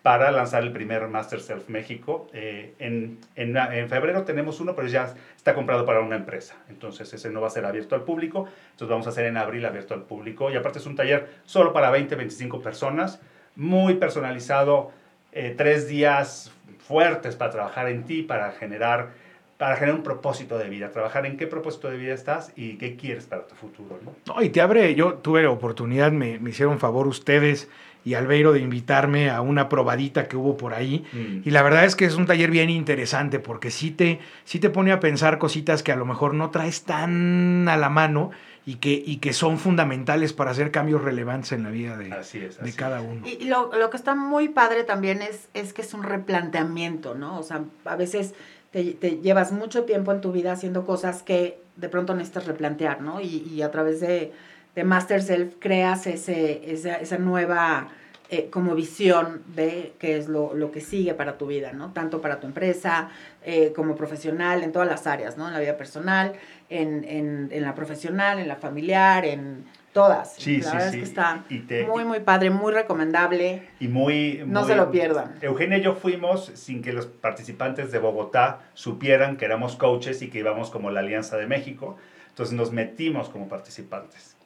para 0.01 0.31
lanzar 0.31 0.63
el 0.63 0.71
primer 0.71 1.07
Master 1.07 1.39
Self 1.39 1.69
México. 1.69 2.27
Eh, 2.33 2.73
en, 2.79 3.19
en, 3.35 3.55
en, 3.55 3.89
febrero 3.89 4.23
tenemos 4.23 4.59
uno, 4.59 4.75
pero 4.75 4.87
ya 4.87 5.13
está 5.37 5.53
comprado 5.53 5.85
para 5.85 5.99
una 6.01 6.15
empresa. 6.15 6.55
Entonces 6.69 7.13
ese 7.13 7.29
no 7.29 7.41
va 7.41 7.47
a 7.47 7.51
ser 7.51 7.65
abierto 7.65 7.93
al 7.93 8.03
público. 8.03 8.47
Entonces 8.71 8.89
vamos 8.89 9.05
a 9.07 9.11
hacer 9.11 9.25
en 9.25 9.37
abril 9.37 9.65
abierto 9.65 9.93
al 9.93 10.03
público. 10.03 10.49
Y 10.49 10.55
aparte 10.55 10.79
es 10.79 10.85
un 10.87 10.95
taller 10.95 11.29
solo 11.45 11.71
para 11.71 11.91
20, 11.91 12.15
25 12.15 12.61
personas, 12.61 13.21
muy 13.55 13.95
personalizado, 13.95 14.91
eh, 15.33 15.53
tres 15.55 15.87
días 15.87 16.51
fuertes 16.79 17.35
para 17.35 17.51
trabajar 17.51 17.87
en 17.87 18.03
ti, 18.03 18.23
para 18.23 18.51
generar 18.51 19.21
para 19.57 19.75
generar 19.75 19.97
un 19.97 20.01
propósito 20.01 20.57
de 20.57 20.67
vida, 20.69 20.89
trabajar 20.89 21.27
en 21.27 21.37
qué 21.37 21.45
propósito 21.45 21.87
de 21.87 21.95
vida 21.95 22.15
estás 22.15 22.51
y 22.55 22.79
qué 22.79 22.95
quieres 22.95 23.27
para 23.27 23.45
tu 23.45 23.53
futuro. 23.53 23.99
¿no? 24.03 24.15
No, 24.25 24.41
y 24.41 24.49
te 24.49 24.59
abre, 24.59 24.95
yo 24.95 25.13
tuve 25.13 25.43
la 25.43 25.51
oportunidad, 25.51 26.11
me, 26.11 26.39
me 26.39 26.49
hicieron 26.49 26.79
favor 26.79 27.05
ustedes 27.05 27.69
y 28.03 28.15
Albeiro 28.15 28.53
de 28.53 28.59
invitarme 28.59 29.29
a 29.29 29.41
una 29.41 29.69
probadita 29.69 30.27
que 30.27 30.37
hubo 30.37 30.57
por 30.57 30.73
ahí. 30.73 31.05
Mm. 31.11 31.47
Y 31.47 31.51
la 31.51 31.61
verdad 31.61 31.85
es 31.85 31.95
que 31.95 32.05
es 32.05 32.15
un 32.15 32.25
taller 32.25 32.49
bien 32.49 32.69
interesante 32.69 33.39
porque 33.39 33.71
sí 33.71 33.91
te, 33.91 34.19
sí 34.43 34.59
te 34.59 34.69
pone 34.69 34.91
a 34.91 34.99
pensar 34.99 35.37
cositas 35.37 35.83
que 35.83 35.91
a 35.91 35.95
lo 35.95 36.05
mejor 36.05 36.33
no 36.33 36.49
traes 36.49 36.83
tan 36.83 37.67
a 37.69 37.77
la 37.77 37.89
mano 37.89 38.31
y 38.65 38.75
que, 38.75 38.91
y 39.05 39.17
que 39.17 39.33
son 39.33 39.57
fundamentales 39.57 40.33
para 40.33 40.51
hacer 40.51 40.71
cambios 40.71 41.03
relevantes 41.03 41.51
en 41.51 41.63
la 41.63 41.69
vida 41.69 41.97
de, 41.97 42.09
de 42.09 42.73
cada 42.73 43.01
uno. 43.01 43.25
Y 43.25 43.45
lo, 43.45 43.71
lo, 43.75 43.89
que 43.89 43.97
está 43.97 44.15
muy 44.15 44.49
padre 44.49 44.83
también 44.83 45.21
es, 45.21 45.49
es 45.53 45.73
que 45.73 45.81
es 45.81 45.93
un 45.93 46.03
replanteamiento, 46.03 47.15
¿no? 47.15 47.39
O 47.39 47.43
sea, 47.43 47.63
a 47.85 47.95
veces 47.95 48.33
te, 48.71 48.93
te, 48.93 49.17
llevas 49.17 49.51
mucho 49.51 49.83
tiempo 49.85 50.11
en 50.11 50.21
tu 50.21 50.31
vida 50.31 50.51
haciendo 50.51 50.85
cosas 50.85 51.23
que 51.23 51.59
de 51.75 51.89
pronto 51.89 52.13
necesitas 52.13 52.45
replantear, 52.45 53.01
¿no? 53.01 53.19
Y, 53.19 53.47
y 53.51 53.63
a 53.63 53.71
través 53.71 53.99
de, 53.99 54.31
de, 54.75 54.83
Master 54.83 55.21
Self 55.21 55.55
creas 55.59 56.07
ese, 56.07 56.71
esa, 56.71 56.95
esa 56.95 57.17
nueva 57.17 57.89
eh, 58.29 58.49
como 58.49 58.75
visión 58.75 59.41
de 59.55 59.93
qué 59.99 60.17
es 60.17 60.29
lo, 60.29 60.53
lo, 60.53 60.71
que 60.71 60.79
sigue 60.79 61.13
para 61.13 61.37
tu 61.37 61.47
vida, 61.47 61.73
¿no? 61.73 61.91
Tanto 61.91 62.21
para 62.21 62.39
tu 62.39 62.47
empresa, 62.47 63.09
eh, 63.43 63.73
como 63.75 63.95
profesional, 63.95 64.63
en 64.63 64.71
todas 64.71 64.87
las 64.87 65.05
áreas, 65.05 65.37
¿no? 65.37 65.47
En 65.47 65.53
la 65.53 65.59
vida 65.59 65.75
personal, 65.75 66.33
en, 66.69 67.03
en, 67.03 67.49
en 67.51 67.61
la 67.61 67.75
profesional, 67.75 68.39
en 68.39 68.47
la 68.47 68.55
familiar, 68.55 69.25
en 69.25 69.65
todas. 69.91 70.35
Sí, 70.37 70.61
la 70.61 70.63
sí, 70.63 70.77
verdad 70.77 70.91
sí. 70.91 70.97
es 70.97 71.03
que 71.03 71.09
está 71.09 71.43
te, 71.67 71.83
muy, 71.85 72.05
muy 72.05 72.21
padre, 72.21 72.49
muy 72.49 72.71
recomendable. 72.71 73.67
Y 73.79 73.87
muy... 73.87 74.43
No 74.45 74.61
muy, 74.61 74.69
se 74.69 74.75
lo 74.75 74.91
pierdan. 74.91 75.35
Eugenia 75.41 75.79
y 75.79 75.81
yo 75.81 75.95
fuimos 75.95 76.51
sin 76.55 76.81
que 76.81 76.93
los 76.93 77.07
participantes 77.07 77.91
de 77.91 77.99
Bogotá 77.99 78.61
supieran 78.73 79.37
que 79.37 79.45
éramos 79.45 79.75
coaches 79.75 80.21
y 80.21 80.29
que 80.29 80.39
íbamos 80.39 80.69
como 80.69 80.89
la 80.91 81.01
Alianza 81.01 81.37
de 81.37 81.47
México. 81.47 81.97
Entonces 82.29 82.55
nos 82.55 82.71
metimos 82.71 83.29
como 83.29 83.49
participantes. 83.49 84.37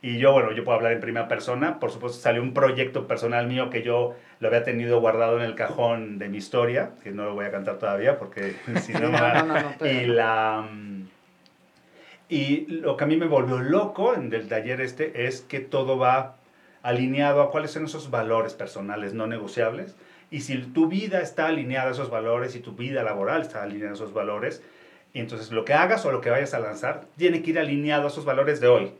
Y 0.00 0.18
yo, 0.18 0.32
bueno, 0.32 0.52
yo 0.52 0.64
puedo 0.64 0.76
hablar 0.76 0.92
en 0.92 1.00
primera 1.00 1.26
persona. 1.26 1.80
Por 1.80 1.90
supuesto, 1.90 2.18
salió 2.18 2.40
un 2.42 2.54
proyecto 2.54 3.08
personal 3.08 3.48
mío 3.48 3.68
que 3.68 3.82
yo 3.82 4.14
lo 4.38 4.48
había 4.48 4.62
tenido 4.62 5.00
guardado 5.00 5.38
en 5.38 5.44
el 5.44 5.54
cajón 5.56 6.18
de 6.18 6.28
mi 6.28 6.38
historia, 6.38 6.90
que 7.02 7.10
no 7.10 7.24
lo 7.24 7.34
voy 7.34 7.46
a 7.46 7.50
cantar 7.50 7.78
todavía 7.78 8.18
porque 8.18 8.54
si 8.82 8.92
no, 8.92 9.08
no, 9.08 9.44
no, 9.44 9.74
no, 9.80 9.86
Y 9.86 10.06
la... 10.06 10.68
Y 12.30 12.66
lo 12.66 12.96
que 12.96 13.04
a 13.04 13.06
mí 13.06 13.16
me 13.16 13.26
volvió 13.26 13.58
loco 13.58 14.14
en 14.14 14.32
el 14.32 14.48
taller 14.48 14.82
este 14.82 15.26
es 15.26 15.40
que 15.40 15.60
todo 15.60 15.96
va 15.98 16.36
alineado 16.82 17.40
a 17.40 17.50
cuáles 17.50 17.70
son 17.70 17.86
esos 17.86 18.10
valores 18.10 18.52
personales 18.52 19.14
no 19.14 19.26
negociables. 19.26 19.96
Y 20.30 20.40
si 20.40 20.58
tu 20.58 20.88
vida 20.88 21.22
está 21.22 21.46
alineada 21.46 21.88
a 21.88 21.92
esos 21.92 22.10
valores 22.10 22.54
y 22.54 22.60
tu 22.60 22.72
vida 22.72 23.02
laboral 23.02 23.40
está 23.40 23.62
alineada 23.62 23.92
a 23.92 23.94
esos 23.94 24.12
valores, 24.12 24.62
entonces 25.14 25.50
lo 25.50 25.64
que 25.64 25.72
hagas 25.72 26.04
o 26.04 26.12
lo 26.12 26.20
que 26.20 26.28
vayas 26.28 26.52
a 26.52 26.60
lanzar 26.60 27.06
tiene 27.16 27.42
que 27.42 27.50
ir 27.50 27.58
alineado 27.58 28.04
a 28.04 28.08
esos 28.08 28.26
valores 28.26 28.60
de 28.60 28.68
hoy. 28.68 28.92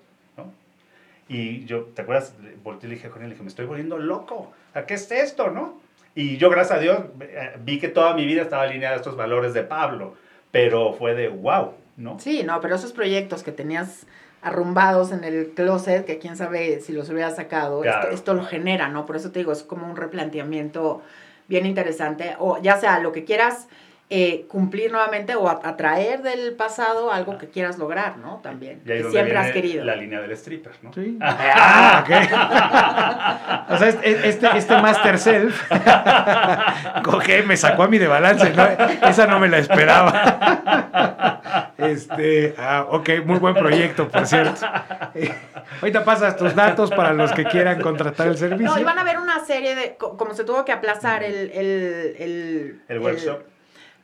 Y 1.28 1.64
yo, 1.66 1.84
¿te 1.94 2.02
acuerdas? 2.02 2.34
Volteé 2.62 2.86
y 2.86 2.90
le 2.90 2.94
dije 2.96 3.08
a 3.08 3.10
Jorge, 3.10 3.24
le 3.26 3.32
dije, 3.32 3.42
me 3.42 3.48
estoy 3.48 3.66
volviendo 3.66 3.98
loco. 3.98 4.52
¿A 4.74 4.82
qué 4.82 4.94
es 4.94 5.10
esto, 5.10 5.50
no? 5.50 5.80
Y 6.14 6.36
yo, 6.38 6.50
gracias 6.50 6.78
a 6.78 6.80
Dios, 6.80 6.98
vi 7.64 7.78
que 7.78 7.88
toda 7.88 8.14
mi 8.14 8.24
vida 8.26 8.42
estaba 8.42 8.62
alineada 8.62 8.94
a 8.94 8.98
estos 8.98 9.16
valores 9.16 9.52
de 9.54 9.62
Pablo. 9.62 10.14
Pero 10.50 10.94
fue 10.94 11.14
de 11.14 11.28
wow, 11.28 11.72
¿no? 11.96 12.18
Sí, 12.18 12.42
no, 12.42 12.60
pero 12.60 12.74
esos 12.74 12.92
proyectos 12.92 13.42
que 13.42 13.52
tenías 13.52 14.06
arrumbados 14.40 15.12
en 15.12 15.24
el 15.24 15.50
closet, 15.54 16.04
que 16.06 16.18
quién 16.18 16.36
sabe 16.36 16.80
si 16.80 16.92
los 16.92 17.10
hubiera 17.10 17.30
sacado, 17.30 17.80
Claro. 17.82 18.02
esto, 18.04 18.14
esto 18.14 18.34
lo 18.34 18.44
genera, 18.44 18.88
¿no? 18.88 19.04
Por 19.04 19.16
eso 19.16 19.30
te 19.30 19.40
digo, 19.40 19.52
es 19.52 19.62
como 19.62 19.86
un 19.86 19.96
replanteamiento 19.96 21.02
bien 21.48 21.66
interesante, 21.66 22.36
o 22.38 22.60
ya 22.62 22.78
sea 22.78 23.00
lo 23.00 23.12
que 23.12 23.24
quieras 23.24 23.68
eh, 24.10 24.46
cumplir 24.48 24.90
nuevamente 24.90 25.34
o 25.34 25.48
atraer 25.50 26.22
del 26.22 26.54
pasado 26.54 27.12
algo 27.12 27.36
que 27.36 27.48
quieras 27.50 27.76
lograr, 27.78 28.16
¿no? 28.16 28.40
También, 28.42 28.80
Y 28.86 28.90
ahí 28.90 28.96
que 28.98 29.02
donde 29.02 29.18
siempre 29.18 29.36
has 29.38 29.52
querido. 29.52 29.84
La 29.84 29.96
línea 29.96 30.18
del 30.20 30.30
stripper, 30.32 30.72
¿no? 30.82 30.92
Sí. 30.94 31.18
Ah, 31.20 32.04
ok. 32.04 33.70
o 33.74 33.78
sea, 33.78 33.88
este, 33.88 34.28
este, 34.28 34.48
este 34.56 34.76
Master 34.80 35.18
Self, 35.18 35.70
coge, 37.04 37.42
me 37.42 37.56
sacó 37.56 37.82
a 37.82 37.88
mí 37.88 37.98
de 37.98 38.06
balance, 38.06 38.50
¿no? 38.54 38.64
Esa 39.08 39.26
no 39.26 39.38
me 39.38 39.48
la 39.48 39.58
esperaba. 39.58 41.72
Este, 41.76 42.54
ah, 42.58 42.86
ok, 42.90 43.08
muy 43.24 43.38
buen 43.38 43.54
proyecto, 43.54 44.08
por 44.08 44.26
cierto. 44.26 44.66
Eh, 45.14 45.32
ahorita 45.80 46.04
pasas 46.04 46.36
tus 46.36 46.54
datos 46.54 46.90
para 46.90 47.12
los 47.12 47.32
que 47.32 47.44
quieran 47.44 47.80
contratar 47.80 48.28
el 48.28 48.38
servicio. 48.38 48.72
No, 48.74 48.80
y 48.80 48.84
van 48.84 48.98
a 48.98 49.04
ver 49.04 49.18
una 49.18 49.44
serie 49.44 49.74
de, 49.74 49.96
co- 49.96 50.16
como 50.16 50.34
se 50.34 50.44
tuvo 50.44 50.64
que 50.64 50.72
aplazar 50.72 51.22
el... 51.22 51.50
El, 51.50 52.16
el, 52.18 52.82
El 52.88 52.98
workshop. 53.00 53.40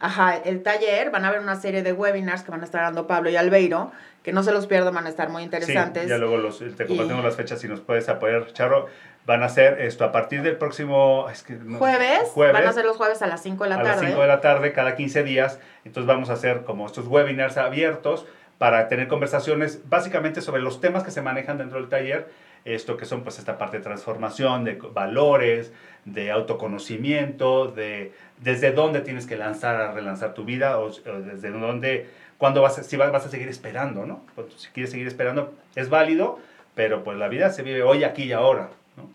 Ajá, 0.01 0.36
el 0.36 0.62
taller, 0.62 1.11
van 1.11 1.24
a 1.24 1.30
ver 1.30 1.40
una 1.40 1.57
serie 1.57 1.82
de 1.82 1.92
webinars 1.92 2.42
que 2.42 2.51
van 2.51 2.61
a 2.61 2.64
estar 2.64 2.82
dando 2.82 3.07
Pablo 3.07 3.30
y 3.30 3.36
Albeiro, 3.36 3.90
que 4.22 4.32
no 4.32 4.42
se 4.42 4.53
los 4.53 4.66
pierdan, 4.66 4.95
van 4.95 5.07
a 5.07 5.09
estar 5.11 5.28
muy 5.28 5.42
interesantes. 5.42 6.05
Sí, 6.05 6.09
ya 6.09 6.18
luego 6.18 6.36
los, 6.38 6.59
te 6.59 6.86
compartimos 6.86 7.20
Y- 7.20 7.26
las 7.26 7.36
fechas 7.36 7.61
si 7.61 7.68
nos 7.68 7.80
puedes 7.80 8.09
apoyar, 8.09 8.53
Charro. 8.53 8.86
Van 9.26 9.42
a 9.42 9.49
ser 9.49 9.80
esto 9.80 10.05
a 10.05 10.12
partir 10.12 10.42
del 10.42 10.57
próximo 10.57 11.26
es 11.30 11.42
que 11.42 11.55
no- 11.55 11.78
Jueves, 11.78 12.28
jueves 12.34 12.53
van 12.53 12.66
a 12.66 12.72
ser 12.74 12.84
los 12.84 12.97
jueves 12.99 13.22
a 13.22 13.26
las 13.26 13.42
5 13.42 13.64
de 13.64 13.70
la 13.70 13.76
a 13.76 13.82
tarde. 13.82 13.90
las 14.03 14.11
5 14.11 14.20
de 14.20 14.26
la 14.26 14.40
tarde 14.42 14.72
cada 14.72 14.97
15 14.97 15.22
días. 15.22 15.59
Entonces 15.86 16.07
vamos 16.07 16.28
a 16.28 16.34
hacer 16.34 16.64
como 16.64 16.84
estos 16.86 17.07
webinars 17.07 17.57
abiertos 17.57 18.26
para 18.59 18.86
tener 18.88 19.09
conversaciones 19.09 19.80
básicamente 19.88 20.42
sobre 20.42 20.61
los 20.61 20.80
temas 20.80 21.05
que 21.05 21.11
se 21.11 21.22
manejan 21.22 21.57
dentro 21.57 21.78
del 21.80 21.88
taller. 21.88 22.28
Esto 22.66 22.97
que 22.99 23.05
son 23.07 23.22
pues 23.22 23.38
esta 23.38 23.57
parte 23.59 23.78
de 23.78 23.82
transformación, 23.82 24.64
de 24.64 24.74
valores, 24.74 25.72
de 26.05 26.30
autoconocimiento, 26.30 27.68
de 27.68 28.12
desde 28.45 28.70
dónde 28.72 29.01
tienes 29.01 29.26
que 29.26 29.36
lanzar 29.36 29.74
a 29.76 29.92
relanzar 29.92 30.34
tu 30.34 30.45
vida 30.45 30.78
o, 30.78 30.86
o 30.88 31.20
desde 31.24 31.51
dónde, 31.51 32.09
cuándo 32.38 32.62
vas 32.62 32.78
a, 32.78 32.82
si 32.84 32.97
vas, 32.97 33.11
vas 33.11 33.26
a 33.26 33.28
seguir 33.30 33.49
esperando, 33.49 34.07
¿no? 34.07 34.20
Pues, 34.34 34.53
si 34.57 34.68
quieres 34.68 34.90
seguir 34.90 35.07
esperando 35.09 35.55
es 35.74 35.88
válido, 35.88 36.38
pero 36.74 37.03
pues 37.03 37.16
la 37.18 37.28
vida 37.28 37.51
se 37.51 37.62
vive 37.62 37.82
hoy, 37.82 38.05
aquí 38.05 38.24
y 38.24 38.32
ahora, 38.32 38.70
¿no? 38.97 39.09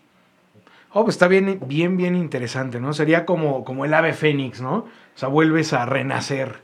Oh, 0.92 1.04
pues 1.04 1.14
está 1.14 1.28
bien, 1.28 1.60
bien, 1.66 1.96
bien 1.96 2.16
interesante, 2.16 2.80
¿no? 2.80 2.92
Sería 2.92 3.24
como, 3.24 3.64
como 3.64 3.84
el 3.84 3.94
ave 3.94 4.12
fénix, 4.12 4.60
¿no? 4.60 4.76
O 5.14 5.18
sea, 5.18 5.28
vuelves 5.28 5.72
a 5.72 5.86
renacer. 5.86 6.56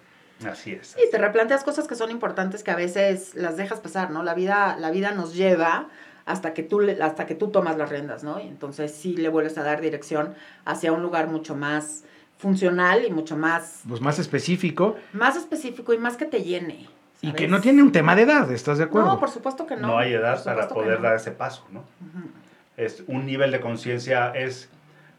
Así 0.46 0.72
es. 0.72 0.96
Y 1.02 1.10
te 1.10 1.16
replanteas 1.18 1.64
cosas 1.64 1.86
que 1.86 1.94
son 1.94 2.10
importantes 2.10 2.62
que 2.62 2.70
a 2.70 2.76
veces 2.76 3.34
las 3.34 3.56
dejas 3.56 3.80
pasar, 3.80 4.10
¿no? 4.10 4.22
La 4.22 4.34
vida, 4.34 4.76
la 4.78 4.90
vida 4.90 5.12
nos 5.12 5.34
lleva 5.34 5.88
hasta 6.26 6.52
que 6.54 6.62
tú 6.64 6.80
le- 6.80 7.00
hasta 7.00 7.24
que 7.26 7.34
tú 7.36 7.48
tomas 7.48 7.76
las 7.78 7.88
riendas, 7.88 8.24
¿no? 8.24 8.40
Y 8.40 8.48
entonces 8.48 8.92
sí 8.92 9.16
le 9.16 9.28
vuelves 9.28 9.56
a 9.58 9.62
dar 9.62 9.80
dirección 9.80 10.34
hacia 10.64 10.92
un 10.92 11.00
lugar 11.02 11.28
mucho 11.28 11.54
más 11.54 12.04
funcional 12.38 13.04
y 13.06 13.10
mucho 13.10 13.36
más 13.36 13.82
Pues 13.88 14.00
más 14.00 14.18
específico 14.18 14.96
más 15.12 15.36
específico 15.36 15.92
y 15.94 15.98
más 15.98 16.16
que 16.16 16.26
te 16.26 16.42
llene. 16.42 16.86
y 17.22 17.28
¿sabes? 17.28 17.34
que 17.40 17.48
no 17.48 17.60
tiene 17.60 17.82
un 17.82 17.92
tema 17.92 18.14
de 18.14 18.22
edad, 18.22 18.50
¿estás 18.52 18.78
de 18.78 18.84
acuerdo? 18.84 19.08
No, 19.08 19.18
por 19.20 19.30
supuesto 19.30 19.66
que 19.66 19.76
no. 19.76 19.88
No, 19.88 19.98
hay 19.98 20.12
edad 20.12 20.42
para 20.44 20.68
poder 20.68 20.98
no. 20.98 21.04
dar 21.04 21.16
ese 21.16 21.30
paso, 21.30 21.66
¿no? 21.70 21.80
Ujú. 21.80 22.28
Es 22.76 23.04
un 23.06 23.24
nivel 23.24 23.50
de 23.52 23.60
conciencia, 23.60 24.32
es 24.32 24.68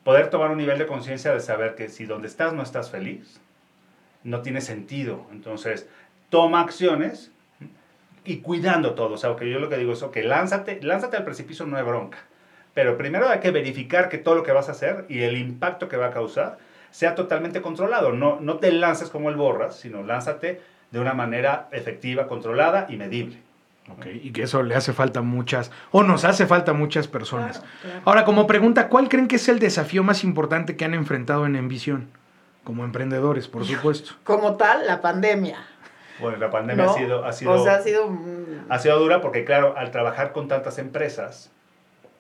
poder 0.04 0.30
tomar 0.30 0.52
un 0.52 0.58
nivel 0.58 0.78
de 0.78 0.86
conciencia 0.86 1.34
de 1.34 1.40
saber 1.40 1.74
que 1.76 1.90
si 1.90 2.06
donde 2.06 2.28
estás 2.28 2.54
no 2.54 2.62
estás 2.62 2.92
feliz, 2.92 3.40
no 4.24 4.42
tiene 4.42 4.62
sentido. 4.62 5.26
Entonces, 5.32 5.88
toma 6.30 6.62
acciones 6.62 7.32
y 8.26 8.38
cuidando 8.42 8.94
todo. 8.94 9.16
O 9.16 9.18
sea, 9.18 9.36
que 9.36 9.50
yo 9.50 9.58
lo 9.60 9.70
que 9.70 9.78
digo 9.78 9.94
es, 9.94 10.04
ok, 10.04 10.18
lánzate, 10.18 10.80
lánzate 10.84 11.18
al 11.18 11.24
precipicio, 11.26 11.66
no 11.66 11.78
hay 11.78 11.84
bronca. 11.84 12.20
Pero 12.76 12.96
primero 12.96 13.28
hay 13.28 13.40
que 13.40 13.50
verificar 13.50 14.08
que 14.08 14.20
todo 14.20 14.36
lo 14.36 14.44
que 14.44 14.52
vas 14.52 14.70
a 14.70 14.74
hacer 14.74 15.06
y 15.10 15.22
el 15.24 15.36
impacto 15.36 15.90
que 15.90 15.98
va 15.98 16.08
a 16.08 16.12
causar 16.12 16.60
sea 16.92 17.16
totalmente 17.16 17.62
controlado. 17.62 18.12
No, 18.12 18.40
no 18.40 18.58
te 18.58 18.72
lances 18.72 19.10
como 19.10 19.30
el 19.30 19.36
borras, 19.36 19.76
sino 19.76 20.04
lánzate 20.04 20.62
de 20.92 21.00
una 21.00 21.14
manera 21.14 21.68
efectiva, 21.72 22.28
controlada 22.28 22.88
y 22.90 22.98
medible. 22.98 23.40
Ok, 23.90 24.08
y 24.22 24.32
que 24.32 24.44
eso 24.44 24.64
le 24.64 24.76
hace 24.76 24.92
falta 24.92 25.20
a 25.20 25.24
muchas, 25.24 25.72
o 25.92 26.04
nos 26.04 26.26
hace 26.26 26.46
falta 26.46 26.72
a 26.72 26.74
muchas 26.74 27.08
personas. 27.08 27.60
Claro, 27.60 27.74
claro. 27.82 28.02
Ahora, 28.04 28.26
como 28.26 28.46
pregunta, 28.46 28.90
¿cuál 28.90 29.08
creen 29.08 29.30
que 29.30 29.38
es 29.38 29.48
el 29.48 29.60
desafío 29.60 30.04
más 30.04 30.26
importante 30.26 30.76
que 30.76 30.84
han 30.84 30.94
enfrentado 30.94 31.46
en 31.46 31.56
Envisión? 31.56 32.10
Como 32.66 32.84
emprendedores, 32.84 33.48
por 33.48 33.66
supuesto. 33.66 34.16
Como 34.26 34.58
tal, 34.58 34.86
la 34.86 35.00
pandemia. 35.02 35.66
Bueno, 36.20 36.38
la 36.38 36.52
pandemia 36.52 36.84
¿no? 36.84 36.92
ha 36.92 36.98
sido... 36.98 37.26
Ha 37.26 37.32
sido 37.32 37.52
O 37.54 37.64
sea, 37.64 37.76
ha 37.76 37.82
sido 37.82 38.12
Ha 38.68 38.80
sido 38.80 39.00
dura 39.00 39.22
porque, 39.22 39.46
claro, 39.46 39.76
al 39.78 39.92
trabajar 39.92 40.34
con 40.34 40.50
tantas 40.50 40.80
empresas, 40.80 41.50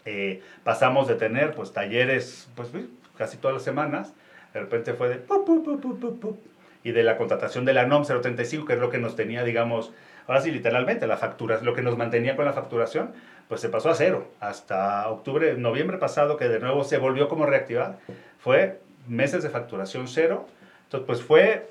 eh, 0.05 0.41
pasamos 0.63 1.09
de 1.09 1.15
tener 1.15 1.53
pues 1.53 1.73
talleres 1.73 2.47
pues 2.55 2.69
casi 3.17 3.35
todas 3.35 3.55
las 3.55 3.63
semanas, 3.63 4.13
de 4.57 4.63
repente 4.63 4.93
fue 4.93 5.09
de... 5.09 5.15
pu, 5.15 5.45
pu, 5.45 5.63
pu, 5.63 5.79
pu, 5.79 5.99
pu, 5.99 6.19
pu, 6.19 6.37
y 6.83 6.91
de 6.91 7.03
la 7.03 7.17
contratación 7.17 7.65
de 7.65 7.73
la 7.73 7.85
NOM 7.85 8.05
035, 8.05 8.65
que 8.65 8.73
es 8.73 8.79
lo 8.79 8.89
que 8.89 8.97
nos 8.97 9.15
tenía, 9.15 9.43
digamos, 9.43 9.91
ahora 10.27 10.41
sí, 10.41 10.51
literalmente, 10.51 11.05
la 11.07 11.17
factura, 11.17 11.59
lo 11.61 11.73
que 11.73 11.81
nos 11.81 11.97
mantenía 11.97 12.35
con 12.35 12.45
la 12.45 12.53
facturación, 12.53 13.11
pues 13.47 13.61
se 13.61 13.69
pasó 13.69 13.89
a 13.89 13.95
cero. 13.95 14.27
Hasta 14.39 15.07
octubre, 15.09 15.55
noviembre 15.55 15.97
pasado, 15.97 16.37
que 16.37 16.49
de 16.49 16.59
nuevo 16.59 16.83
se 16.83 16.97
volvió 16.97 17.27
como 17.29 17.45
reactivar, 17.45 17.99
fue 18.39 18.79
meses 19.07 19.43
de 19.43 19.49
facturación 19.49 20.07
cero. 20.07 20.47
Entonces, 20.85 21.05
pues 21.05 21.21
fue 21.21 21.67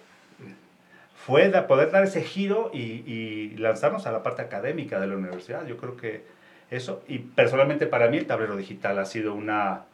fue 1.26 1.50
poder 1.66 1.90
dar 1.90 2.04
ese 2.04 2.22
giro 2.22 2.70
y, 2.72 2.78
y 2.78 3.56
lanzarnos 3.56 4.06
a 4.06 4.12
la 4.12 4.22
parte 4.22 4.42
académica 4.42 5.00
de 5.00 5.08
la 5.08 5.16
universidad. 5.16 5.66
Yo 5.66 5.76
creo 5.76 5.96
que 5.96 6.22
eso, 6.70 7.02
y 7.08 7.18
personalmente 7.18 7.86
para 7.86 8.08
mí 8.08 8.16
el 8.16 8.26
tablero 8.26 8.56
digital 8.56 8.98
ha 8.98 9.04
sido 9.04 9.34
una, 9.34 9.84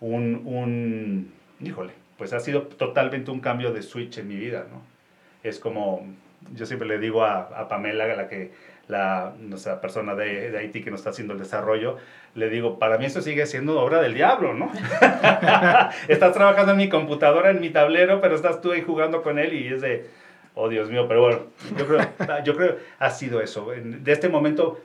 un, 0.00 0.42
un, 0.44 1.32
híjole, 1.60 1.92
pues 2.22 2.32
ha 2.34 2.38
sido 2.38 2.62
totalmente 2.62 3.32
un 3.32 3.40
cambio 3.40 3.72
de 3.72 3.82
switch 3.82 4.18
en 4.18 4.28
mi 4.28 4.36
vida, 4.36 4.64
¿no? 4.70 4.80
Es 5.42 5.58
como, 5.58 6.06
yo 6.54 6.66
siempre 6.66 6.86
le 6.86 7.00
digo 7.00 7.24
a, 7.24 7.40
a 7.40 7.66
Pamela, 7.66 8.06
la 8.14 8.28
que, 8.28 8.52
la, 8.86 9.32
nuestra 9.40 9.80
persona 9.80 10.14
de, 10.14 10.52
de 10.52 10.58
Haití 10.58 10.84
que 10.84 10.92
nos 10.92 11.00
está 11.00 11.10
haciendo 11.10 11.32
el 11.32 11.40
desarrollo, 11.40 11.96
le 12.36 12.48
digo, 12.48 12.78
para 12.78 12.96
mí 12.96 13.06
esto 13.06 13.22
sigue 13.22 13.44
siendo 13.46 13.80
obra 13.80 14.00
del 14.00 14.14
diablo, 14.14 14.54
¿no? 14.54 14.70
estás 16.06 16.32
trabajando 16.32 16.70
en 16.70 16.78
mi 16.78 16.88
computadora, 16.88 17.50
en 17.50 17.60
mi 17.60 17.70
tablero, 17.70 18.20
pero 18.20 18.36
estás 18.36 18.60
tú 18.60 18.70
ahí 18.70 18.82
jugando 18.82 19.24
con 19.24 19.40
él 19.40 19.52
y 19.52 19.66
es 19.66 19.80
de, 19.80 20.08
Oh, 20.54 20.68
Dios 20.68 20.90
mío, 20.90 21.08
pero 21.08 21.22
bueno, 21.22 21.40
yo 21.76 21.88
creo, 21.88 22.44
yo 22.44 22.54
creo 22.54 22.76
ha 23.00 23.10
sido 23.10 23.40
eso. 23.40 23.72
De 23.72 24.12
este 24.12 24.28
momento, 24.28 24.78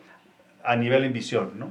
a 0.63 0.75
nivel 0.75 1.03
en 1.03 1.13
visión, 1.13 1.51
¿no? 1.59 1.69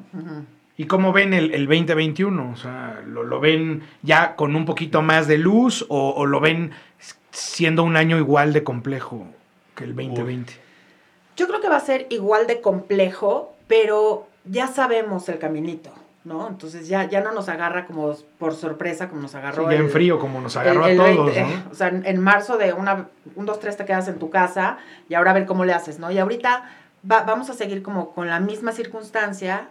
¿Y 0.76 0.86
cómo 0.86 1.12
ven 1.12 1.32
el, 1.32 1.54
el 1.54 1.66
2021? 1.66 2.50
O 2.52 2.56
sea, 2.56 3.02
¿lo, 3.06 3.22
¿lo, 3.22 3.40
ven 3.40 3.82
ya 4.02 4.36
con 4.36 4.54
un 4.56 4.64
poquito 4.66 5.02
más 5.02 5.26
de 5.26 5.38
luz 5.38 5.86
o, 5.88 6.10
o, 6.10 6.26
lo 6.26 6.40
ven 6.40 6.72
siendo 7.30 7.82
un 7.82 7.96
año 7.96 8.18
igual 8.18 8.52
de 8.52 8.62
complejo 8.62 9.26
que 9.74 9.84
el 9.84 9.96
2020? 9.96 10.52
Uy. 10.52 10.58
Yo 11.36 11.46
creo 11.48 11.60
que 11.60 11.68
va 11.68 11.76
a 11.76 11.80
ser 11.80 12.06
igual 12.10 12.46
de 12.46 12.60
complejo, 12.60 13.54
pero 13.66 14.26
ya 14.44 14.66
sabemos 14.66 15.28
el 15.28 15.38
caminito. 15.38 15.92
¿no? 16.26 16.48
Entonces 16.48 16.88
ya, 16.88 17.04
ya 17.04 17.20
no 17.20 17.32
nos 17.32 17.48
agarra 17.48 17.86
como 17.86 18.12
por 18.38 18.54
sorpresa 18.54 19.08
como 19.08 19.22
nos 19.22 19.34
agarró. 19.36 19.68
Sí, 19.68 19.74
ya 19.76 19.80
en 19.80 19.90
frío 19.90 20.18
como 20.18 20.40
nos 20.40 20.56
agarró 20.56 20.86
el, 20.86 20.94
el 20.94 21.00
a 21.00 21.14
todos, 21.14 21.34
20, 21.34 21.40
¿no? 21.42 21.62
O 21.70 21.74
sea, 21.74 21.88
en 21.88 22.20
marzo 22.20 22.58
de 22.58 22.72
una, 22.72 23.08
un, 23.36 23.46
dos, 23.46 23.60
tres 23.60 23.76
te 23.76 23.84
quedas 23.84 24.08
en 24.08 24.18
tu 24.18 24.28
casa 24.28 24.78
y 25.08 25.14
ahora 25.14 25.30
a 25.30 25.34
ver 25.34 25.46
cómo 25.46 25.64
le 25.64 25.72
haces, 25.72 26.00
¿no? 26.00 26.10
Y 26.10 26.18
ahorita 26.18 26.68
va, 27.08 27.22
vamos 27.22 27.48
a 27.48 27.54
seguir 27.54 27.80
como 27.80 28.10
con 28.12 28.28
la 28.28 28.40
misma 28.40 28.72
circunstancia, 28.72 29.68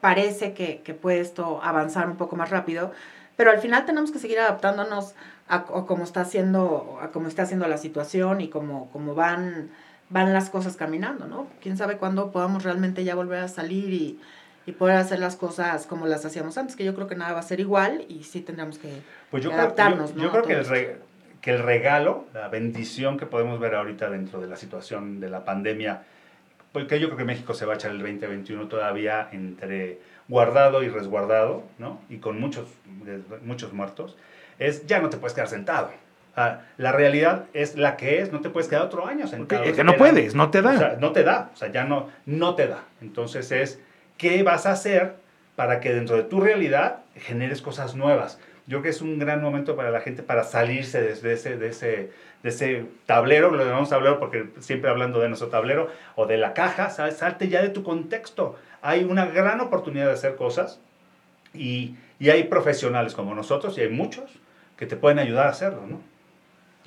parece 0.00 0.54
que, 0.54 0.82
que, 0.82 0.94
puede 0.94 1.20
esto 1.20 1.60
avanzar 1.62 2.08
un 2.08 2.16
poco 2.16 2.36
más 2.36 2.50
rápido, 2.50 2.92
pero 3.36 3.50
al 3.50 3.58
final 3.58 3.84
tenemos 3.86 4.10
que 4.10 4.18
seguir 4.18 4.38
adaptándonos 4.38 5.14
a, 5.48 5.56
a 5.56 5.62
cómo 5.86 6.04
está 6.04 6.22
haciendo, 6.22 6.98
a 7.02 7.08
cómo 7.08 7.28
está 7.28 7.42
haciendo 7.42 7.66
la 7.68 7.78
situación 7.78 8.40
y 8.40 8.48
cómo, 8.48 8.90
cómo 8.92 9.14
van, 9.14 9.70
van 10.08 10.32
las 10.32 10.50
cosas 10.50 10.76
caminando, 10.76 11.26
¿no? 11.26 11.46
Quién 11.60 11.76
sabe 11.76 11.96
cuándo 11.96 12.30
podamos 12.30 12.62
realmente 12.62 13.04
ya 13.04 13.14
volver 13.14 13.40
a 13.40 13.48
salir 13.48 13.92
y 13.92 14.20
y 14.66 14.72
poder 14.72 14.96
hacer 14.96 15.20
las 15.20 15.36
cosas 15.36 15.86
como 15.86 16.06
las 16.06 16.24
hacíamos 16.24 16.58
antes, 16.58 16.74
que 16.74 16.84
yo 16.84 16.94
creo 16.94 17.06
que 17.06 17.14
nada 17.14 17.32
va 17.32 17.38
a 17.38 17.44
ser 17.44 17.60
igual 17.60 18.04
y 18.08 18.24
sí 18.24 18.40
tendremos 18.40 18.78
que 18.78 19.00
pues 19.30 19.42
yo 19.42 19.52
adaptarnos. 19.52 20.10
Creo, 20.10 20.24
yo, 20.24 20.24
yo 20.24 20.30
creo 20.32 20.44
que 20.44 20.52
el, 20.54 20.66
re, 20.66 20.96
que 21.40 21.50
el 21.52 21.60
regalo, 21.60 22.26
la 22.34 22.48
bendición 22.48 23.16
que 23.16 23.26
podemos 23.26 23.60
ver 23.60 23.76
ahorita 23.76 24.10
dentro 24.10 24.40
de 24.40 24.48
la 24.48 24.56
situación 24.56 25.20
de 25.20 25.30
la 25.30 25.44
pandemia, 25.44 26.02
porque 26.76 27.00
yo 27.00 27.06
creo 27.06 27.16
que 27.16 27.24
México 27.24 27.54
se 27.54 27.64
va 27.64 27.72
a 27.72 27.76
echar 27.76 27.92
el 27.92 28.00
2021 28.00 28.68
todavía 28.68 29.30
entre 29.32 29.98
guardado 30.28 30.82
y 30.82 30.90
resguardado, 30.90 31.62
¿no? 31.78 32.02
Y 32.10 32.18
con 32.18 32.38
muchos, 32.38 32.68
muchos 33.42 33.72
muertos, 33.72 34.14
es 34.58 34.86
ya 34.86 35.00
no 35.00 35.08
te 35.08 35.16
puedes 35.16 35.32
quedar 35.32 35.48
sentado. 35.48 35.90
Ah, 36.36 36.60
la 36.76 36.92
realidad 36.92 37.46
es 37.54 37.76
la 37.76 37.96
que 37.96 38.20
es, 38.20 38.30
no 38.30 38.42
te 38.42 38.50
puedes 38.50 38.68
quedar 38.68 38.82
otro 38.82 39.06
año 39.06 39.26
sentado. 39.26 39.64
Es 39.64 39.74
que 39.74 39.84
no 39.84 39.96
puedes, 39.96 40.34
no 40.34 40.50
te 40.50 40.60
da. 40.60 40.74
O 40.74 40.78
sea, 40.78 40.96
no 41.00 41.12
te 41.12 41.24
da, 41.24 41.50
o 41.54 41.56
sea, 41.56 41.72
ya 41.72 41.84
no, 41.84 42.10
no 42.26 42.54
te 42.54 42.66
da. 42.66 42.84
Entonces 43.00 43.50
es 43.52 43.80
qué 44.18 44.42
vas 44.42 44.66
a 44.66 44.72
hacer 44.72 45.14
para 45.54 45.80
que 45.80 45.94
dentro 45.94 46.16
de 46.16 46.24
tu 46.24 46.42
realidad 46.42 47.04
generes 47.14 47.62
cosas 47.62 47.94
nuevas. 47.94 48.38
Yo 48.66 48.80
creo 48.80 48.82
que 48.82 48.88
es 48.90 49.00
un 49.00 49.18
gran 49.18 49.40
momento 49.40 49.76
para 49.76 49.90
la 49.90 50.02
gente 50.02 50.22
para 50.22 50.44
salirse 50.44 51.00
de, 51.00 51.32
ese, 51.32 51.56
de, 51.56 51.68
ese, 51.68 52.10
de 52.46 52.50
ese 52.50 52.86
tablero, 53.06 53.50
lo 53.50 53.64
llamamos 53.64 53.90
tablero 53.90 54.20
porque 54.20 54.46
siempre 54.60 54.88
hablando 54.88 55.18
de 55.18 55.26
nuestro 55.26 55.48
tablero, 55.48 55.90
o 56.14 56.26
de 56.26 56.38
la 56.38 56.54
caja, 56.54 56.90
¿sabes? 56.90 57.16
salte 57.16 57.48
ya 57.48 57.60
de 57.60 57.70
tu 57.70 57.82
contexto. 57.82 58.54
Hay 58.82 59.02
una 59.02 59.26
gran 59.26 59.60
oportunidad 59.60 60.06
de 60.06 60.12
hacer 60.12 60.36
cosas 60.36 60.78
y, 61.52 61.96
y 62.20 62.30
hay 62.30 62.44
profesionales 62.44 63.14
como 63.14 63.34
nosotros, 63.34 63.76
y 63.78 63.80
hay 63.80 63.88
muchos, 63.88 64.30
que 64.76 64.86
te 64.86 64.94
pueden 64.94 65.18
ayudar 65.18 65.48
a 65.48 65.50
hacerlo, 65.50 65.82
¿no? 65.88 66.00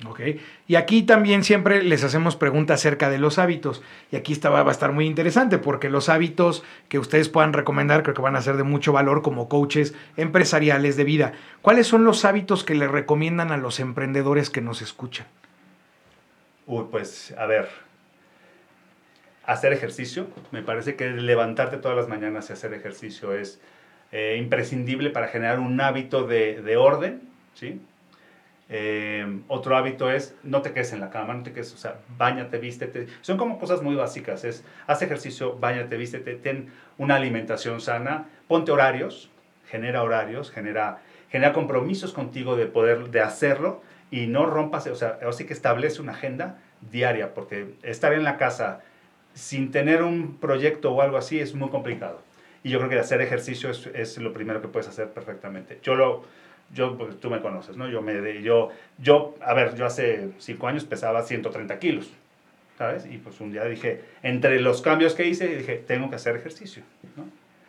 Ok. 0.08 0.20
Y 0.66 0.76
aquí 0.76 1.02
también 1.02 1.44
siempre 1.44 1.82
les 1.82 2.04
hacemos 2.04 2.36
preguntas 2.36 2.80
acerca 2.80 3.10
de 3.10 3.18
los 3.18 3.38
hábitos. 3.38 3.82
Y 4.10 4.16
aquí 4.16 4.32
está, 4.32 4.48
va 4.48 4.66
a 4.66 4.70
estar 4.70 4.92
muy 4.92 5.04
interesante 5.04 5.58
porque 5.58 5.90
los 5.90 6.08
hábitos 6.08 6.62
que 6.88 6.98
ustedes 6.98 7.28
puedan 7.28 7.52
recomendar 7.52 8.02
creo 8.02 8.14
que 8.14 8.22
van 8.22 8.36
a 8.36 8.40
ser 8.40 8.56
de 8.56 8.62
mucho 8.62 8.92
valor 8.92 9.20
como 9.20 9.50
coaches 9.50 9.92
empresariales 10.16 10.96
de 10.96 11.04
vida. 11.04 11.32
¿Cuáles 11.60 11.86
son 11.86 12.04
los 12.04 12.24
hábitos 12.24 12.64
que 12.64 12.74
le 12.74 12.88
recomiendan 12.88 13.52
a 13.52 13.58
los 13.58 13.78
emprendedores 13.78 14.48
que 14.48 14.62
nos 14.62 14.80
escuchan? 14.80 15.26
Uy, 16.70 16.84
pues 16.88 17.34
a 17.36 17.46
ver. 17.46 17.68
Hacer 19.44 19.72
ejercicio. 19.72 20.28
Me 20.52 20.62
parece 20.62 20.94
que 20.94 21.10
levantarte 21.10 21.78
todas 21.78 21.96
las 21.96 22.06
mañanas 22.06 22.48
y 22.48 22.52
hacer 22.52 22.72
ejercicio 22.74 23.34
es 23.34 23.60
eh, 24.12 24.36
imprescindible 24.38 25.10
para 25.10 25.26
generar 25.26 25.58
un 25.58 25.80
hábito 25.80 26.28
de, 26.28 26.62
de 26.62 26.76
orden. 26.76 27.22
¿sí? 27.54 27.80
Eh, 28.68 29.40
otro 29.48 29.76
hábito 29.76 30.12
es 30.12 30.36
no 30.44 30.62
te 30.62 30.72
quedes 30.72 30.92
en 30.92 31.00
la 31.00 31.10
cama, 31.10 31.34
no 31.34 31.42
te 31.42 31.52
quedes, 31.52 31.74
o 31.74 31.76
sea, 31.76 31.96
bañate, 32.16 32.58
vístete. 32.58 33.08
Son 33.20 33.36
como 33.36 33.58
cosas 33.58 33.82
muy 33.82 33.96
básicas. 33.96 34.44
Es 34.44 34.64
haz 34.86 35.02
ejercicio, 35.02 35.58
bañate, 35.58 35.96
vístete, 35.96 36.36
ten 36.36 36.70
una 36.98 37.16
alimentación 37.16 37.80
sana, 37.80 38.28
ponte 38.46 38.70
horarios, 38.70 39.28
genera 39.68 40.04
horarios, 40.04 40.52
genera, 40.52 41.00
genera 41.30 41.52
compromisos 41.52 42.12
contigo 42.12 42.54
de 42.54 42.66
poder 42.66 43.10
de 43.10 43.22
hacerlo 43.22 43.82
y 44.10 44.26
no 44.26 44.46
rompas, 44.46 44.86
o 44.86 44.94
sea, 44.94 45.18
así 45.28 45.44
que 45.44 45.52
establece 45.52 46.02
una 46.02 46.12
agenda 46.12 46.58
diaria, 46.90 47.34
porque 47.34 47.74
estar 47.82 48.12
en 48.12 48.24
la 48.24 48.36
casa 48.36 48.80
sin 49.34 49.70
tener 49.70 50.02
un 50.02 50.36
proyecto 50.38 50.92
o 50.92 51.02
algo 51.02 51.16
así 51.16 51.38
es 51.38 51.54
muy 51.54 51.68
complicado. 51.68 52.20
Y 52.62 52.70
yo 52.70 52.78
creo 52.78 52.90
que 52.90 52.98
hacer 52.98 53.20
ejercicio 53.20 53.70
es, 53.70 53.86
es 53.94 54.18
lo 54.18 54.32
primero 54.32 54.60
que 54.60 54.68
puedes 54.68 54.88
hacer 54.88 55.08
perfectamente. 55.10 55.78
Yo 55.82 55.94
lo, 55.94 56.24
yo, 56.74 56.96
pues, 56.96 57.18
tú 57.20 57.30
me 57.30 57.40
conoces, 57.40 57.76
¿no? 57.76 57.88
Yo, 57.88 58.02
me, 58.02 58.42
yo, 58.42 58.70
yo, 58.98 59.34
a 59.44 59.54
ver, 59.54 59.74
yo 59.74 59.86
hace 59.86 60.30
cinco 60.38 60.68
años 60.68 60.84
pesaba 60.84 61.22
130 61.22 61.78
kilos, 61.78 62.10
¿sabes? 62.78 63.06
Y 63.06 63.18
pues 63.18 63.40
un 63.40 63.52
día 63.52 63.64
dije, 63.64 64.02
entre 64.22 64.60
los 64.60 64.80
cambios 64.80 65.14
que 65.14 65.26
hice, 65.26 65.56
dije, 65.56 65.82
tengo 65.86 66.10
que 66.10 66.16
hacer 66.16 66.36
ejercicio, 66.36 66.82
¿no? 67.16 67.24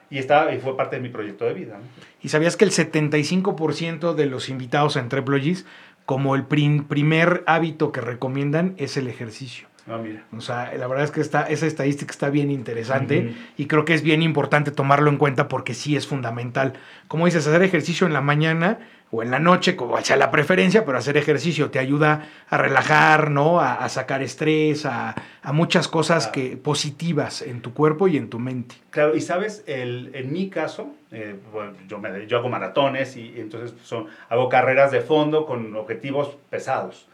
Y, 0.10 0.18
estaba, 0.18 0.54
y 0.54 0.60
fue 0.60 0.76
parte 0.76 0.98
de 0.98 1.02
mi 1.02 1.08
proyecto 1.08 1.46
de 1.46 1.54
vida. 1.54 1.80
¿Y 2.22 2.28
sabías 2.28 2.58
que 2.58 2.66
el 2.66 2.72
75% 2.72 4.14
de 4.14 4.26
los 4.26 4.50
invitados 4.50 4.98
a 4.98 5.00
Entreployees, 5.00 5.66
como 6.12 6.36
el 6.36 6.44
prim, 6.44 6.90
primer 6.90 7.42
hábito 7.48 7.94
que 7.94 8.02
recomiendan, 8.02 8.74
es 8.76 8.98
el 8.98 9.08
ejercicio? 9.08 9.70
Ah, 9.88 9.98
mira. 9.98 10.24
O 10.36 10.42
sea, 10.42 10.72
la 10.78 10.88
verdad 10.88 11.06
es 11.06 11.12
que 11.12 11.22
está, 11.22 11.44
esa 11.44 11.66
estadística 11.66 12.12
está 12.12 12.30
bien 12.30 12.52
interesante 12.52 13.20
uh 13.20 13.24
-huh. 13.24 13.36
y 13.58 13.66
creo 13.66 13.84
que 13.84 13.94
es 13.96 14.04
bien 14.04 14.22
importante 14.22 14.72
tomarlo 14.72 15.10
en 15.10 15.18
cuenta 15.18 15.48
porque 15.48 15.74
sí 15.74 15.96
es 15.96 16.06
fundamental. 16.06 16.74
Como 17.08 17.26
dices, 17.26 17.48
hacer 17.48 17.64
ejercicio 17.64 18.06
en 18.06 18.14
la 18.14 18.22
mañana 18.22 18.78
o 19.10 19.24
en 19.24 19.32
la 19.32 19.40
noche, 19.40 19.76
como 19.76 20.00
sea 20.02 20.16
la 20.18 20.32
preferencia, 20.32 20.86
pero 20.86 20.98
hacer 20.98 21.18
ejercicio 21.18 21.70
te 21.70 21.80
ayuda 21.80 22.28
a 22.50 22.58
relajar, 22.58 23.30
¿no? 23.32 23.60
A, 23.60 23.74
a 23.74 23.90
sacar 23.90 24.22
estrés, 24.22 24.86
a, 24.86 25.16
a 25.42 25.52
muchas 25.52 25.88
cosas 25.88 26.28
claro. 26.28 26.50
que, 26.50 26.58
positivas 26.58 27.42
en 27.42 27.62
tu 27.62 27.74
cuerpo 27.74 28.08
y 28.08 28.18
en 28.18 28.30
tu 28.30 28.40
mente. 28.40 28.76
Claro, 28.92 29.16
y 29.16 29.22
sabes, 29.22 29.64
el, 29.68 30.12
en 30.14 30.32
mi 30.32 30.50
caso, 30.50 30.94
eh, 31.12 31.36
bueno, 31.52 31.74
yo, 31.90 31.98
me, 32.00 32.26
yo 32.28 32.38
hago 32.38 32.48
maratones 32.50 33.18
y, 33.18 33.34
y 33.36 33.40
entonces 33.42 33.74
son, 33.84 34.06
hago 34.30 34.48
carreras 34.48 34.92
de 34.92 35.02
fondo 35.02 35.46
con 35.46 35.76
objetivos 35.76 36.38
pesados. 36.50 37.08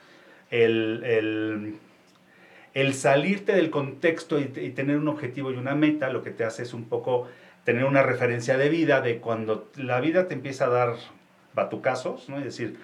El, 0.52 1.04
el 1.04 1.76
el 2.82 2.94
salirte 2.94 3.54
del 3.54 3.72
contexto 3.72 4.40
y, 4.40 4.52
y, 4.56 4.70
tener 4.70 4.98
un 4.98 5.08
objetivo 5.08 5.52
y 5.52 5.56
una 5.56 5.74
meta, 5.74 6.12
lo 6.12 6.22
que 6.22 6.30
te 6.30 6.44
hace 6.44 6.62
es 6.62 6.76
un 6.76 6.86
poco 6.86 7.28
tener 7.64 7.86
una 7.86 8.04
referencia 8.04 8.56
de 8.56 8.70
vida, 8.70 9.02
de 9.02 9.18
cuando 9.18 9.72
la 9.76 10.00
vida 10.00 10.28
te 10.28 10.36
empieza 10.36 10.66
a 10.66 10.70
dar 10.70 10.96
batucazos, 11.56 12.30
¿no? 12.30 12.40
Y 12.40 12.44
decir, 12.44 12.78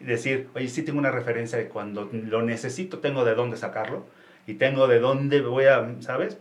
decir, 0.00 0.48
oye, 0.56 0.66
sí 0.68 0.82
tengo 0.82 0.98
una 0.98 1.12
referencia 1.12 1.56
de 1.58 1.68
cuando 1.68 2.10
lo 2.12 2.42
necesito, 2.42 2.98
tengo 2.98 3.24
de 3.24 3.36
dónde 3.36 3.56
sacarlo 3.56 4.04
y 4.48 4.54
tengo 4.54 4.88
de 4.88 4.98
dónde 4.98 5.40
voy 5.42 5.66
a, 5.66 5.94
¿sabes? 6.00 6.38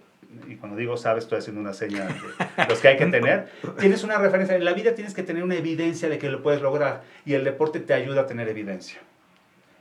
Y 0.48 0.56
cuando 0.56 0.76
digo 0.76 0.98
sabes, 0.98 1.26
estoy 1.26 1.38
haciendo 1.38 1.62
una 1.62 1.74
señal 1.74 2.08
de 2.08 2.66
los 2.68 2.80
que 2.80 2.88
hay 2.88 2.98
que 2.98 3.06
tener. 3.06 3.50
Tienes 3.80 4.04
una 4.04 4.18
referencia, 4.18 4.56
en 4.56 4.66
la 4.66 4.74
vida 4.74 4.96
tienes 4.96 5.14
que 5.14 5.22
tener 5.22 5.44
una 5.44 5.56
evidencia 5.56 6.10
de 6.10 6.18
que 6.18 6.28
lo 6.30 6.42
puedes 6.42 6.64
lograr 6.64 7.04
y 7.24 7.36
el 7.36 7.44
deporte 7.44 7.80
te 7.80 7.94
ayuda 7.94 8.22
a 8.22 8.26
tener 8.26 8.50
evidencia 8.50 9.00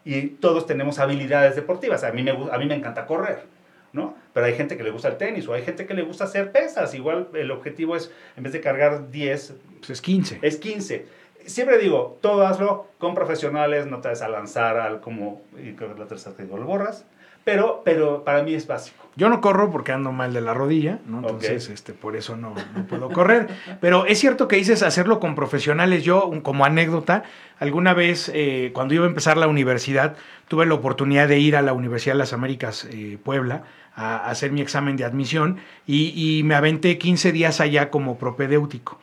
y 0.05 0.29
todos 0.29 0.67
tenemos 0.67 0.99
habilidades 0.99 1.57
deportivas. 1.57 2.05
A 2.05 2.13
mí 2.13 2.23
me, 2.23 2.31
a 2.31 2.59
mí 2.59 2.67
me 2.67 2.75
encanta 2.75 3.07
correr, 3.07 3.45
¿no? 3.93 4.15
Pero 4.33 4.47
hay 4.47 4.55
gente 4.55 4.77
que 4.77 4.83
le 4.83 4.91
gusta 4.91 5.09
el 5.09 5.17
tenis 5.17 5.49
o 5.49 5.55
hay 5.55 5.63
gente 5.63 5.87
que 5.87 5.95
le 5.95 6.03
gusta 6.03 6.25
hacer 6.25 6.53
pesas. 6.53 6.95
Igual 6.95 7.29
el 7.35 7.51
objetivo 7.51 7.97
es, 7.97 8.11
en 8.37 8.43
vez 8.43 8.53
de 8.53 8.61
cargar 8.61 9.11
10, 9.11 9.55
pues 9.79 9.91
es 9.91 10.01
15. 10.01 10.41
Es 10.43 10.57
15. 10.57 11.07
Siempre 11.47 11.79
digo, 11.79 12.19
todo 12.21 12.47
hazlo 12.47 12.89
con 12.99 13.15
profesionales, 13.15 13.87
no 13.87 14.01
te 14.01 14.09
vas 14.09 14.23
a 14.23 14.29
lanzar 14.29 14.79
al 14.79 15.01
como, 15.01 15.43
y 15.63 15.73
creo 15.73 15.95
que 15.95 16.01
la 16.01 16.07
tercera 16.07 16.37
que 16.37 16.45
digo, 16.45 16.57
lo 16.57 16.67
borras. 16.67 17.07
Pero, 17.45 17.83
pero 17.85 18.25
para 18.25 18.43
mí 18.43 18.55
es 18.55 18.67
básico. 18.67 19.05
Yo 19.17 19.29
no 19.29 19.41
corro 19.41 19.71
porque 19.71 19.93
ando 19.93 20.11
mal 20.11 20.33
de 20.33 20.41
la 20.41 20.55
rodilla, 20.55 20.99
¿no? 21.07 21.19
Entonces, 21.19 21.65
okay. 21.65 21.75
este, 21.75 21.93
por 21.93 22.17
eso 22.17 22.37
no, 22.37 22.55
no, 22.75 22.87
puedo 22.87 23.11
correr. 23.11 23.49
Pero 23.81 24.07
es 24.07 24.19
cierto 24.19 24.49
que 24.49 24.57
dices 24.57 24.83
hacerlo 24.83 25.21
con 25.21 25.37
profesionales. 25.37 26.03
Yo, 26.03 26.33
como 26.43 26.65
anécdota, 26.65 27.23
alguna 27.61 27.95
vez, 27.95 28.29
eh, 28.35 28.73
cuando 28.75 28.95
iba 28.95 29.05
a 29.05 29.09
empezar 29.09 29.37
la 29.37 29.47
universidad, 29.47 30.17
tuve 30.49 30.67
la 30.67 30.75
oportunidad 30.75 31.29
de 31.29 31.39
ir 31.39 31.55
a 31.55 31.63
la 31.63 31.75
Universidad 31.75 32.15
de 32.15 32.19
las 32.19 32.33
Américas, 32.33 32.89
eh, 32.91 33.19
Puebla, 33.23 33.63
a, 33.95 34.17
a, 34.17 34.31
hacer 34.31 34.51
mi 34.51 34.61
examen 34.61 34.97
de 34.97 35.05
admisión 35.05 35.59
y, 35.87 36.13
y 36.17 36.43
me 36.43 36.57
aventé 36.57 36.99
15 36.99 37.31
días 37.31 37.61
allá 37.61 37.91
como 37.91 38.19
propedéutico. 38.19 38.99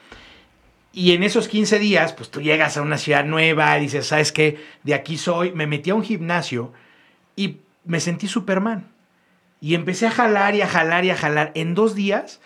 Y 0.94 1.14
en 1.14 1.24
esos 1.24 1.48
15 1.48 1.80
días, 1.80 2.12
pues 2.12 2.30
tú 2.30 2.42
llegas 2.42 2.76
a 2.76 2.82
una 2.82 2.98
ciudad 2.98 3.24
nueva, 3.24 3.76
dices, 3.76 4.08
¿sabes 4.08 4.34
qué? 4.34 4.58
De 4.84 4.94
aquí 4.94 5.18
soy. 5.18 5.54
Me 5.54 5.68
metí 5.68 5.89
a 5.89 5.96
un 5.96 6.04
gimnasio 6.04 6.74
y 7.38 7.60
me 7.86 7.99
sentí 7.99 8.27
Superman. 8.27 8.88
Y 9.59 9.75
empecé 9.75 10.07
a 10.07 10.11
jalar 10.11 10.55
y 10.55 10.61
a 10.61 10.67
jalar 10.67 11.05
y 11.05 11.11
a 11.11 11.15
jalar. 11.15 11.51
En 11.55 11.75
dos 11.75 11.93
días 11.95 12.41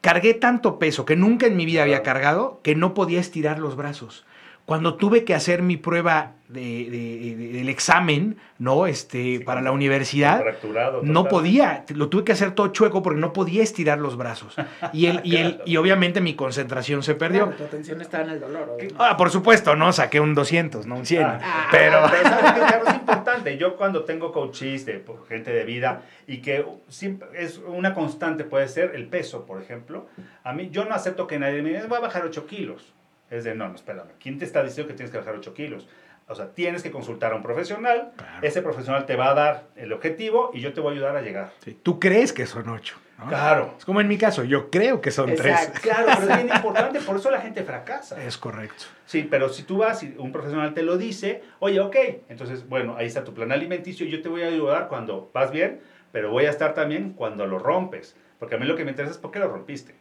cargué 0.00 0.34
tanto 0.34 0.78
peso 0.78 1.04
que 1.04 1.16
nunca 1.16 1.46
en 1.46 1.56
mi 1.56 1.64
vida 1.66 1.82
había 1.82 2.02
cargado 2.02 2.60
que 2.62 2.74
no 2.74 2.94
podía 2.94 3.20
estirar 3.20 3.58
los 3.58 3.76
brazos. 3.76 4.24
cuando 4.66 4.94
tuve 4.94 5.24
que 5.24 5.34
hacer 5.34 5.60
mi 5.60 5.76
prueba 5.76 6.32
de, 6.48 6.60
de- 6.90 7.36
de- 7.36 7.48
del 7.64 7.72
examen, 7.72 8.36
¿no? 8.58 8.86
Este, 8.86 9.40
para 9.40 9.60
la 9.60 9.72
universidad, 9.72 10.42
Fracturado. 10.42 11.00
no 11.02 11.24
total. 11.24 11.30
podía, 11.30 11.84
lo 11.94 12.08
tuve 12.08 12.24
que 12.24 12.32
hacer 12.32 12.52
todo 12.52 12.68
chueco 12.68 13.02
porque 13.02 13.20
no 13.20 13.32
podía 13.32 13.62
estirar 13.62 13.98
los 13.98 14.16
brazos. 14.16 14.54
Y, 14.92 15.06
el, 15.06 15.20
y, 15.24 15.36
el, 15.36 15.60
y 15.64 15.76
obviamente 15.76 16.20
mi 16.20 16.34
concentración 16.34 17.02
se 17.02 17.14
perdió. 17.14 17.46
Claro, 17.46 17.56
tu 17.56 17.64
atención 17.64 18.00
está 18.00 18.22
en 18.22 18.30
el 18.30 18.40
dolor. 18.40 18.70
obviamente. 18.70 18.94
Ah, 18.98 19.16
por 19.16 19.30
supuesto, 19.30 19.74
no, 19.74 19.92
saqué 19.92 20.20
un 20.20 20.34
200, 20.34 20.86
no 20.86 20.96
un 20.96 21.06
100. 21.06 21.22
Ah, 21.24 21.68
pero... 21.70 22.02
pero 22.10 22.22
¿sabes 22.28 22.52
qué, 22.52 22.60
Carlos? 22.60 22.88
es 22.88 22.94
importante. 22.94 23.58
Yo 23.58 23.76
cuando 23.76 24.04
tengo 24.04 24.32
coaches 24.32 24.86
de 24.86 25.02
gente 25.28 25.52
de 25.52 25.64
vida 25.64 26.02
y 26.26 26.38
que 26.38 26.64
siempre 26.88 27.28
es 27.34 27.58
una 27.66 27.94
constante 27.94 28.44
puede 28.44 28.68
ser 28.68 28.92
el 28.94 29.06
peso, 29.06 29.46
por 29.46 29.60
ejemplo. 29.60 30.06
A 30.44 30.52
mí 30.52 30.68
yo 30.70 30.84
no 30.84 30.94
acepto 30.94 31.26
que 31.26 31.38
nadie 31.38 31.62
me 31.62 31.70
diga, 31.70 31.86
voy 31.86 31.98
a 31.98 32.02
bajar 32.02 32.24
8 32.24 32.46
kilos. 32.46 32.92
Es 33.30 33.44
de, 33.44 33.54
no, 33.54 33.68
no, 33.68 33.74
espérame. 33.74 34.10
¿Quién 34.20 34.38
te 34.38 34.44
está 34.44 34.62
diciendo 34.62 34.88
que 34.88 34.94
tienes 34.94 35.10
que 35.10 35.18
bajar 35.18 35.34
8 35.34 35.54
kilos? 35.54 35.88
O 36.26 36.34
sea, 36.34 36.50
tienes 36.52 36.82
que 36.82 36.90
consultar 36.90 37.32
a 37.32 37.36
un 37.36 37.42
profesional. 37.42 38.12
Claro. 38.16 38.46
Ese 38.46 38.62
profesional 38.62 39.04
te 39.06 39.16
va 39.16 39.30
a 39.30 39.34
dar 39.34 39.64
el 39.76 39.92
objetivo 39.92 40.50
y 40.54 40.60
yo 40.60 40.72
te 40.72 40.80
voy 40.80 40.92
a 40.92 40.96
ayudar 40.96 41.16
a 41.16 41.22
llegar. 41.22 41.52
Sí, 41.62 41.78
Tú 41.82 42.00
crees 42.00 42.32
que 42.32 42.46
son 42.46 42.68
8. 42.68 42.96
Claro. 43.28 43.74
Es 43.78 43.84
como 43.84 44.00
en 44.00 44.08
mi 44.08 44.18
caso, 44.18 44.44
yo 44.44 44.70
creo 44.70 45.00
que 45.00 45.10
son 45.10 45.26
3. 45.34 45.38
Exacto. 45.40 45.80
Claro, 45.82 46.06
pero 46.18 46.32
es 46.32 46.42
bien 46.42 46.48
importante, 46.56 47.00
por 47.00 47.16
eso 47.16 47.30
la 47.30 47.40
gente 47.40 47.62
fracasa. 47.62 48.22
Es 48.22 48.36
correcto. 48.36 48.84
Sí, 49.06 49.26
pero 49.30 49.48
si 49.48 49.62
tú 49.62 49.78
vas 49.78 50.02
y 50.02 50.14
un 50.18 50.32
profesional 50.32 50.74
te 50.74 50.82
lo 50.82 50.96
dice, 50.98 51.42
oye, 51.60 51.80
ok, 51.80 51.96
entonces, 52.28 52.68
bueno, 52.68 52.96
ahí 52.96 53.06
está 53.06 53.24
tu 53.24 53.32
plan 53.32 53.52
alimenticio, 53.52 54.06
yo 54.06 54.20
te 54.20 54.28
voy 54.28 54.42
a 54.42 54.48
ayudar 54.48 54.88
cuando 54.88 55.30
vas 55.32 55.50
bien, 55.50 55.80
pero 56.12 56.30
voy 56.30 56.46
a 56.46 56.50
estar 56.50 56.74
también 56.74 57.12
cuando 57.12 57.46
lo 57.46 57.58
rompes, 57.58 58.16
porque 58.38 58.56
a 58.56 58.58
mí 58.58 58.66
lo 58.66 58.76
que 58.76 58.84
me 58.84 58.90
interesa 58.90 59.12
es 59.12 59.18
por 59.18 59.30
qué 59.30 59.38
lo 59.38 59.48
rompiste, 59.48 59.94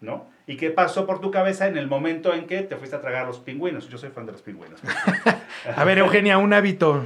¿no? 0.00 0.26
¿Y 0.46 0.56
qué 0.56 0.70
pasó 0.70 1.06
por 1.06 1.20
tu 1.20 1.30
cabeza 1.30 1.66
en 1.66 1.76
el 1.76 1.88
momento 1.88 2.32
en 2.32 2.46
que 2.46 2.62
te 2.62 2.76
fuiste 2.76 2.96
a 2.96 3.00
tragar 3.00 3.26
los 3.26 3.38
pingüinos? 3.38 3.88
Yo 3.88 3.98
soy 3.98 4.10
fan 4.10 4.26
de 4.26 4.32
los 4.32 4.42
pingüinos. 4.42 4.80
A 5.76 5.84
ver, 5.84 5.98
Eugenia, 5.98 6.38
un 6.38 6.52
hábito. 6.52 7.04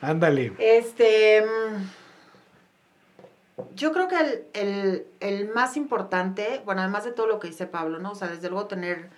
Ándale. 0.00 0.52
Este. 0.58 1.42
mm, 1.42 3.64
Yo 3.76 3.92
creo 3.92 4.08
que 4.08 4.16
el, 4.18 4.44
el- 4.54 5.06
el 5.20 5.48
más 5.50 5.76
importante, 5.76 6.62
bueno, 6.64 6.80
además 6.80 7.04
de 7.04 7.12
todo 7.12 7.26
lo 7.26 7.38
que 7.38 7.48
dice 7.48 7.66
Pablo, 7.66 7.98
¿no? 7.98 8.12
O 8.12 8.14
sea, 8.14 8.28
desde 8.28 8.48
luego 8.48 8.66
tener 8.66 9.10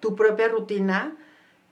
tu 0.00 0.16
propia 0.16 0.48
rutina, 0.48 1.14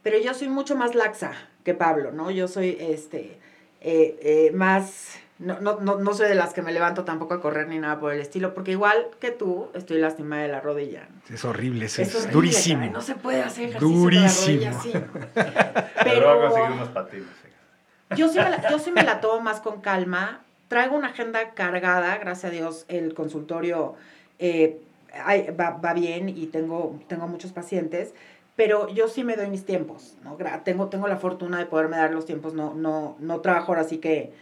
pero 0.03 0.17
yo 0.19 0.33
soy 0.33 0.47
mucho 0.47 0.75
más 0.75 0.95
laxa 0.95 1.33
que 1.65 1.73
Pablo, 1.73 2.11
¿no? 2.11 2.31
Yo 2.31 2.47
soy, 2.47 2.77
este, 2.79 3.39
eh, 3.81 4.17
eh, 4.21 4.51
más, 4.53 5.19
no, 5.41 5.59
no, 5.59 5.79
no, 5.79 5.97
no 5.97 6.13
soy 6.13 6.29
de 6.29 6.35
las 6.35 6.53
que 6.53 6.61
me 6.61 6.71
levanto 6.71 7.03
tampoco 7.03 7.33
a 7.33 7.41
correr 7.41 7.67
ni 7.67 7.79
nada 7.79 7.99
por 7.99 8.13
el 8.13 8.21
estilo, 8.21 8.53
porque 8.53 8.71
igual 8.71 9.07
que 9.19 9.31
tú, 9.31 9.67
estoy 9.73 9.99
lastimada 9.99 10.43
de 10.43 10.47
la 10.47 10.61
rodilla. 10.61 11.07
¿no? 11.09 11.35
Es 11.35 11.43
horrible, 11.43 11.85
es, 11.85 11.99
Es 11.99 12.15
horrible, 12.15 12.31
durísimo. 12.33 12.79
caray, 12.79 12.93
No 12.93 13.01
se 13.01 13.15
puede 13.15 13.41
hacer 13.41 13.69
ejercicio 13.69 13.97
Durísimo. 13.97 14.59
de 14.59 14.65
la 14.65 14.71
rodilla 14.71 14.79
así. 14.79 15.91
Pero 16.03 16.35
voy 16.35 16.37
a 16.37 16.49
conseguir 16.49 16.71
unos 16.71 16.89
patines. 16.89 17.27
Yo 18.15 18.27
sí, 18.29 18.37
me 18.37 18.49
la, 18.49 18.69
yo 18.69 18.79
sí 18.79 18.91
me 18.91 19.03
la 19.03 19.21
tomo 19.21 19.41
más 19.41 19.61
con 19.61 19.81
calma. 19.81 20.41
Traigo 20.67 20.95
una 20.95 21.07
agenda 21.07 21.51
cargada, 21.51 22.17
gracias 22.17 22.45
a 22.45 22.53
Dios 22.53 22.85
el 22.87 23.13
consultorio 23.13 23.95
eh, 24.39 24.79
va, 25.59 25.71
va 25.71 25.93
bien 25.93 26.29
y 26.29 26.47
tengo, 26.47 26.99
tengo 27.07 27.27
muchos 27.27 27.51
pacientes, 27.51 28.13
pero 28.55 28.87
yo 28.89 29.07
sí 29.07 29.23
me 29.23 29.35
doy 29.35 29.49
mis 29.49 29.65
tiempos, 29.65 30.15
¿no? 30.23 30.37
Tengo, 30.63 30.87
tengo 30.87 31.07
la 31.07 31.17
fortuna 31.17 31.57
de 31.57 31.65
poderme 31.65 31.97
dar 31.97 32.11
los 32.11 32.25
tiempos, 32.25 32.53
no, 32.53 32.73
no, 32.73 33.15
no 33.19 33.39
trabajo 33.41 33.71
ahora 33.71 33.83
sí 33.83 33.97
que 33.97 34.33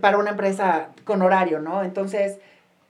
para 0.00 0.18
una 0.18 0.30
empresa 0.30 0.88
con 1.04 1.22
horario, 1.22 1.60
¿no? 1.60 1.82
Entonces, 1.82 2.38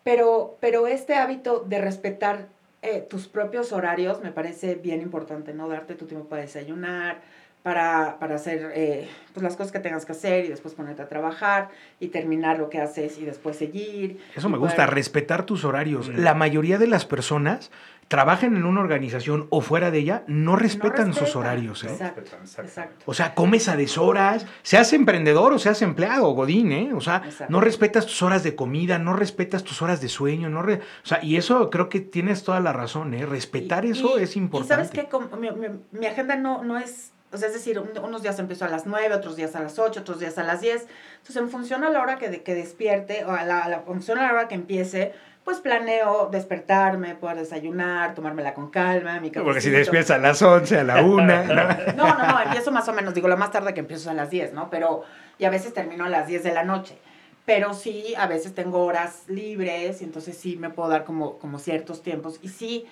pero, 0.04 0.56
pero 0.60 0.86
este 0.86 1.14
hábito 1.14 1.64
de 1.66 1.80
respetar 1.80 2.46
eh, 2.82 3.00
tus 3.00 3.26
propios 3.26 3.72
horarios 3.72 4.22
me 4.22 4.30
parece 4.30 4.76
bien 4.76 5.00
importante, 5.00 5.52
¿no? 5.52 5.68
Darte 5.68 5.94
tu 5.94 6.06
tiempo 6.06 6.28
para 6.28 6.42
desayunar, 6.42 7.20
para, 7.66 8.18
para 8.20 8.36
hacer 8.36 8.70
eh, 8.76 9.08
pues 9.34 9.42
las 9.42 9.56
cosas 9.56 9.72
que 9.72 9.80
tengas 9.80 10.06
que 10.06 10.12
hacer 10.12 10.44
y 10.44 10.48
después 10.48 10.74
ponerte 10.74 11.02
a 11.02 11.08
trabajar 11.08 11.70
y 11.98 12.08
terminar 12.08 12.60
lo 12.60 12.70
que 12.70 12.80
haces 12.80 13.18
y 13.18 13.24
después 13.24 13.56
seguir. 13.56 14.20
Eso 14.36 14.48
me 14.48 14.56
gusta, 14.56 14.86
respetar 14.86 15.44
tus 15.44 15.64
horarios. 15.64 16.08
Mm. 16.08 16.22
La 16.22 16.34
mayoría 16.34 16.78
de 16.78 16.86
las 16.86 17.06
personas 17.06 17.72
trabajan 18.08 18.56
en 18.56 18.64
una 18.64 18.80
organización 18.80 19.48
o 19.50 19.60
fuera 19.60 19.90
de 19.90 19.98
ella, 19.98 20.22
no 20.28 20.54
respetan 20.54 21.12
sus 21.12 21.22
respetan. 21.22 21.40
horarios. 21.42 21.82
¿eh? 21.84 21.88
Exacto, 21.90 22.20
Exacto. 22.20 22.62
exacto. 22.62 23.04
O 23.06 23.14
sea, 23.14 23.34
comes 23.34 23.68
a 23.68 23.76
deshoras, 23.76 24.46
seas 24.62 24.92
emprendedor 24.92 25.52
o 25.52 25.58
seas 25.58 25.82
empleado, 25.82 26.28
Godín, 26.30 26.70
¿eh? 26.72 26.92
O 26.94 27.00
sea, 27.00 27.22
Exacto. 27.24 27.46
no 27.52 27.60
respetas 27.60 28.06
tus 28.06 28.22
horas 28.22 28.44
de 28.44 28.54
comida, 28.54 28.98
no 29.00 29.12
respetas 29.14 29.64
tus 29.64 29.82
horas 29.82 30.00
de 30.00 30.08
sueño, 30.08 30.48
no 30.48 30.62
re- 30.62 30.80
o 31.02 31.06
sea, 31.06 31.22
y 31.22 31.36
eso 31.36 31.68
creo 31.70 31.88
que 31.88 32.00
tienes 32.00 32.44
toda 32.44 32.60
la 32.60 32.72
razón, 32.72 33.12
¿eh? 33.14 33.26
Respetar 33.26 33.84
Y- 33.84 33.90
eso 33.90 34.20
y- 34.20 34.22
es 34.22 34.36
Y 34.36 34.38
importante. 34.38 34.74
sabes 34.74 34.90
que 34.90 35.08
mi, 35.36 35.50
mi- 35.50 35.80
mi 35.90 36.06
agenda 36.06 36.36
no, 36.36 36.62
no 36.62 36.78
es, 36.78 37.12
o 37.32 37.36
sea, 37.36 37.48
es 37.48 37.54
decir, 37.54 37.80
un- 37.80 37.90
unos 38.04 38.22
días 38.22 38.38
empiezo 38.38 38.64
a 38.64 38.68
las 38.68 38.86
9, 38.86 39.12
otros 39.16 39.34
días 39.34 39.56
a 39.56 39.60
las 39.62 39.80
8, 39.80 40.00
otros 40.02 40.20
días 40.20 40.38
a 40.38 40.44
las 40.44 40.60
10. 40.60 40.86
Entonces, 41.18 41.36
en 41.42 41.50
función 41.50 41.82
a 41.82 41.90
la 41.90 42.00
hora 42.00 42.18
que, 42.18 42.28
de- 42.28 42.42
que 42.44 42.54
despierte, 42.54 43.24
o 43.24 43.32
a 43.32 43.42
la, 43.42 43.62
a 43.64 43.68
la- 43.68 43.76
en 43.78 43.84
función 43.84 44.18
a 44.18 44.26
la 44.28 44.32
hora 44.32 44.48
que 44.48 44.54
empiece, 44.54 45.12
pues 45.46 45.60
planeo 45.60 46.28
despertarme, 46.28 47.14
poder 47.14 47.36
desayunar, 47.36 48.16
tomármela 48.16 48.52
con 48.52 48.68
calma, 48.68 49.20
mi 49.20 49.30
Porque 49.30 49.60
si 49.60 49.70
despiertas 49.70 50.16
a 50.16 50.18
las 50.18 50.42
11, 50.42 50.80
a 50.80 50.82
la 50.82 51.02
1, 51.04 51.22
No, 51.96 52.18
no, 52.18 52.26
no, 52.26 52.40
empiezo 52.42 52.72
más 52.72 52.88
o 52.88 52.92
menos, 52.92 53.14
digo, 53.14 53.28
lo 53.28 53.36
más 53.36 53.52
tarde 53.52 53.72
que 53.72 53.78
empiezo 53.78 54.02
es 54.02 54.08
a 54.08 54.14
las 54.14 54.28
10, 54.28 54.52
¿no? 54.54 54.68
Pero, 54.70 55.04
y 55.38 55.44
a 55.44 55.50
veces 55.50 55.72
termino 55.72 56.04
a 56.04 56.08
las 56.08 56.26
10 56.26 56.42
de 56.42 56.52
la 56.52 56.64
noche. 56.64 56.98
Pero 57.44 57.74
sí, 57.74 58.12
a 58.18 58.26
veces 58.26 58.56
tengo 58.56 58.84
horas 58.84 59.22
libres 59.28 60.02
y 60.02 60.04
entonces 60.04 60.36
sí 60.36 60.56
me 60.56 60.68
puedo 60.70 60.88
dar 60.88 61.04
como, 61.04 61.38
como 61.38 61.60
ciertos 61.60 62.02
tiempos. 62.02 62.40
Y 62.42 62.48
sí, 62.48 62.84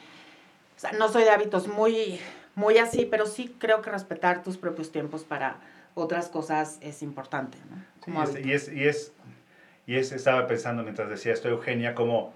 o 0.77 0.79
sea, 0.79 0.93
no 0.93 1.09
soy 1.09 1.25
de 1.25 1.31
hábitos 1.31 1.67
muy, 1.67 2.21
muy 2.55 2.79
así, 2.79 3.05
pero 3.05 3.27
sí 3.27 3.53
creo 3.59 3.83
que 3.83 3.91
respetar 3.91 4.45
tus 4.45 4.59
propios 4.59 4.93
tiempos 4.93 5.25
para 5.25 5.57
otras 5.97 6.29
cosas 6.29 6.79
es 6.83 7.03
importante, 7.03 7.59
¿no? 7.69 7.79
Sí, 7.79 7.83
Como 8.03 8.23
es- 8.23 8.31
hábito. 8.31 8.49
y, 8.49 8.53
es, 8.53 8.69
y, 8.73 8.87
es, 8.87 9.13
y 9.89 9.97
es, 9.97 10.13
estaba 10.13 10.47
pensando 10.47 10.85
mientras 10.85 11.09
decía 11.11 11.33
esto, 11.33 11.49
Eugenia, 11.49 11.97
como 11.97 12.33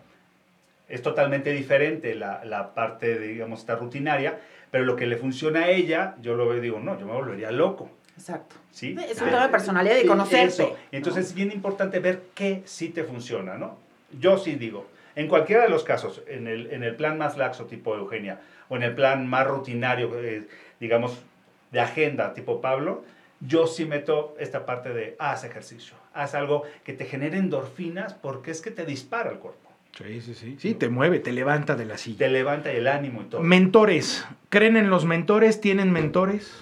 es 0.88 1.02
totalmente 1.02 1.52
diferente 1.52 2.14
la, 2.14 2.44
la 2.44 2.74
parte, 2.74 3.18
de, 3.18 3.28
digamos, 3.28 3.60
esta 3.60 3.76
rutinaria, 3.76 4.38
pero 4.70 4.84
lo 4.84 4.96
que 4.96 5.06
le 5.06 5.16
funciona 5.16 5.64
a 5.64 5.68
ella, 5.68 6.16
yo 6.20 6.34
lo 6.34 6.48
veo 6.48 6.58
y 6.58 6.60
digo, 6.60 6.80
no, 6.80 6.98
yo 6.98 7.06
me 7.06 7.12
volvería 7.12 7.50
loco. 7.50 7.90
Exacto. 8.16 8.56
¿sí? 8.72 8.96
Es 9.08 9.20
un 9.20 9.28
tema 9.28 9.44
de 9.44 9.48
personalidad 9.48 9.96
y 9.96 10.36
eso. 10.36 10.76
Entonces 10.90 11.26
es 11.26 11.34
bien 11.34 11.52
importante 11.52 12.00
ver 12.00 12.22
qué 12.34 12.62
sí 12.64 12.88
te 12.88 13.04
funciona, 13.04 13.56
¿no? 13.56 13.78
Yo 14.18 14.38
sí 14.38 14.56
digo, 14.56 14.86
en 15.14 15.28
cualquiera 15.28 15.62
de 15.62 15.68
los 15.68 15.84
casos, 15.84 16.22
en 16.26 16.48
el, 16.48 16.72
en 16.72 16.82
el 16.82 16.96
plan 16.96 17.18
más 17.18 17.36
laxo 17.36 17.66
tipo 17.66 17.94
Eugenia, 17.94 18.40
o 18.68 18.76
en 18.76 18.82
el 18.82 18.94
plan 18.94 19.26
más 19.26 19.46
rutinario, 19.46 20.10
eh, 20.20 20.48
digamos, 20.80 21.22
de 21.70 21.80
agenda 21.80 22.34
tipo 22.34 22.60
Pablo, 22.60 23.04
yo 23.40 23.66
sí 23.66 23.84
meto 23.84 24.34
esta 24.38 24.66
parte 24.66 24.92
de 24.92 25.16
haz 25.18 25.44
ejercicio, 25.44 25.96
haz 26.12 26.34
algo 26.34 26.64
que 26.84 26.92
te 26.92 27.04
genere 27.04 27.38
endorfinas 27.38 28.14
porque 28.14 28.50
es 28.50 28.60
que 28.60 28.70
te 28.70 28.84
dispara 28.84 29.30
el 29.30 29.38
cuerpo, 29.38 29.67
Sí, 29.96 30.20
sí, 30.20 30.34
sí. 30.34 30.56
Sí, 30.60 30.74
te 30.74 30.88
mueve, 30.88 31.18
te 31.18 31.32
levanta 31.32 31.74
de 31.74 31.84
la 31.84 31.94
te 31.94 32.00
silla. 32.00 32.28
levanta 32.28 32.70
el 32.70 32.86
ánimo 32.86 33.22
y 33.22 33.24
todo. 33.24 33.40
Mentores. 33.42 34.24
¿Creen 34.48 34.76
en 34.76 34.90
los 34.90 35.04
mentores? 35.04 35.60
¿Tienen 35.60 35.90
mentores? 35.92 36.52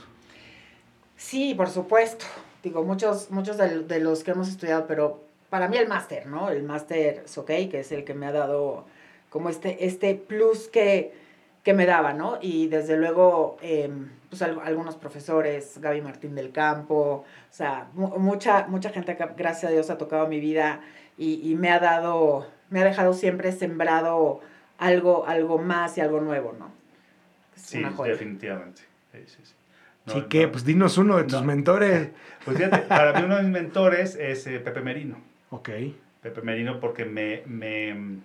Sí, 1.16 1.54
por 1.54 1.68
supuesto. 1.68 2.24
Digo, 2.62 2.82
muchos, 2.82 3.30
muchos 3.30 3.56
de, 3.58 3.80
de 3.84 4.00
los 4.00 4.24
que 4.24 4.32
hemos 4.32 4.48
estudiado, 4.48 4.86
pero 4.86 5.22
para 5.50 5.68
mí 5.68 5.76
el 5.76 5.88
máster, 5.88 6.26
¿no? 6.26 6.48
El 6.50 6.62
máster 6.62 7.22
Sokei, 7.26 7.68
que 7.68 7.80
es 7.80 7.92
el 7.92 8.04
que 8.04 8.14
me 8.14 8.26
ha 8.26 8.32
dado 8.32 8.84
como 9.30 9.48
este, 9.50 9.84
este 9.86 10.14
plus 10.14 10.68
que, 10.68 11.12
que 11.62 11.74
me 11.74 11.86
daba, 11.86 12.12
¿no? 12.12 12.38
Y 12.40 12.68
desde 12.68 12.96
luego, 12.96 13.56
eh, 13.62 13.90
pues 14.30 14.42
al- 14.42 14.60
algunos 14.64 14.96
profesores, 14.96 15.78
Gaby 15.80 16.00
Martín 16.00 16.34
del 16.34 16.52
Campo, 16.52 16.96
o 16.98 17.24
sea, 17.54 17.88
mu- 17.94 18.18
mucha, 18.18 18.66
mucha 18.66 18.90
gente 18.90 19.16
que 19.16 19.26
gracias 19.36 19.70
a 19.70 19.74
Dios 19.74 19.90
ha 19.90 19.98
tocado 19.98 20.26
mi 20.26 20.40
vida 20.40 20.80
y, 21.18 21.50
y 21.50 21.54
me 21.54 21.70
ha 21.70 21.78
dado, 21.78 22.46
me 22.70 22.80
ha 22.80 22.84
dejado 22.84 23.12
siempre 23.14 23.52
sembrado 23.52 24.40
algo, 24.78 25.26
algo 25.26 25.58
más 25.58 25.96
y 25.98 26.00
algo 26.00 26.20
nuevo, 26.20 26.54
¿no? 26.58 26.70
Es 27.56 27.62
Sí, 27.62 27.78
una 27.78 27.90
joya. 27.92 28.12
definitivamente. 28.12 28.82
Sí, 29.12 29.18
sí, 29.26 29.36
sí. 29.42 29.54
No, 30.06 30.12
sí, 30.14 30.22
que, 30.28 30.46
no. 30.46 30.52
pues 30.52 30.64
dinos 30.64 30.98
uno 30.98 31.16
de 31.16 31.24
tus 31.24 31.40
No. 31.40 31.44
mentores. 31.46 32.10
Pues 32.44 32.58
fíjate, 32.58 32.78
para 32.82 33.12
mí 33.12 33.24
uno 33.24 33.36
de 33.38 33.42
mis 33.42 33.50
mentores 33.50 34.14
es 34.14 34.46
eh, 34.46 34.60
Pepe 34.60 34.80
Merino. 34.80 35.16
Ok. 35.50 35.68
Pepe 36.22 36.42
Merino 36.42 36.78
porque 36.78 37.04
me, 37.04 37.42
me 37.46 38.20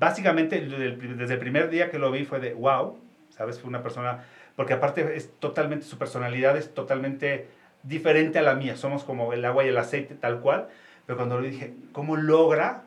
básicamente 0.00 0.60
desde 0.60 0.86
el, 0.86 1.16
desde 1.18 1.34
el 1.34 1.40
primer 1.40 1.70
día 1.70 1.90
que 1.90 1.98
lo 2.00 2.10
vi 2.10 2.24
fue 2.24 2.40
de 2.40 2.54
wow, 2.54 2.98
¿sabes? 3.30 3.60
Fue 3.60 3.68
una 3.68 3.82
persona, 3.84 4.24
porque 4.56 4.72
aparte 4.72 5.16
es 5.16 5.30
totalmente, 5.38 5.84
su 5.86 5.96
personalidad 5.96 6.56
es 6.56 6.74
totalmente 6.74 7.46
diferente 7.84 8.40
a 8.40 8.42
la 8.42 8.54
mía, 8.56 8.76
somos 8.76 9.04
como 9.04 9.32
el 9.32 9.44
agua 9.44 9.64
y 9.64 9.68
el 9.68 9.78
aceite 9.78 10.16
tal 10.16 10.40
cual, 10.40 10.68
pero 11.06 11.16
cuando 11.16 11.38
lo 11.40 11.46
dije, 11.46 11.72
¿cómo 11.92 12.16
logra 12.16 12.82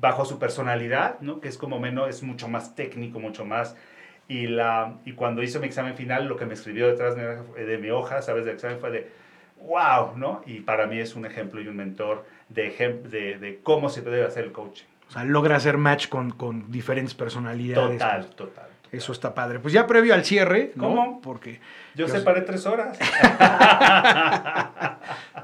bajo 0.00 0.24
su 0.24 0.38
personalidad, 0.38 1.20
¿no? 1.20 1.40
Que 1.40 1.48
es 1.48 1.58
como 1.58 1.78
menos, 1.78 2.08
es 2.08 2.22
mucho 2.22 2.48
más 2.48 2.74
técnico, 2.74 3.20
mucho 3.20 3.44
más... 3.44 3.76
Y, 4.28 4.46
la, 4.46 4.94
y 5.04 5.12
cuando 5.12 5.42
hice 5.42 5.58
mi 5.58 5.66
examen 5.66 5.94
final, 5.94 6.26
lo 6.26 6.36
que 6.36 6.46
me 6.46 6.54
escribió 6.54 6.86
detrás 6.86 7.16
de 7.16 7.78
mi 7.78 7.90
hoja, 7.90 8.22
¿sabes? 8.22 8.44
Del 8.46 8.54
examen 8.54 8.78
fue 8.78 8.90
de, 8.90 9.10
wow, 9.60 10.16
¿no? 10.16 10.42
Y 10.46 10.60
para 10.60 10.86
mí 10.86 10.98
es 11.00 11.16
un 11.16 11.26
ejemplo 11.26 11.60
y 11.60 11.66
un 11.68 11.76
mentor 11.76 12.24
de, 12.48 12.70
de, 13.10 13.38
de 13.38 13.60
cómo 13.62 13.90
se 13.90 14.00
debe 14.00 14.24
hacer 14.24 14.44
el 14.44 14.52
coaching. 14.52 14.86
O 15.08 15.10
sea, 15.10 15.24
logra 15.24 15.56
hacer 15.56 15.76
match 15.76 16.08
con, 16.08 16.30
con 16.30 16.70
diferentes 16.70 17.14
personalidades. 17.14 17.98
Total, 17.98 18.26
total. 18.30 18.66
Eso 18.92 19.12
está 19.12 19.34
padre. 19.34 19.58
Pues 19.58 19.72
ya 19.72 19.86
previo 19.86 20.12
al 20.14 20.22
cierre, 20.24 20.70
¿no? 20.74 20.84
¿Cómo? 20.84 21.20
Porque. 21.22 21.60
Yo 21.94 22.06
Yo- 22.06 22.12
separé 22.12 22.42
tres 22.42 22.66
horas. 22.66 22.98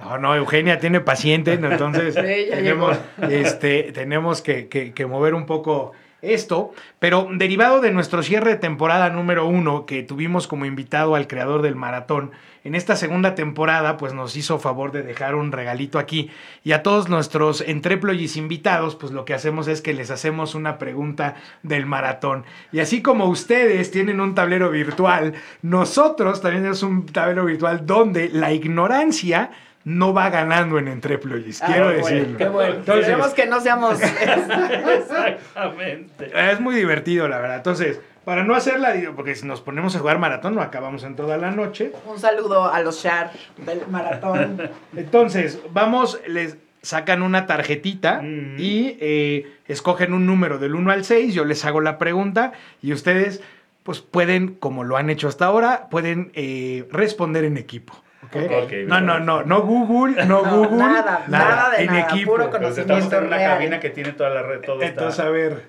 No, 0.02 0.16
no, 0.18 0.34
Eugenia 0.34 0.78
tiene 0.78 1.00
paciente, 1.00 1.58
¿no? 1.58 1.70
entonces 1.70 2.14
Sí, 2.14 2.46
ya 2.48 2.56
tenemos, 2.56 2.96
este, 3.28 3.92
tenemos 3.92 4.40
que, 4.40 4.68
que- 4.68 4.92
que 4.94 5.06
mover 5.06 5.34
un 5.34 5.44
poco 5.44 5.92
esto. 6.22 6.72
Pero 6.98 7.28
derivado 7.32 7.80
de 7.80 7.92
nuestro 7.92 8.22
cierre 8.22 8.50
de 8.52 8.56
temporada 8.56 9.10
número 9.10 9.46
uno, 9.46 9.86
que 9.86 10.02
tuvimos 10.02 10.46
como 10.46 10.66
invitado 10.66 11.14
al 11.14 11.26
creador 11.26 11.62
del 11.62 11.76
maratón, 11.76 12.32
en 12.64 12.74
esta 12.74 12.96
segunda 12.96 13.34
temporada, 13.34 13.96
pues 13.96 14.12
nos 14.12 14.36
hizo 14.36 14.58
favor 14.58 14.92
de 14.92 15.02
dejar 15.02 15.34
un 15.34 15.52
regalito 15.52 15.98
aquí. 15.98 16.30
Y 16.64 16.72
a 16.72 16.82
todos 16.82 17.08
nuestros 17.08 17.62
entreployis 17.62 18.36
invitados, 18.36 18.96
pues 18.96 19.12
lo 19.12 19.24
que 19.24 19.32
hacemos 19.32 19.68
es 19.68 19.80
que 19.80 19.94
les 19.94 20.10
hacemos 20.10 20.54
una 20.54 20.76
pregunta 20.76 21.36
del 21.62 21.86
maratón. 21.86 22.44
Y 22.72 22.80
así 22.80 23.00
como 23.00 23.26
ustedes 23.26 23.90
tienen 23.90 24.20
un 24.20 24.34
tablero 24.34 24.70
virtual, 24.70 25.34
nosotros 25.62 26.42
también 26.42 26.62
tenemos 26.62 26.82
un 26.82 27.06
tablero 27.06 27.44
virtual 27.44 27.86
donde 27.86 28.28
la 28.28 28.52
ignorancia 28.52 29.50
no 29.88 30.12
va 30.12 30.28
ganando 30.30 30.78
en 30.78 30.88
entreployis, 30.88 31.62
Ah, 31.62 31.66
quiero 31.66 31.84
bueno, 31.86 31.98
decirlo. 32.06 32.38
Qué 32.38 32.48
bueno. 32.48 32.74
Entonces- 32.76 33.04
Esperemos 33.08 33.34
que 33.34 33.46
no 33.46 33.60
seamos. 33.60 33.98
Exactamente. 34.98 36.30
Es 36.52 36.60
muy 36.60 36.74
divertido, 36.74 37.28
la 37.28 37.38
verdad. 37.38 37.56
Entonces, 37.56 38.00
para 38.24 38.44
no 38.44 38.54
hacerla, 38.54 38.92
digo, 38.92 39.14
porque 39.14 39.34
si 39.34 39.46
nos 39.46 39.60
ponemos 39.60 39.96
a 39.96 39.98
jugar 40.00 40.18
maratón, 40.18 40.54
no 40.54 40.62
acabamos 40.62 41.02
en 41.04 41.16
toda 41.16 41.36
la 41.38 41.50
noche. 41.50 41.92
Un 42.06 42.18
saludo 42.18 42.72
a 42.72 42.80
los 42.82 43.02
Shar 43.02 43.30
del 43.58 43.86
maratón. 43.88 44.70
Entonces, 44.96 45.58
vamos, 45.72 46.20
les 46.26 46.56
sacan 46.82 47.22
una 47.22 47.46
tarjetita 47.46 48.20
Mm. 48.22 48.56
y 48.58 48.96
eh, 49.00 49.52
escogen 49.66 50.12
un 50.12 50.26
número 50.26 50.58
del 50.58 50.74
1 50.74 50.90
al 50.92 51.04
6, 51.04 51.34
yo 51.34 51.44
les 51.44 51.64
hago 51.64 51.80
la 51.80 51.98
pregunta 51.98 52.52
y 52.82 52.92
ustedes 52.92 53.42
pues 53.82 54.00
pueden, 54.00 54.48
como 54.54 54.84
lo 54.84 54.98
han 54.98 55.08
hecho 55.08 55.28
hasta 55.28 55.46
ahora, 55.46 55.88
pueden 55.90 56.30
eh, 56.34 56.86
responder 56.92 57.44
en 57.44 57.56
equipo. 57.56 57.94
¿Ok? 58.32 58.64
Ok, 58.64 58.72
no, 58.86 59.00
no, 59.00 59.18
no, 59.20 59.42
no 59.42 59.62
Google, 59.62 60.24
no, 60.26 60.42
No, 60.42 60.56
Google. 60.58 60.76
nada, 60.78 61.24
nada 61.28 61.70
de 61.70 61.80
en 61.82 61.86
nada, 61.86 62.00
equipo. 62.00 62.32
puro 62.32 62.50
Pues 62.50 62.78
estamos 62.78 63.12
en 63.12 63.24
una 63.26 63.36
real. 63.36 63.52
cabina 63.56 63.80
que 63.80 63.90
tiene 63.90 64.12
toda 64.12 64.30
la 64.30 64.42
red, 64.42 64.60
todo 64.60 64.82
Entonces, 64.82 65.10
está. 65.18 65.26
a 65.26 65.30
ver, 65.30 65.68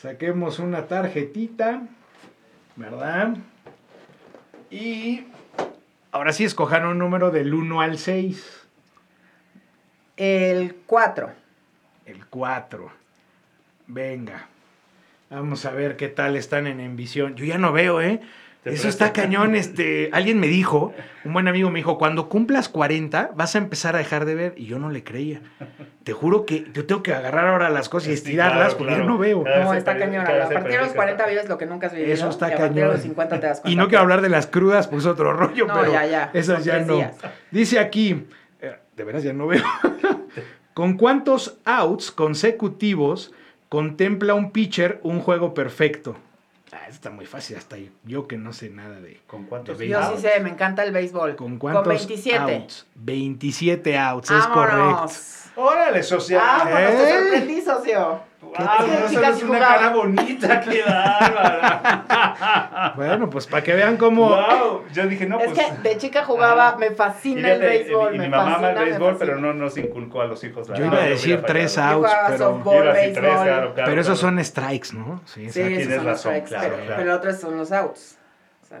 saquemos 0.00 0.58
una 0.58 0.86
tarjetita, 0.86 1.82
¿verdad? 2.76 3.34
Y 4.70 5.26
ahora 6.12 6.32
sí, 6.32 6.44
escojan 6.44 6.84
un 6.86 6.98
número 6.98 7.30
del 7.30 7.54
1 7.54 7.80
al 7.80 7.98
6. 7.98 8.66
El 10.16 10.76
4. 10.86 11.30
El 12.06 12.26
4. 12.26 12.90
Venga. 13.86 14.46
Vamos 15.30 15.64
a 15.64 15.70
ver 15.70 15.96
qué 15.96 16.08
tal 16.08 16.36
están 16.36 16.66
en 16.66 16.80
Envisión. 16.80 17.34
Yo 17.34 17.44
ya 17.44 17.58
no 17.58 17.72
veo, 17.72 18.00
¿eh? 18.00 18.20
Eso 18.64 18.88
está 18.88 19.12
cañón. 19.12 19.54
Este, 19.54 20.08
alguien 20.12 20.40
me 20.40 20.46
dijo, 20.46 20.92
un 21.24 21.32
buen 21.34 21.48
amigo 21.48 21.70
me 21.70 21.78
dijo, 21.80 21.98
cuando 21.98 22.28
cumplas 22.28 22.68
40 22.68 23.32
vas 23.36 23.54
a 23.54 23.58
empezar 23.58 23.94
a 23.94 23.98
dejar 23.98 24.24
de 24.24 24.34
ver. 24.34 24.54
Y 24.56 24.66
yo 24.66 24.78
no 24.78 24.90
le 24.90 25.04
creía. 25.04 25.40
Te 26.02 26.12
juro 26.12 26.46
que 26.46 26.66
yo 26.72 26.86
tengo 26.86 27.02
que 27.02 27.12
agarrar 27.14 27.46
ahora 27.48 27.68
las 27.70 27.88
cosas 27.88 28.08
y 28.08 28.10
Sí, 28.12 28.14
estirarlas 28.14 28.58
claro, 28.74 28.78
porque 28.78 28.92
claro. 28.94 29.04
yo 29.04 29.10
no 29.10 29.18
veo. 29.18 29.44
Cada 29.44 29.64
No, 29.64 29.74
está 29.74 29.96
cañón. 29.98 30.22
A 30.22 30.24
partir 30.26 30.48
de 30.48 30.54
los 30.54 30.62
perdió 30.88 30.94
40 30.94 31.22
esta- 31.22 31.26
vives 31.30 31.48
lo 31.48 31.58
que 31.58 31.66
nunca 31.66 31.86
has 31.88 31.92
vivido. 31.94 32.12
Eso 32.12 32.28
está 32.30 32.48
y 32.48 32.52
a 32.52 32.56
partir 32.56 32.74
de 32.74 32.80
cañón. 32.80 32.92
los 32.94 33.02
50 33.02 33.40
te 33.40 33.46
das 33.46 33.60
cuenta. 33.60 33.72
Y 33.72 33.76
no 33.76 33.88
quiero 33.88 34.02
hablar 34.02 34.20
de 34.22 34.28
las 34.28 34.46
crudas, 34.46 34.88
pues 34.88 35.06
otro 35.06 35.32
rollo, 35.32 35.66
No, 35.66 35.74
pero 35.74 35.92
ya, 35.92 36.06
ya. 36.06 36.30
esas 36.32 36.64
ya 36.64 36.78
no. 36.80 36.96
días. 36.96 37.16
Dice 37.50 37.78
aquí, 37.78 38.24
eh, 38.60 38.76
de 38.96 39.04
veras 39.04 39.22
ya 39.22 39.32
no 39.32 39.46
veo. 39.46 39.62
¿Con 40.74 40.96
cuántos 40.96 41.58
outs 41.64 42.10
consecutivos 42.10 43.32
contempla 43.68 44.34
un 44.34 44.50
pitcher 44.52 45.00
un 45.02 45.20
juego 45.20 45.54
perfecto? 45.54 46.16
Ah, 46.74 46.88
está 46.88 47.10
muy 47.10 47.24
fácil, 47.24 47.56
hasta 47.56 47.76
yo 48.02 48.26
que 48.26 48.36
no 48.36 48.52
sé 48.52 48.68
nada 48.68 49.00
de... 49.00 49.20
¿Con 49.28 49.44
cuántos 49.44 49.78
De 49.78 49.86
Yo 49.86 50.02
sí 50.12 50.20
sé, 50.20 50.40
me 50.40 50.50
encanta 50.50 50.82
el 50.82 50.90
béisbol. 50.90 51.36
¿Con 51.36 51.58
cuántos 51.58 51.86
27. 51.86 52.56
outs? 52.56 52.86
27 52.96 53.96
outs, 53.96 54.30
es 54.32 54.46
correcto. 54.48 54.78
Vámonos. 54.78 55.44
Órale, 55.54 56.02
social. 56.02 56.42
Vámonos, 56.44 56.80
¿Eh? 56.80 56.96
te 56.96 57.12
sorprendí, 57.12 57.60
socio. 57.62 58.20
Wow, 58.58 58.86
Es 58.86 59.00
no 59.02 59.08
chicas 59.08 59.24
solo 59.24 59.36
es 59.36 59.42
una 59.42 59.58
cara 59.58 59.88
bonita, 59.90 60.60
qué 60.60 60.82
bárbara. 60.82 62.92
Bueno, 62.96 63.30
pues 63.30 63.46
para 63.46 63.62
que 63.62 63.74
vean 63.74 63.96
cómo... 63.96 64.28
Wow, 64.28 64.84
yo 64.92 65.06
dije, 65.06 65.26
no, 65.26 65.38
es 65.40 65.52
pues. 65.52 65.66
que 65.66 65.88
de 65.88 65.98
chica 65.98 66.24
jugaba, 66.24 66.68
Ajá. 66.68 66.76
me 66.78 66.86
Y 66.86 66.90
fascina 66.94 67.52
el 67.52 67.60
fíjate, 67.60 67.66
béisbol. 67.66 68.14
y 68.14 68.18
me 68.18 68.24
mi 68.24 68.30
mamá 68.30 68.54
ama 68.56 68.70
el 68.70 68.78
béisbol, 68.84 69.16
pero 69.18 69.36
no 69.38 69.52
nos 69.54 69.76
inculcó 69.76 70.22
a 70.22 70.26
los 70.26 70.42
hijos. 70.44 70.68
la 70.68 70.76
Yo 70.76 70.86
iba 70.86 70.98
a 70.98 71.02
decir 71.06 71.42
tres 71.42 71.78
outs, 71.78 71.96
jugaba 72.08 72.26
pero... 72.28 72.38
softball. 72.38 72.74
Yo 72.76 72.82
iba 72.82 72.92
a 72.92 72.94
decir 72.94 73.12
tres, 73.14 73.24
béisbol. 73.24 73.44
claro, 73.46 73.74
claro, 73.74 73.90
Pero 73.90 74.00
esos 74.00 74.20
claro. 74.20 74.36
son 74.36 74.44
strikes, 74.44 74.88
¿no? 74.94 75.20
Sí, 75.24 75.50
Sí, 75.50 75.60
esos 75.60 75.68
tienes 75.68 75.96
son 75.96 76.06
razón, 76.06 76.18
strikes, 76.32 76.48
claro, 76.48 76.74
pero, 76.84 76.96
pero 76.96 77.14
otros 77.16 77.40
son 77.40 77.56
los 77.56 77.72
outs. 77.72 78.18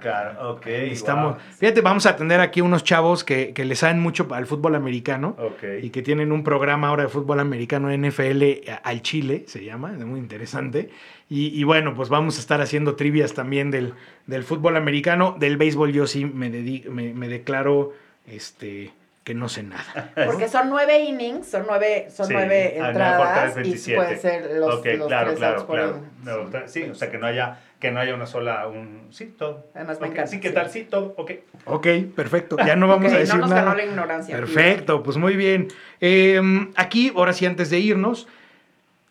Claro, 0.00 0.50
ok. 0.52 0.66
Estamos, 0.66 1.32
wow. 1.34 1.42
fíjate, 1.58 1.80
vamos 1.80 2.06
a 2.06 2.10
atender 2.10 2.40
aquí 2.40 2.60
unos 2.60 2.84
chavos 2.84 3.24
que, 3.24 3.52
que 3.52 3.64
le 3.64 3.74
saben 3.76 4.00
mucho 4.00 4.26
al 4.32 4.46
fútbol 4.46 4.74
americano 4.74 5.36
Ok. 5.38 5.62
y 5.82 5.90
que 5.90 6.02
tienen 6.02 6.32
un 6.32 6.42
programa 6.44 6.88
ahora 6.88 7.04
de 7.04 7.08
fútbol 7.08 7.40
americano 7.40 7.90
NFL 7.90 8.42
al 8.82 9.02
Chile, 9.02 9.44
se 9.46 9.64
llama, 9.64 9.92
es 9.98 10.04
muy 10.04 10.18
interesante. 10.20 10.90
Y, 11.30 11.58
y 11.58 11.64
bueno, 11.64 11.94
pues 11.94 12.08
vamos 12.10 12.36
a 12.36 12.40
estar 12.40 12.60
haciendo 12.60 12.96
trivias 12.96 13.32
también 13.34 13.70
del, 13.70 13.94
del 14.26 14.44
fútbol 14.44 14.76
americano. 14.76 15.36
Del 15.38 15.56
béisbol 15.56 15.92
yo 15.92 16.06
sí 16.06 16.24
me, 16.26 16.50
dedi- 16.52 16.84
me, 16.88 17.14
me 17.14 17.28
declaro 17.28 17.92
este, 18.26 18.92
que 19.24 19.34
no 19.34 19.48
sé 19.48 19.62
nada. 19.62 20.12
Porque 20.26 20.48
son 20.48 20.68
nueve 20.68 21.00
innings, 21.00 21.46
son 21.48 21.64
nueve, 21.66 22.08
son 22.14 22.26
Sí, 22.26 22.34
nueve 22.34 22.78
ah, 22.80 22.88
entradas 22.90 23.52
y 23.52 23.60
27. 23.60 23.96
pueden 23.96 24.18
ser 24.20 24.50
los, 24.58 24.74
Ok, 24.76 24.86
los 24.98 25.06
claro, 25.08 25.26
tres 25.28 25.38
claro, 25.38 25.66
claro. 25.66 26.00
No, 26.24 26.50
sí, 26.68 26.82
o 26.82 26.94
sea, 26.94 27.10
que 27.10 27.16
no 27.16 27.26
haya, 27.26 27.58
que 27.80 27.90
no 27.90 28.00
haya 28.00 28.14
una 28.14 28.26
sola, 28.26 28.68
un... 28.68 29.08
Sí, 29.10 29.34
todo. 29.38 29.64
Además 29.74 29.98
me 30.02 30.08
encanta, 30.08 30.26
Sí, 30.26 30.40
¿qué 30.40 30.48
sí. 30.48 30.54
tal? 30.54 30.68
Sí, 30.70 30.84
todo, 30.90 31.14
ok. 31.16 31.30
Ok, 31.64 31.86
perfecto. 32.14 32.56
Ya 32.66 32.76
no 32.76 32.86
vamos 32.86 33.12
a 33.14 33.16
decir 33.18 33.34
no 33.36 33.40
nos 33.40 33.50
nada. 33.50 33.62
ganó 33.64 33.74
la 33.76 33.84
ignorancia. 33.86 34.36
Perfecto, 34.36 35.02
pues 35.02 35.16
muy 35.16 35.36
bien. 35.36 35.68
Eh, 36.02 36.40
aquí, 36.76 37.10
ahora 37.16 37.32
sí, 37.32 37.46
antes 37.46 37.70
de 37.70 37.78
irnos, 37.78 38.28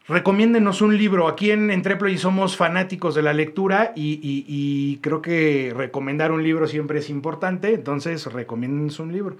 recomiéndenos 0.07 0.81
un 0.81 0.95
libro. 0.95 1.27
Aquí 1.27 1.49
en 1.49 1.71
Entreploy 1.71 2.19
somos 2.19 2.55
fanáticos 2.55 3.15
de 3.15 3.23
la 3.23 3.33
lectura 3.33 3.93
y, 3.95 4.13
y- 4.21 4.45
y 4.47 4.97
creo 4.97 5.23
que 5.23 5.73
recomendar 5.75 6.31
un 6.31 6.43
libro 6.43 6.67
siempre 6.67 6.99
es 6.99 7.09
importante, 7.09 7.73
entonces 7.73 8.25
recomiéndenos 8.31 8.99
un 8.99 9.11
libro. 9.11 9.37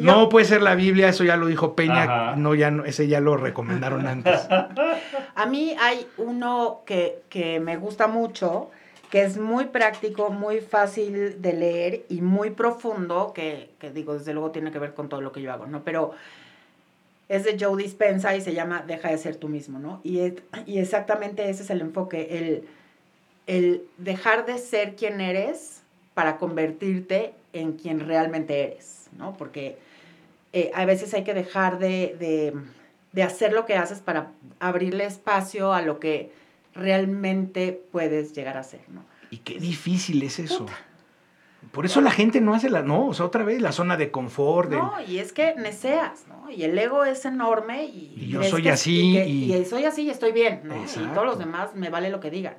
No 0.00 0.28
puede 0.28 0.46
ser 0.46 0.62
la 0.62 0.74
Biblia, 0.74 1.08
eso 1.08 1.24
ya 1.24 1.36
lo 1.36 1.46
dijo 1.46 1.74
Peña, 1.74 2.02
Ajá. 2.02 2.36
no, 2.36 2.54
ya 2.54 2.70
no, 2.70 2.84
ese 2.84 3.06
ya 3.08 3.20
lo 3.20 3.36
recomendaron 3.36 4.06
antes. 4.06 4.46
A 5.34 5.46
mí 5.46 5.74
hay 5.80 6.06
uno 6.18 6.80
que, 6.86 7.22
que 7.28 7.60
me 7.60 7.76
gusta 7.76 8.06
mucho, 8.06 8.70
que 9.10 9.22
es 9.22 9.38
muy 9.38 9.66
práctico, 9.66 10.30
muy 10.30 10.60
fácil 10.60 11.40
de 11.40 11.52
leer 11.52 12.04
y 12.08 12.20
muy 12.22 12.50
profundo, 12.50 13.32
que, 13.34 13.70
que 13.78 13.90
digo, 13.90 14.14
desde 14.14 14.32
luego 14.34 14.50
tiene 14.50 14.70
que 14.72 14.78
ver 14.78 14.94
con 14.94 15.08
todo 15.08 15.20
lo 15.20 15.32
que 15.32 15.42
yo 15.42 15.52
hago, 15.52 15.66
¿no? 15.66 15.82
Pero 15.84 16.12
es 17.28 17.44
de 17.44 17.56
Joe 17.58 17.82
Dispensa 17.82 18.36
y 18.36 18.40
se 18.40 18.54
llama 18.54 18.84
Deja 18.86 19.08
de 19.10 19.18
ser 19.18 19.36
tú 19.36 19.48
mismo, 19.48 19.78
¿no? 19.78 20.00
Y, 20.04 20.20
es- 20.20 20.34
y 20.66 20.78
exactamente 20.78 21.48
ese 21.50 21.62
es 21.64 21.70
el 21.70 21.80
enfoque, 21.80 22.38
el, 22.38 22.64
el 23.46 23.82
dejar 23.98 24.46
de 24.46 24.58
ser 24.58 24.94
quien 24.96 25.20
eres 25.20 25.82
para 26.14 26.36
convertirte 26.38 27.32
en 27.52 27.72
quien 27.72 28.00
realmente 28.00 28.62
eres, 28.62 29.08
¿no? 29.18 29.36
Porque 29.36 29.76
eh, 30.52 30.70
a 30.74 30.84
veces 30.84 31.12
hay 31.14 31.24
que 31.24 31.34
dejar 31.34 31.78
de, 31.78 32.16
de, 32.18 32.54
de 33.12 33.22
hacer 33.22 33.52
lo 33.52 33.66
que 33.66 33.74
haces 33.76 33.98
para 34.00 34.32
abrirle 34.60 35.04
espacio 35.04 35.72
a 35.72 35.82
lo 35.82 35.98
que 36.00 36.32
realmente 36.74 37.80
puedes 37.92 38.32
llegar 38.32 38.56
a 38.56 38.62
ser, 38.62 38.80
¿no? 38.88 39.04
Y 39.30 39.38
qué 39.38 39.58
difícil 39.58 40.22
es 40.22 40.38
eso. 40.38 40.66
Por 41.72 41.84
eso 41.84 42.00
la 42.00 42.12
gente 42.12 42.40
no 42.40 42.54
hace 42.54 42.70
la, 42.70 42.82
no, 42.82 43.08
o 43.08 43.14
sea, 43.14 43.26
otra 43.26 43.42
vez 43.42 43.60
la 43.60 43.72
zona 43.72 43.96
de 43.96 44.10
confort, 44.12 44.70
No, 44.70 44.92
y 45.06 45.18
es 45.18 45.32
que 45.32 45.54
neceas, 45.56 46.26
¿no? 46.28 46.48
Y 46.48 46.62
el 46.62 46.78
ego 46.78 47.04
es 47.04 47.24
enorme 47.24 47.86
y... 47.86 48.14
Y 48.16 48.28
yo 48.28 48.42
soy 48.44 48.62
que- 48.62 48.70
así, 48.70 49.10
Y, 49.10 49.14
que- 49.14 49.26
y- 49.26 49.54
y 49.56 49.64
soy 49.64 49.84
así 49.84 50.02
y 50.02 50.10
estoy 50.10 50.30
bien, 50.32 50.60
¿no? 50.64 50.76
Y 50.76 50.82
Exacto. 50.82 51.10
todos 51.14 51.26
los 51.26 51.38
demás 51.40 51.74
me 51.74 51.90
vale 51.90 52.10
lo 52.10 52.20
que 52.20 52.30
digan. 52.30 52.54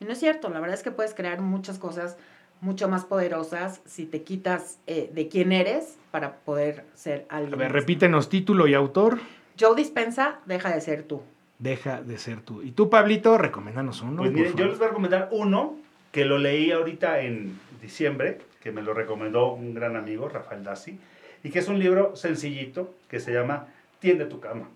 Y 0.00 0.06
no 0.06 0.12
es 0.12 0.18
cierto, 0.18 0.48
la 0.48 0.58
verdad 0.58 0.74
es 0.76 0.82
que 0.82 0.90
puedes 0.90 1.14
crear 1.14 1.40
muchas 1.40 1.78
cosas 1.78 2.16
mucho 2.60 2.88
más 2.88 3.04
poderosas 3.04 3.80
si 3.86 4.06
te 4.06 4.22
quitas 4.22 4.78
eh, 4.86 5.10
de 5.14 5.28
quién 5.28 5.52
eres 5.52 5.96
para 6.10 6.36
poder 6.36 6.84
ser 6.94 7.26
alguien. 7.28 7.54
A 7.54 7.56
ver, 7.56 7.72
repítenos 7.72 8.28
título 8.28 8.66
y 8.66 8.74
autor. 8.74 9.18
Joe 9.58 9.76
Dispensa, 9.76 10.40
deja 10.46 10.72
de 10.72 10.80
ser 10.80 11.02
tú. 11.02 11.22
Deja 11.58 12.02
de 12.02 12.18
ser 12.18 12.40
tú. 12.40 12.62
Y 12.62 12.70
tú, 12.70 12.88
Pablito, 12.88 13.36
recomiéndanos 13.36 14.02
uno. 14.02 14.18
Pues 14.18 14.32
miren, 14.32 14.54
yo 14.54 14.66
les 14.66 14.78
voy 14.78 14.86
a 14.86 14.88
recomendar 14.90 15.28
uno 15.32 15.76
que 16.12 16.24
lo 16.24 16.38
leí 16.38 16.70
ahorita 16.70 17.20
en 17.20 17.58
diciembre, 17.82 18.38
que 18.60 18.72
me 18.72 18.82
lo 18.82 18.94
recomendó 18.94 19.52
un 19.52 19.74
gran 19.74 19.96
amigo, 19.96 20.28
Rafael 20.28 20.64
Dassi, 20.64 20.98
y 21.42 21.50
que 21.50 21.58
es 21.58 21.68
un 21.68 21.78
libro 21.78 22.16
sencillito 22.16 22.94
que 23.08 23.20
se 23.20 23.32
llama 23.32 23.66
Tiende 24.00 24.24
tu 24.26 24.40
cama. 24.40 24.68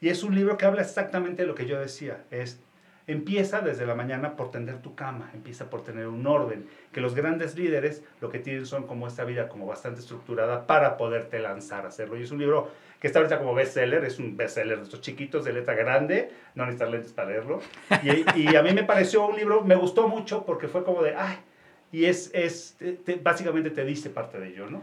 Y 0.00 0.08
es 0.08 0.22
un 0.22 0.34
libro 0.34 0.58
que 0.58 0.66
habla 0.66 0.82
exactamente 0.82 1.42
de 1.42 1.48
lo 1.48 1.54
que 1.54 1.66
yo 1.66 1.78
decía, 1.78 2.24
es 2.30 2.58
empieza 3.06 3.60
desde 3.60 3.86
la 3.86 3.94
mañana 3.94 4.36
por 4.36 4.50
tender 4.50 4.78
tu 4.78 4.94
cama, 4.94 5.30
empieza 5.34 5.70
por 5.70 5.82
tener 5.82 6.06
un 6.06 6.26
orden, 6.26 6.66
que 6.92 7.00
los 7.00 7.14
grandes 7.14 7.56
líderes 7.56 8.02
lo 8.20 8.30
que 8.30 8.38
tienen 8.38 8.66
son 8.66 8.86
como 8.86 9.06
esta 9.06 9.24
vida 9.24 9.48
como 9.48 9.66
bastante 9.66 10.00
estructurada 10.00 10.66
para 10.66 10.96
poderte 10.96 11.38
lanzar 11.38 11.84
a 11.84 11.88
hacerlo. 11.88 12.18
Y 12.18 12.22
es 12.22 12.30
un 12.30 12.38
libro 12.38 12.70
que 13.00 13.08
está 13.08 13.18
ahorita 13.18 13.38
como 13.38 13.54
bestseller, 13.54 14.04
es 14.04 14.18
un 14.18 14.36
bestseller 14.36 14.78
de 14.78 14.84
estos 14.84 15.00
chiquitos 15.00 15.44
de 15.44 15.52
letra 15.52 15.74
grande, 15.74 16.30
no 16.54 16.64
necesitas 16.64 16.90
lentes 16.90 17.12
para 17.12 17.30
leerlo. 17.30 17.60
Y, 18.36 18.54
a 18.54 18.62
mí 18.62 18.72
me 18.72 18.84
pareció 18.84 19.26
un 19.26 19.36
libro, 19.36 19.62
me 19.62 19.74
gustó 19.74 20.06
mucho 20.06 20.44
porque 20.44 20.68
fue 20.68 20.84
como 20.84 21.02
de, 21.02 21.16
ay, 21.16 21.36
y 21.90 22.04
es, 22.04 22.30
es 22.32 22.76
básicamente 23.22 23.70
te 23.70 23.84
dice 23.84 24.08
parte 24.08 24.38
de 24.38 24.48
ello, 24.48 24.70
¿no? 24.70 24.82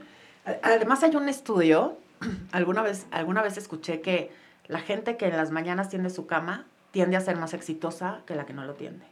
Además 0.62 1.02
hay 1.04 1.16
un 1.16 1.30
estudio, 1.30 1.98
alguna 2.52 2.82
vez, 2.82 3.08
alguna 3.12 3.42
vez 3.42 3.58
escuché 3.58 4.02
que 4.02 4.32
la 4.68 4.80
gente 4.80 5.16
que 5.16 5.28
en 5.28 5.38
las 5.38 5.52
mañanas 5.52 5.90
tiende 5.90 6.10
su 6.10 6.28
cama 6.28 6.66
tiende 6.92 7.18
a 7.18 7.22
ser 7.22 7.38
más 7.38 7.54
exitosa 7.54 8.22
que 8.26 8.36
la 8.36 8.46
que 8.46 8.54
no 8.54 8.66
lo 8.66 8.74
tiende. 8.74 9.06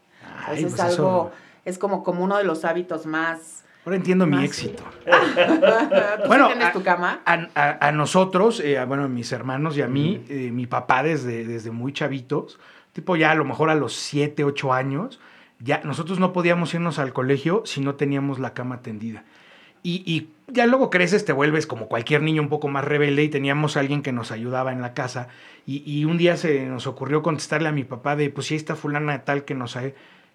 Ay, 0.45 0.63
es 0.63 0.73
pues 0.73 0.79
algo, 0.79 1.31
es 1.65 1.77
como, 1.77 2.03
como 2.03 2.23
uno 2.23 2.37
de 2.37 2.43
los 2.43 2.65
hábitos 2.65 3.05
más... 3.05 3.63
Ahora 3.85 3.95
entiendo 3.95 4.27
mi 4.27 4.43
éxito. 4.43 4.83
bueno, 6.27 6.47
tienes 6.47 6.73
tu 6.73 6.83
cama? 6.83 7.21
A, 7.25 7.91
nosotros, 7.93 8.59
eh, 8.59 8.83
bueno, 8.85 9.05
a 9.05 9.07
mis 9.07 9.31
hermanos 9.31 9.77
y 9.77 9.81
a 9.81 9.87
mí, 9.87 10.25
eh, 10.27 10.51
mi 10.51 10.67
papá 10.67 11.03
desde, 11.03 11.45
desde 11.45 11.71
muy 11.71 11.93
chavitos, 11.93 12.59
tipo 12.91 13.15
ya 13.15 13.31
a 13.31 13.35
lo 13.35 13.45
mejor 13.45 13.69
a 13.69 13.75
los 13.75 13.95
7, 13.95 14.43
8 14.43 14.73
años, 14.73 15.21
ya 15.59 15.81
nosotros 15.85 16.19
no 16.19 16.33
podíamos 16.33 16.73
irnos 16.73 16.99
al 16.99 17.13
colegio 17.13 17.63
si 17.65 17.79
no 17.79 17.95
teníamos 17.95 18.39
la 18.39 18.53
cama 18.53 18.81
tendida. 18.81 19.23
Y, 19.89 20.29
ya 20.49 20.65
luego 20.65 20.89
creces, 20.89 21.23
te 21.23 21.31
vuelves 21.31 21.65
como 21.65 21.87
cualquier 21.87 22.21
niño 22.21 22.41
un 22.41 22.49
poco 22.49 22.67
más 22.67 22.83
rebelde 22.83 23.23
y 23.23 23.29
teníamos 23.29 23.77
a 23.77 23.79
alguien 23.79 24.01
que 24.01 24.11
nos 24.11 24.31
ayudaba 24.31 24.73
en 24.73 24.81
la 24.81 24.93
casa. 24.93 25.29
Y, 25.65 26.03
un 26.03 26.17
día 26.17 26.35
se 26.35 26.65
nos 26.65 26.87
ocurrió 26.87 27.21
contestarle 27.23 27.69
a 27.69 27.71
mi 27.71 27.85
papá 27.85 28.17
de, 28.17 28.29
pues 28.29 28.47
si 28.47 28.55
está 28.55 28.75
fulana 28.75 29.23
tal 29.23 29.45
que 29.45 29.55
nos... 29.55 29.77
Ha... 29.77 29.83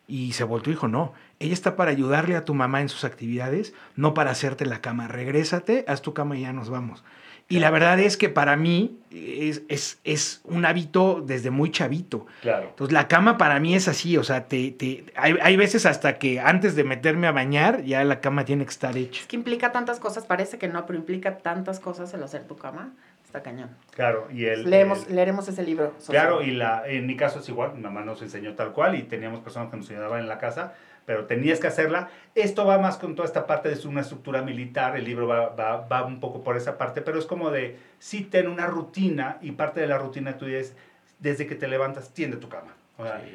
Y 0.08 0.32
se 0.32 0.44
volvió 0.44 0.72
y 0.72 0.74
dijo, 0.74 0.88
no, 0.88 1.12
ella 1.38 1.52
está 1.52 1.76
para 1.76 1.90
ayudarle 1.90 2.36
a 2.36 2.44
tu 2.44 2.54
mamá 2.54 2.80
en 2.80 2.88
sus 2.88 3.04
actividades, 3.04 3.72
no 3.94 4.14
para 4.14 4.30
hacerte 4.30 4.66
la 4.66 4.80
cama. 4.80 5.06
Regrésate, 5.06 5.84
haz 5.86 6.02
tu 6.02 6.12
cama 6.12 6.36
y 6.36 6.42
ya 6.42 6.52
nos 6.52 6.70
vamos. 6.70 7.04
Y 7.48 7.58
la 7.60 7.70
verdad 7.70 8.00
es 8.00 8.16
que 8.16 8.28
para 8.28 8.56
mí 8.56 8.98
es, 9.10 9.62
es, 9.68 10.00
es, 10.04 10.40
un 10.44 10.64
hábito 10.64 11.22
desde 11.24 11.50
muy 11.50 11.70
chavito. 11.70 12.26
Claro. 12.40 12.68
Entonces 12.70 12.92
la 12.92 13.08
cama 13.08 13.36
para 13.36 13.60
mí 13.60 13.74
es 13.74 13.88
así, 13.88 14.16
o 14.16 14.24
sea, 14.24 14.46
te, 14.46 14.70
te, 14.70 15.04
hay, 15.16 15.36
hay, 15.42 15.56
veces 15.56 15.84
hasta 15.86 16.18
que 16.18 16.40
antes 16.40 16.76
de 16.76 16.84
meterme 16.84 17.26
a 17.26 17.32
bañar 17.32 17.82
ya 17.84 18.02
la 18.04 18.20
cama 18.20 18.44
tiene 18.44 18.64
que 18.64 18.70
estar 18.70 18.96
hecha. 18.96 19.20
Es 19.20 19.26
que 19.26 19.36
implica 19.36 19.72
tantas 19.72 20.00
cosas, 20.00 20.24
parece 20.24 20.58
que 20.58 20.68
no, 20.68 20.86
pero 20.86 20.98
implica 20.98 21.38
tantas 21.38 21.80
cosas 21.80 22.12
el 22.14 22.22
hacer 22.22 22.44
tu 22.44 22.56
cama. 22.56 22.92
Está 23.24 23.42
cañón. 23.42 23.70
Claro, 23.92 24.28
y 24.30 24.44
el... 24.44 24.68
Leemos, 24.68 25.08
leeremos 25.08 25.48
ese 25.48 25.62
libro. 25.62 25.94
Claro, 26.06 26.42
y 26.42 26.50
la, 26.50 26.86
en 26.86 27.06
mi 27.06 27.16
caso 27.16 27.40
es 27.40 27.48
igual, 27.48 27.74
mi 27.74 27.80
mamá 27.80 28.02
nos 28.02 28.20
enseñó 28.20 28.54
tal 28.54 28.72
cual 28.72 28.94
y 28.94 29.04
teníamos 29.04 29.40
personas 29.40 29.70
que 29.70 29.78
nos 29.78 29.88
ayudaban 29.88 30.20
en 30.20 30.28
la 30.28 30.38
casa 30.38 30.74
pero 31.06 31.26
tenías 31.26 31.60
que 31.60 31.66
hacerla. 31.66 32.10
Esto 32.34 32.64
va 32.64 32.78
más 32.78 32.96
con 32.96 33.14
toda 33.14 33.26
esta 33.26 33.46
parte 33.46 33.68
de 33.68 33.88
una 33.88 34.00
estructura 34.00 34.42
militar, 34.42 34.96
el 34.96 35.04
libro 35.04 35.26
va, 35.26 35.50
va, 35.50 35.86
va 35.86 36.04
un 36.04 36.20
poco 36.20 36.42
por 36.42 36.56
esa 36.56 36.78
parte, 36.78 37.02
pero 37.02 37.18
es 37.18 37.26
como 37.26 37.50
de, 37.50 37.76
sí, 37.98 38.22
ten 38.22 38.48
una 38.48 38.66
rutina 38.66 39.38
y 39.40 39.52
parte 39.52 39.80
de 39.80 39.86
la 39.86 39.98
rutina 39.98 40.38
tuya 40.38 40.58
es, 40.58 40.74
desde 41.18 41.46
que 41.46 41.54
te 41.54 41.68
levantas, 41.68 42.10
tiende 42.10 42.36
tu 42.36 42.48
cama. 42.48 42.74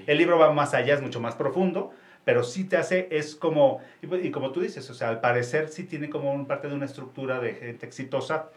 El 0.05 0.17
libro 0.17 0.37
va 0.37 0.51
más 0.53 0.73
allá, 0.73 0.93
es 0.93 1.01
mucho 1.01 1.19
más 1.19 1.35
profundo, 1.35 1.91
pero 2.23 2.43
sí 2.43 2.63
te 2.63 2.77
hace, 2.77 3.07
es 3.11 3.35
como, 3.35 3.81
y, 4.01 4.31
como 4.31 4.51
tú 4.51 4.61
dices, 4.61 4.89
o 4.89 4.93
sea, 4.93 5.09
al 5.09 5.21
parecer 5.21 5.69
sí 5.69 5.83
tiene 5.83 6.09
como 6.09 6.31
un 6.33 6.45
parte 6.45 6.67
de 6.67 6.75
una 6.75 6.85
estructura 6.85 7.39
de 7.39 7.53
gente 7.53 7.85
exitosa, 7.85 8.49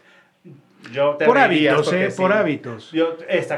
yo 0.91 1.17
por 1.17 1.37
hábitos, 1.37 1.91
¿eh? 1.93 2.09
Por 2.15 2.33
hábitos. 2.33 2.91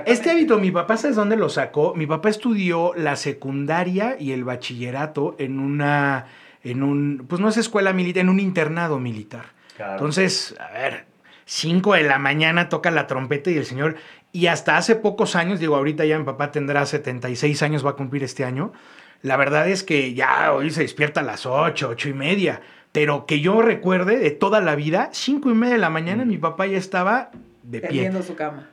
este 0.06 0.30
hábito, 0.30 0.60
mi 0.60 0.72
papá, 0.72 0.98
¿sabes 0.98 1.16
dónde 1.16 1.36
lo 1.36 1.50
sacó? 1.50 1.96
Mi 1.96 2.06
papá 2.06 2.30
estudió 2.30 2.94
la 2.96 3.16
secundaria 3.16 4.16
y 4.20 4.32
el 4.32 4.44
bachillerato 4.44 5.36
en 5.40 5.60
una, 5.60 6.28
en 6.64 6.84
un, 6.84 7.26
pues 7.28 7.42
no 7.42 7.50
es 7.50 7.58
escuela 7.58 7.94
militar, 7.94 8.22
en 8.22 8.30
un 8.30 8.40
internado 8.40 9.00
militar. 9.00 9.46
Entonces, 9.80 10.56
a 10.60 10.72
ver, 10.72 11.06
5 11.46 11.94
de 11.94 12.04
la 12.04 12.20
mañana 12.20 12.70
toca 12.70 12.92
la 12.92 13.08
trompeta 13.08 13.50
y 13.50 13.58
el 13.58 13.66
señor, 13.66 13.96
y 14.32 14.48
hasta 14.48 14.78
hace 14.78 14.96
pocos 14.96 15.36
años, 15.36 15.60
digo, 15.60 15.76
ahorita 15.76 16.06
ya 16.06 16.18
mi 16.18 16.26
papá 16.26 16.52
tendrá 16.52 16.86
76 16.86 17.62
años, 17.64 17.86
va 17.86 17.92
a 17.92 17.96
cumplir 17.96 18.24
este 18.24 18.46
año. 18.46 18.74
La 19.22 19.38
verdad 19.38 19.70
es 19.70 19.84
que 19.84 20.14
ya 20.14 20.52
hoy 20.52 20.70
se 20.70 20.82
despierta 20.82 21.22
a 21.22 21.24
las 21.24 21.46
8, 21.46 21.88
8 21.90 22.10
y 22.10 22.14
media 22.14 22.62
pero 22.94 23.26
que 23.26 23.42
yo 23.42 23.62
recuerde 23.62 24.18
de 24.18 24.32
toda 24.32 24.62
la 24.62 24.76
vida, 24.76 25.10
cinco 25.12 25.50
y 25.50 25.56
media 25.56 25.74
de 25.74 25.80
la 25.82 25.90
mañana, 25.90 26.24
mm. 26.24 26.28
mi 26.28 26.38
papá 26.38 26.68
ya 26.68 26.78
estaba 26.78 27.32
de 27.64 27.80
pie. 27.82 27.90
Tendiendo 27.90 28.24
su 28.24 28.36
cama. 28.36 28.70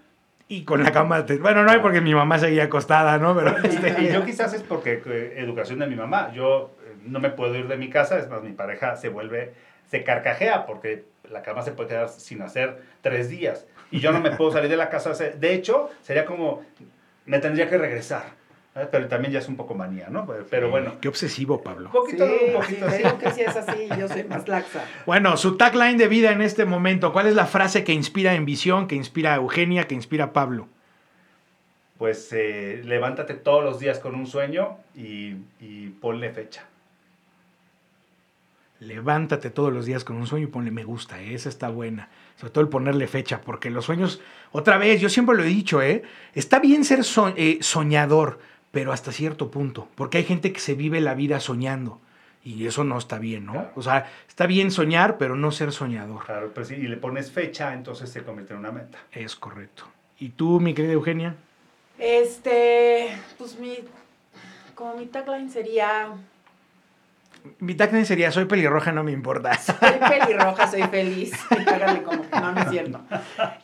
Y 0.47 0.65
con 0.65 0.83
la 0.83 0.93
cama, 0.93 1.25
bueno, 1.41 1.63
no 1.63 1.71
hay 1.71 1.79
porque 1.79 2.01
mi 2.01 2.15
mamá 2.15 2.39
seguía 2.39 2.65
acostada, 2.65 3.19
¿no? 3.19 3.37
Pero, 3.37 3.57
este... 3.59 4.03
y 4.03 4.13
yo 4.13 4.25
quizás 4.25 4.53
es 4.53 4.63
porque 4.63 5.01
eh, 5.07 5.35
educación 5.37 5.79
de 5.79 5.87
mi 5.87 5.95
mamá. 5.95 6.33
Yo 6.35 6.73
eh, 6.85 6.97
no 7.07 7.19
me 7.21 7.31
puedo 7.31 7.57
ir 7.57 7.67
de 7.69 7.77
mi 7.77 7.89
casa, 7.89 8.19
es 8.19 8.29
más, 8.29 8.43
mi 8.43 8.51
pareja 8.51 8.97
se 8.97 9.09
vuelve, 9.09 9.55
se 9.89 10.03
carcajea 10.03 10.67
porque 10.67 11.05
la 11.31 11.43
cama 11.43 11.63
se 11.63 11.71
puede 11.71 11.91
quedar 11.91 12.09
sin 12.09 12.43
hacer 12.43 12.83
tres 13.01 13.31
días. 13.31 13.67
Y 13.91 14.01
yo 14.01 14.13
no 14.13 14.21
me 14.21 14.33
puedo 14.33 14.51
salir 14.53 14.69
de 14.69 14.77
la 14.77 14.91
casa. 14.91 15.13
De 15.13 15.55
hecho, 15.55 15.89
sería 16.03 16.27
como, 16.27 16.63
me 17.25 17.39
tendría 17.39 17.71
que 17.71 17.79
regresar. 17.79 18.40
¿Eh? 18.77 18.89
Pero 18.91 19.09
también 19.09 19.33
ya 19.33 19.39
es 19.39 19.49
un 19.49 19.57
poco 19.57 19.75
manía, 19.75 20.09
¿no? 20.11 20.27
Pero 20.51 20.71
bueno. 20.71 20.95
Qué 21.01 21.09
obsesivo, 21.09 21.63
Pablo. 21.63 21.87
Un 21.87 21.93
poquito, 21.93 22.25
un 22.25 22.53
poquito 22.53 22.91
sí, 22.91 23.03
que 23.19 23.31
sí 23.33 23.41
es 23.43 23.57
así, 23.57 23.89
yo 23.99 24.09
soy 24.09 24.25
más 24.25 24.47
laxa. 24.49 24.85
Bueno, 25.07 25.37
su 25.37 25.57
tagline 25.57 25.99
de 25.99 26.09
vida 26.09 26.33
en 26.33 26.43
este 26.43 26.65
momento, 26.65 27.13
¿cuál 27.13 27.27
es 27.27 27.35
la 27.35 27.47
frase 27.47 27.85
que 27.85 27.93
inspira 27.93 28.35
en 28.35 28.45
visión, 28.45 28.87
que 28.87 28.95
inspira 28.95 29.35
a 29.35 29.37
Eugenia, 29.37 29.87
que 29.87 29.95
inspira 29.95 30.27
a 30.27 30.33
Pablo? 30.33 30.69
Pues 31.99 32.33
eh, 32.33 32.81
levántate 32.85 33.35
todos 33.35 33.63
los 33.63 33.79
días 33.79 33.99
con 33.99 34.15
un 34.15 34.27
sueño 34.27 34.79
y, 34.95 35.37
y 35.61 35.89
ponle 36.01 36.31
fecha. 36.31 36.65
Levántate 38.81 39.51
todos 39.51 39.71
los 39.71 39.85
días 39.85 40.05
con 40.05 40.17
un 40.17 40.27
sueño 40.27 40.47
y 40.47 40.51
ponle 40.51 40.71
me 40.71 40.85
gusta, 40.85 41.21
¿eh? 41.21 41.35
esa 41.35 41.51
está 41.51 41.69
buena. 41.69 42.09
Sobre 42.37 42.53
todo 42.53 42.65
el 42.65 42.71
ponerle 42.71 43.07
fecha, 43.07 43.43
porque 43.43 43.69
los 43.69 43.85
sueños, 43.85 44.23
otra 44.53 44.79
vez, 44.79 45.03
yo 45.03 45.11
siempre 45.11 45.37
lo 45.37 45.43
he 45.43 45.47
dicho, 45.47 45.83
¿eh? 45.83 46.03
está 46.33 46.61
bien 46.61 46.87
ser 46.87 47.05
soñador, 47.05 48.39
pero 48.71 48.93
hasta 48.93 49.13
cierto 49.13 49.51
punto, 49.51 49.89
porque 49.95 50.19
hay 50.19 50.25
gente 50.25 50.53
que 50.53 50.61
se 50.61 50.75
vive 50.75 51.01
la 51.01 51.15
vida 51.15 51.41
soñando. 51.41 52.01
Y 52.43 52.67
eso 52.67 52.85
no 52.85 52.97
está 52.97 53.19
bien, 53.19 53.45
¿no? 53.45 53.69
O 53.75 53.83
sea, 53.83 54.11
está 54.27 54.47
bien 54.47 54.71
soñar, 54.71 55.19
pero 55.19 55.37
no 55.37 55.53
ser 55.53 55.73
soñador. 55.73 56.25
Claro, 56.25 56.53
pues 56.55 56.69
sí, 56.69 56.75
y 56.75 56.89
le 56.89 56.97
pones 56.97 57.31
fecha, 57.31 57.75
entonces 57.75 58.11
se 58.11 58.23
convierte 58.23 58.55
en 58.55 58.61
una 58.61 58.73
meta. 58.73 58.99
Es 59.13 59.37
correcto. 59.37 59.85
¿Y 60.19 60.31
tú, 60.31 60.59
mi 60.59 60.73
querida 60.73 60.93
Eugenia? 60.93 61.37
Este, 61.99 63.15
pues 63.37 63.59
mi, 63.59 63.79
como 64.75 64.97
mi 64.97 65.07
tagline 65.07 65.51
sería... 65.51 66.13
Mi 67.59 67.75
tagline 67.75 68.07
sería, 68.07 68.33
soy 68.33 68.47
pelirroja, 68.47 68.93
no 68.93 69.05
me 69.05 69.13
importa. 69.13 69.55
Soy 69.59 69.77
pelirroja, 70.09 70.71
soy 70.71 70.83
feliz. 70.85 71.33
como, 72.05 72.25
no, 72.39 72.53
no 72.53 72.61
es 72.61 72.71
cierto. 72.71 73.01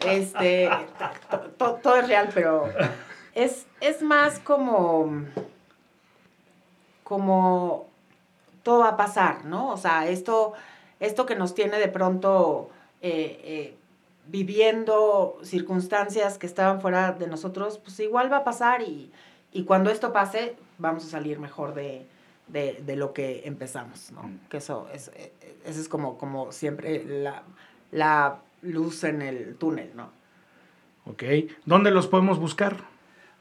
Este, 0.00 0.70
todo 1.58 1.96
es 1.96 2.08
real, 2.08 2.30
pero 2.34 2.70
es, 3.34 3.66
es 3.88 4.02
más 4.02 4.40
como, 4.40 5.24
como 7.04 7.86
todo 8.62 8.80
va 8.80 8.90
a 8.90 8.96
pasar, 8.96 9.44
¿no? 9.44 9.70
O 9.70 9.76
sea, 9.76 10.08
esto, 10.08 10.54
esto 10.98 11.24
que 11.24 11.36
nos 11.36 11.54
tiene 11.54 11.78
de 11.78 11.88
pronto 11.88 12.70
eh, 13.00 13.40
eh, 13.44 13.76
viviendo 14.26 15.38
circunstancias 15.42 16.36
que 16.36 16.46
estaban 16.46 16.80
fuera 16.80 17.12
de 17.12 17.28
nosotros, 17.28 17.78
pues 17.78 18.00
igual 18.00 18.32
va 18.32 18.38
a 18.38 18.44
pasar 18.44 18.82
y, 18.82 19.12
cuando 19.66 19.88
esto 19.88 20.12
pase, 20.12 20.54
vamos 20.76 21.06
a 21.06 21.08
salir 21.08 21.38
mejor 21.38 21.72
de, 21.72 22.06
lo 22.96 23.14
que 23.14 23.42
empezamos, 23.46 24.12
¿no? 24.12 24.24
Mm. 24.24 24.40
Que 24.50 24.58
eso 24.58 24.86
es, 24.92 25.08
eh, 25.14 25.32
eso 25.64 25.80
es 25.80 25.88
como, 25.88 26.18
como 26.18 26.52
siempre 26.52 27.02
la, 27.04 27.42
la 27.90 28.40
luz 28.60 29.04
en 29.04 29.22
el 29.22 29.56
túnel, 29.56 29.92
¿no? 29.94 30.10
Ok. 31.06 31.22
¿Dónde 31.64 31.90
los 31.90 32.06
podemos 32.06 32.38
buscar? 32.38 32.95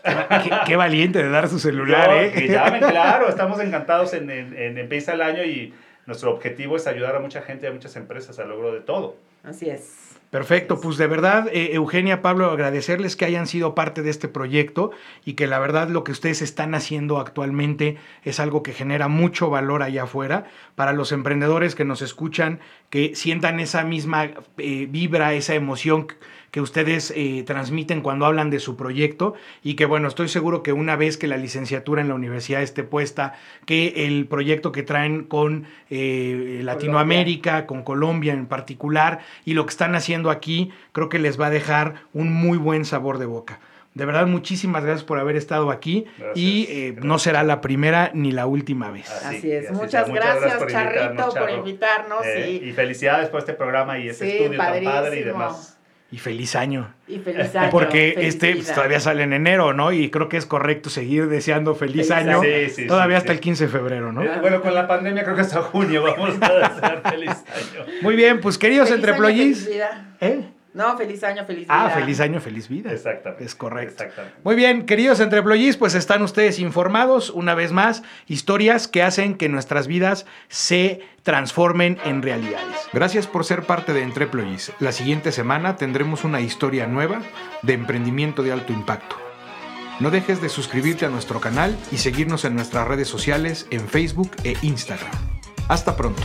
Qué, 0.45 0.51
qué 0.67 0.77
valiente 0.77 1.23
de 1.23 1.29
dar 1.29 1.49
su 1.49 1.59
celular, 1.59 2.11
Yo, 2.11 2.21
¿eh? 2.21 2.33
que 2.33 2.49
llamen, 2.49 2.81
claro, 2.89 3.29
estamos 3.29 3.59
encantados 3.61 4.15
en, 4.15 4.31
en, 4.31 4.57
en 4.57 4.79
Empieza 4.79 5.15
el 5.15 5.23
Año 5.23 5.43
y 5.43 5.75
nuestro 6.07 6.31
objetivo 6.31 6.77
es 6.77 6.87
ayudar 6.87 7.17
a 7.17 7.21
mucha 7.21 7.43
gente, 7.43 7.67
a 7.67 7.73
muchas 7.73 7.97
empresas 7.97 8.39
al 8.39 8.51
logro 8.51 8.73
de 8.73 8.81
todo. 8.81 9.17
Así 9.43 9.69
es. 9.69 10.08
Perfecto, 10.31 10.79
pues 10.79 10.99
de 10.99 11.07
verdad, 11.07 11.49
eh, 11.51 11.71
Eugenia, 11.73 12.21
Pablo, 12.21 12.51
agradecerles 12.51 13.17
que 13.17 13.25
hayan 13.25 13.47
sido 13.47 13.75
parte 13.75 14.03
de 14.03 14.11
este 14.11 14.29
proyecto 14.29 14.91
y 15.25 15.33
que 15.33 15.47
la 15.47 15.59
verdad 15.59 15.89
lo 15.89 16.05
que 16.05 16.13
ustedes 16.13 16.43
están 16.43 16.75
haciendo 16.75 17.19
actualmente 17.19 17.97
es 18.25 18.39
algo 18.39 18.63
que 18.63 18.75
genera 18.75 19.09
mucho 19.09 19.49
valor 19.49 19.83
allá 19.83 20.03
afuera. 20.03 20.45
Para 20.75 20.93
los 20.93 21.13
emprendedores 21.13 21.75
que 21.75 21.87
nos 21.87 22.03
escuchan, 22.03 22.61
que 22.91 23.15
sientan 23.15 23.59
esa 23.59 23.85
misma 23.85 24.33
eh, 24.59 24.87
vibra, 24.91 25.33
esa 25.33 25.55
emoción 25.55 26.09
que 26.51 26.61
ustedes 26.61 27.13
eh, 27.15 27.43
transmiten 27.47 28.01
cuando 28.01 28.27
hablan 28.27 28.51
de 28.51 28.61
su 28.61 28.77
proyecto 28.77 29.35
y 29.63 29.75
que 29.75 29.85
bueno, 29.85 30.09
estoy 30.09 30.29
seguro 30.29 30.63
que 30.63 30.73
una 30.73 30.97
vez 30.97 31.17
que 31.17 31.27
la 31.27 31.37
licenciatura 31.37 32.01
en 32.01 32.09
la 32.09 32.15
universidad 32.15 32.63
esté 32.63 32.85
puesta, 32.85 33.35
que 33.67 34.07
el 34.07 34.27
proyecto 34.27 34.73
que 34.73 34.83
traen 34.83 35.25
con 35.25 35.67
eh, 35.91 36.61
Latinoamérica, 36.63 37.67
con 37.67 37.83
Colombia 37.83 38.33
en 38.33 38.47
particular 38.47 39.21
y 39.45 39.55
lo 39.55 39.67
que 39.67 39.71
están 39.71 39.95
haciendo 39.95 40.31
aquí, 40.31 40.71
creo 40.93 41.09
que 41.09 41.19
les 41.19 41.41
va 41.41 41.47
a 41.47 41.51
dejar 41.51 41.95
un 42.13 42.33
muy 42.33 42.59
buen 42.59 42.85
sabor 42.85 43.19
de 43.19 43.27
boca. 43.27 43.61
De 43.95 44.05
verdad, 44.05 44.27
muchísimas 44.27 44.85
gracias 44.85 45.03
por 45.03 45.19
haber 45.19 45.35
estado 45.35 45.73
aquí 45.73 46.07
Gracias, 46.19 46.37
y 46.37 46.67
eh, 46.71 46.97
no 47.03 47.19
será 47.19 47.43
la 47.43 47.61
primera 47.61 48.13
ni 48.15 48.31
la 48.31 48.47
última 48.47 48.93
vez. 48.93 49.11
Así, 49.11 49.39
Así 49.39 49.53
es. 49.53 49.67
así 49.67 49.75
Muchas, 49.75 50.09
gracias, 50.09 50.55
por 50.55 50.71
Charrito, 50.71 51.05
invitarnos, 51.05 51.35
por 51.35 51.51
invitarnos. 51.51 52.27
Eh, 52.27 52.45
sí. 52.63 52.69
Y 52.69 52.73
felicidades 52.73 53.29
por 53.29 53.41
este 53.41 53.55
programa 53.55 53.99
y 53.99 54.09
este 54.09 54.27
Sí, 54.27 54.31
estudio 54.31 54.59
tan 54.59 54.85
padre 54.85 55.19
y 55.19 55.25
demás. 55.25 55.78
Y 56.11 56.17
feliz 56.19 56.57
año. 56.57 56.95
Y 57.07 57.19
feliz 57.19 57.55
año. 57.55 57.71
Porque 57.71 58.13
feliz 58.15 58.29
este 58.35 58.55
pues, 58.55 58.73
todavía 58.73 58.99
sale 58.99 59.25
en 59.25 59.35
enero, 59.35 59.75
¿no? 59.75 59.93
Y 59.93 60.09
creo 60.11 60.29
que 60.31 60.39
es 60.39 60.47
correcto 60.47 60.89
seguir 60.89 61.29
deseando 61.29 61.75
feliz, 61.75 62.09
Feliz 62.09 62.11
año. 62.13 62.41
año. 62.41 62.43
Sí, 62.43 62.71
sí, 62.71 62.87
todavía 62.87 63.17
sí, 63.19 63.23
hasta 63.23 63.33
sí. 63.33 63.37
el 63.37 63.41
15 63.41 63.65
de 63.67 63.71
febrero, 63.71 64.13
¿no? 64.13 64.23
Bueno, 64.41 64.63
con 64.63 64.75
la 64.75 64.87
pandemia 64.89 65.23
creo 65.25 65.35
que 65.37 65.43
hasta 65.43 65.61
junio 65.61 66.03
vamos 66.03 66.31
a 66.41 66.53
desear 66.55 67.03
feliz 67.11 67.29
año. 67.31 67.85
Muy 68.01 68.17
bien, 68.17 68.41
pues 68.41 68.57
queridos 68.57 68.89
Feliz 68.89 69.01
entre 69.05 69.13
año, 69.13 69.23
feliz 69.23 69.67
employees. 69.67 69.69
vida. 69.71 70.17
¿Eh? 70.23 70.41
No, 70.79 70.97
feliz 70.97 71.25
año, 71.25 71.45
feliz 71.45 71.65
vida. 71.65 71.87
Ah, 71.87 71.91
feliz 71.91 72.21
año, 72.21 72.41
feliz 72.41 72.69
vida. 72.69 72.93
Exactamente. 72.93 73.45
Es 73.45 73.57
correcto. 73.57 74.05
Exactamente. 74.05 74.39
Muy 74.45 74.55
bien, 74.55 74.87
queridos 74.87 75.19
entre 75.19 75.41
employees, 75.41 75.77
pues 75.77 75.97
están 75.97 76.23
ustedes 76.23 76.61
informados 76.61 77.31
una 77.31 77.57
vez 77.57 77.73
más, 77.73 78.05
historias 78.29 78.87
que 78.87 79.03
hacen 79.03 79.35
que 79.35 79.49
nuestras 79.49 79.89
vidas 79.89 80.25
se 80.47 81.01
transformen 81.25 81.99
en 82.05 82.23
realidades. 82.23 82.77
Gracias 82.93 83.27
por 83.27 83.45
ser 83.45 83.65
parte 83.65 83.93
de 83.93 84.03
Entre 84.03 84.27
Employees. 84.27 84.71
La 84.79 84.93
siguiente 84.93 85.33
semana 85.33 85.75
tendremos 85.75 86.23
una 86.23 86.41
historia 86.41 86.87
nueva 86.87 87.23
de 87.63 87.73
emprendimiento 87.73 88.45
de 88.45 88.53
alto 88.53 88.73
impacto. 88.73 89.17
No 89.99 90.13
dejes 90.13 90.41
de 90.41 90.49
suscribirte 90.49 91.07
a 91.07 91.09
nuestro 91.09 91.41
canal 91.41 91.77
y 91.91 91.97
seguirnos 91.97 92.45
en 92.45 92.55
nuestras 92.55 92.87
redes 92.87 93.09
sociales 93.09 93.67
en 93.73 93.89
Facebook 93.89 94.31
e 94.45 94.55
Instagram. 94.63 95.11
Hasta 95.67 95.97
pronto. 95.97 96.23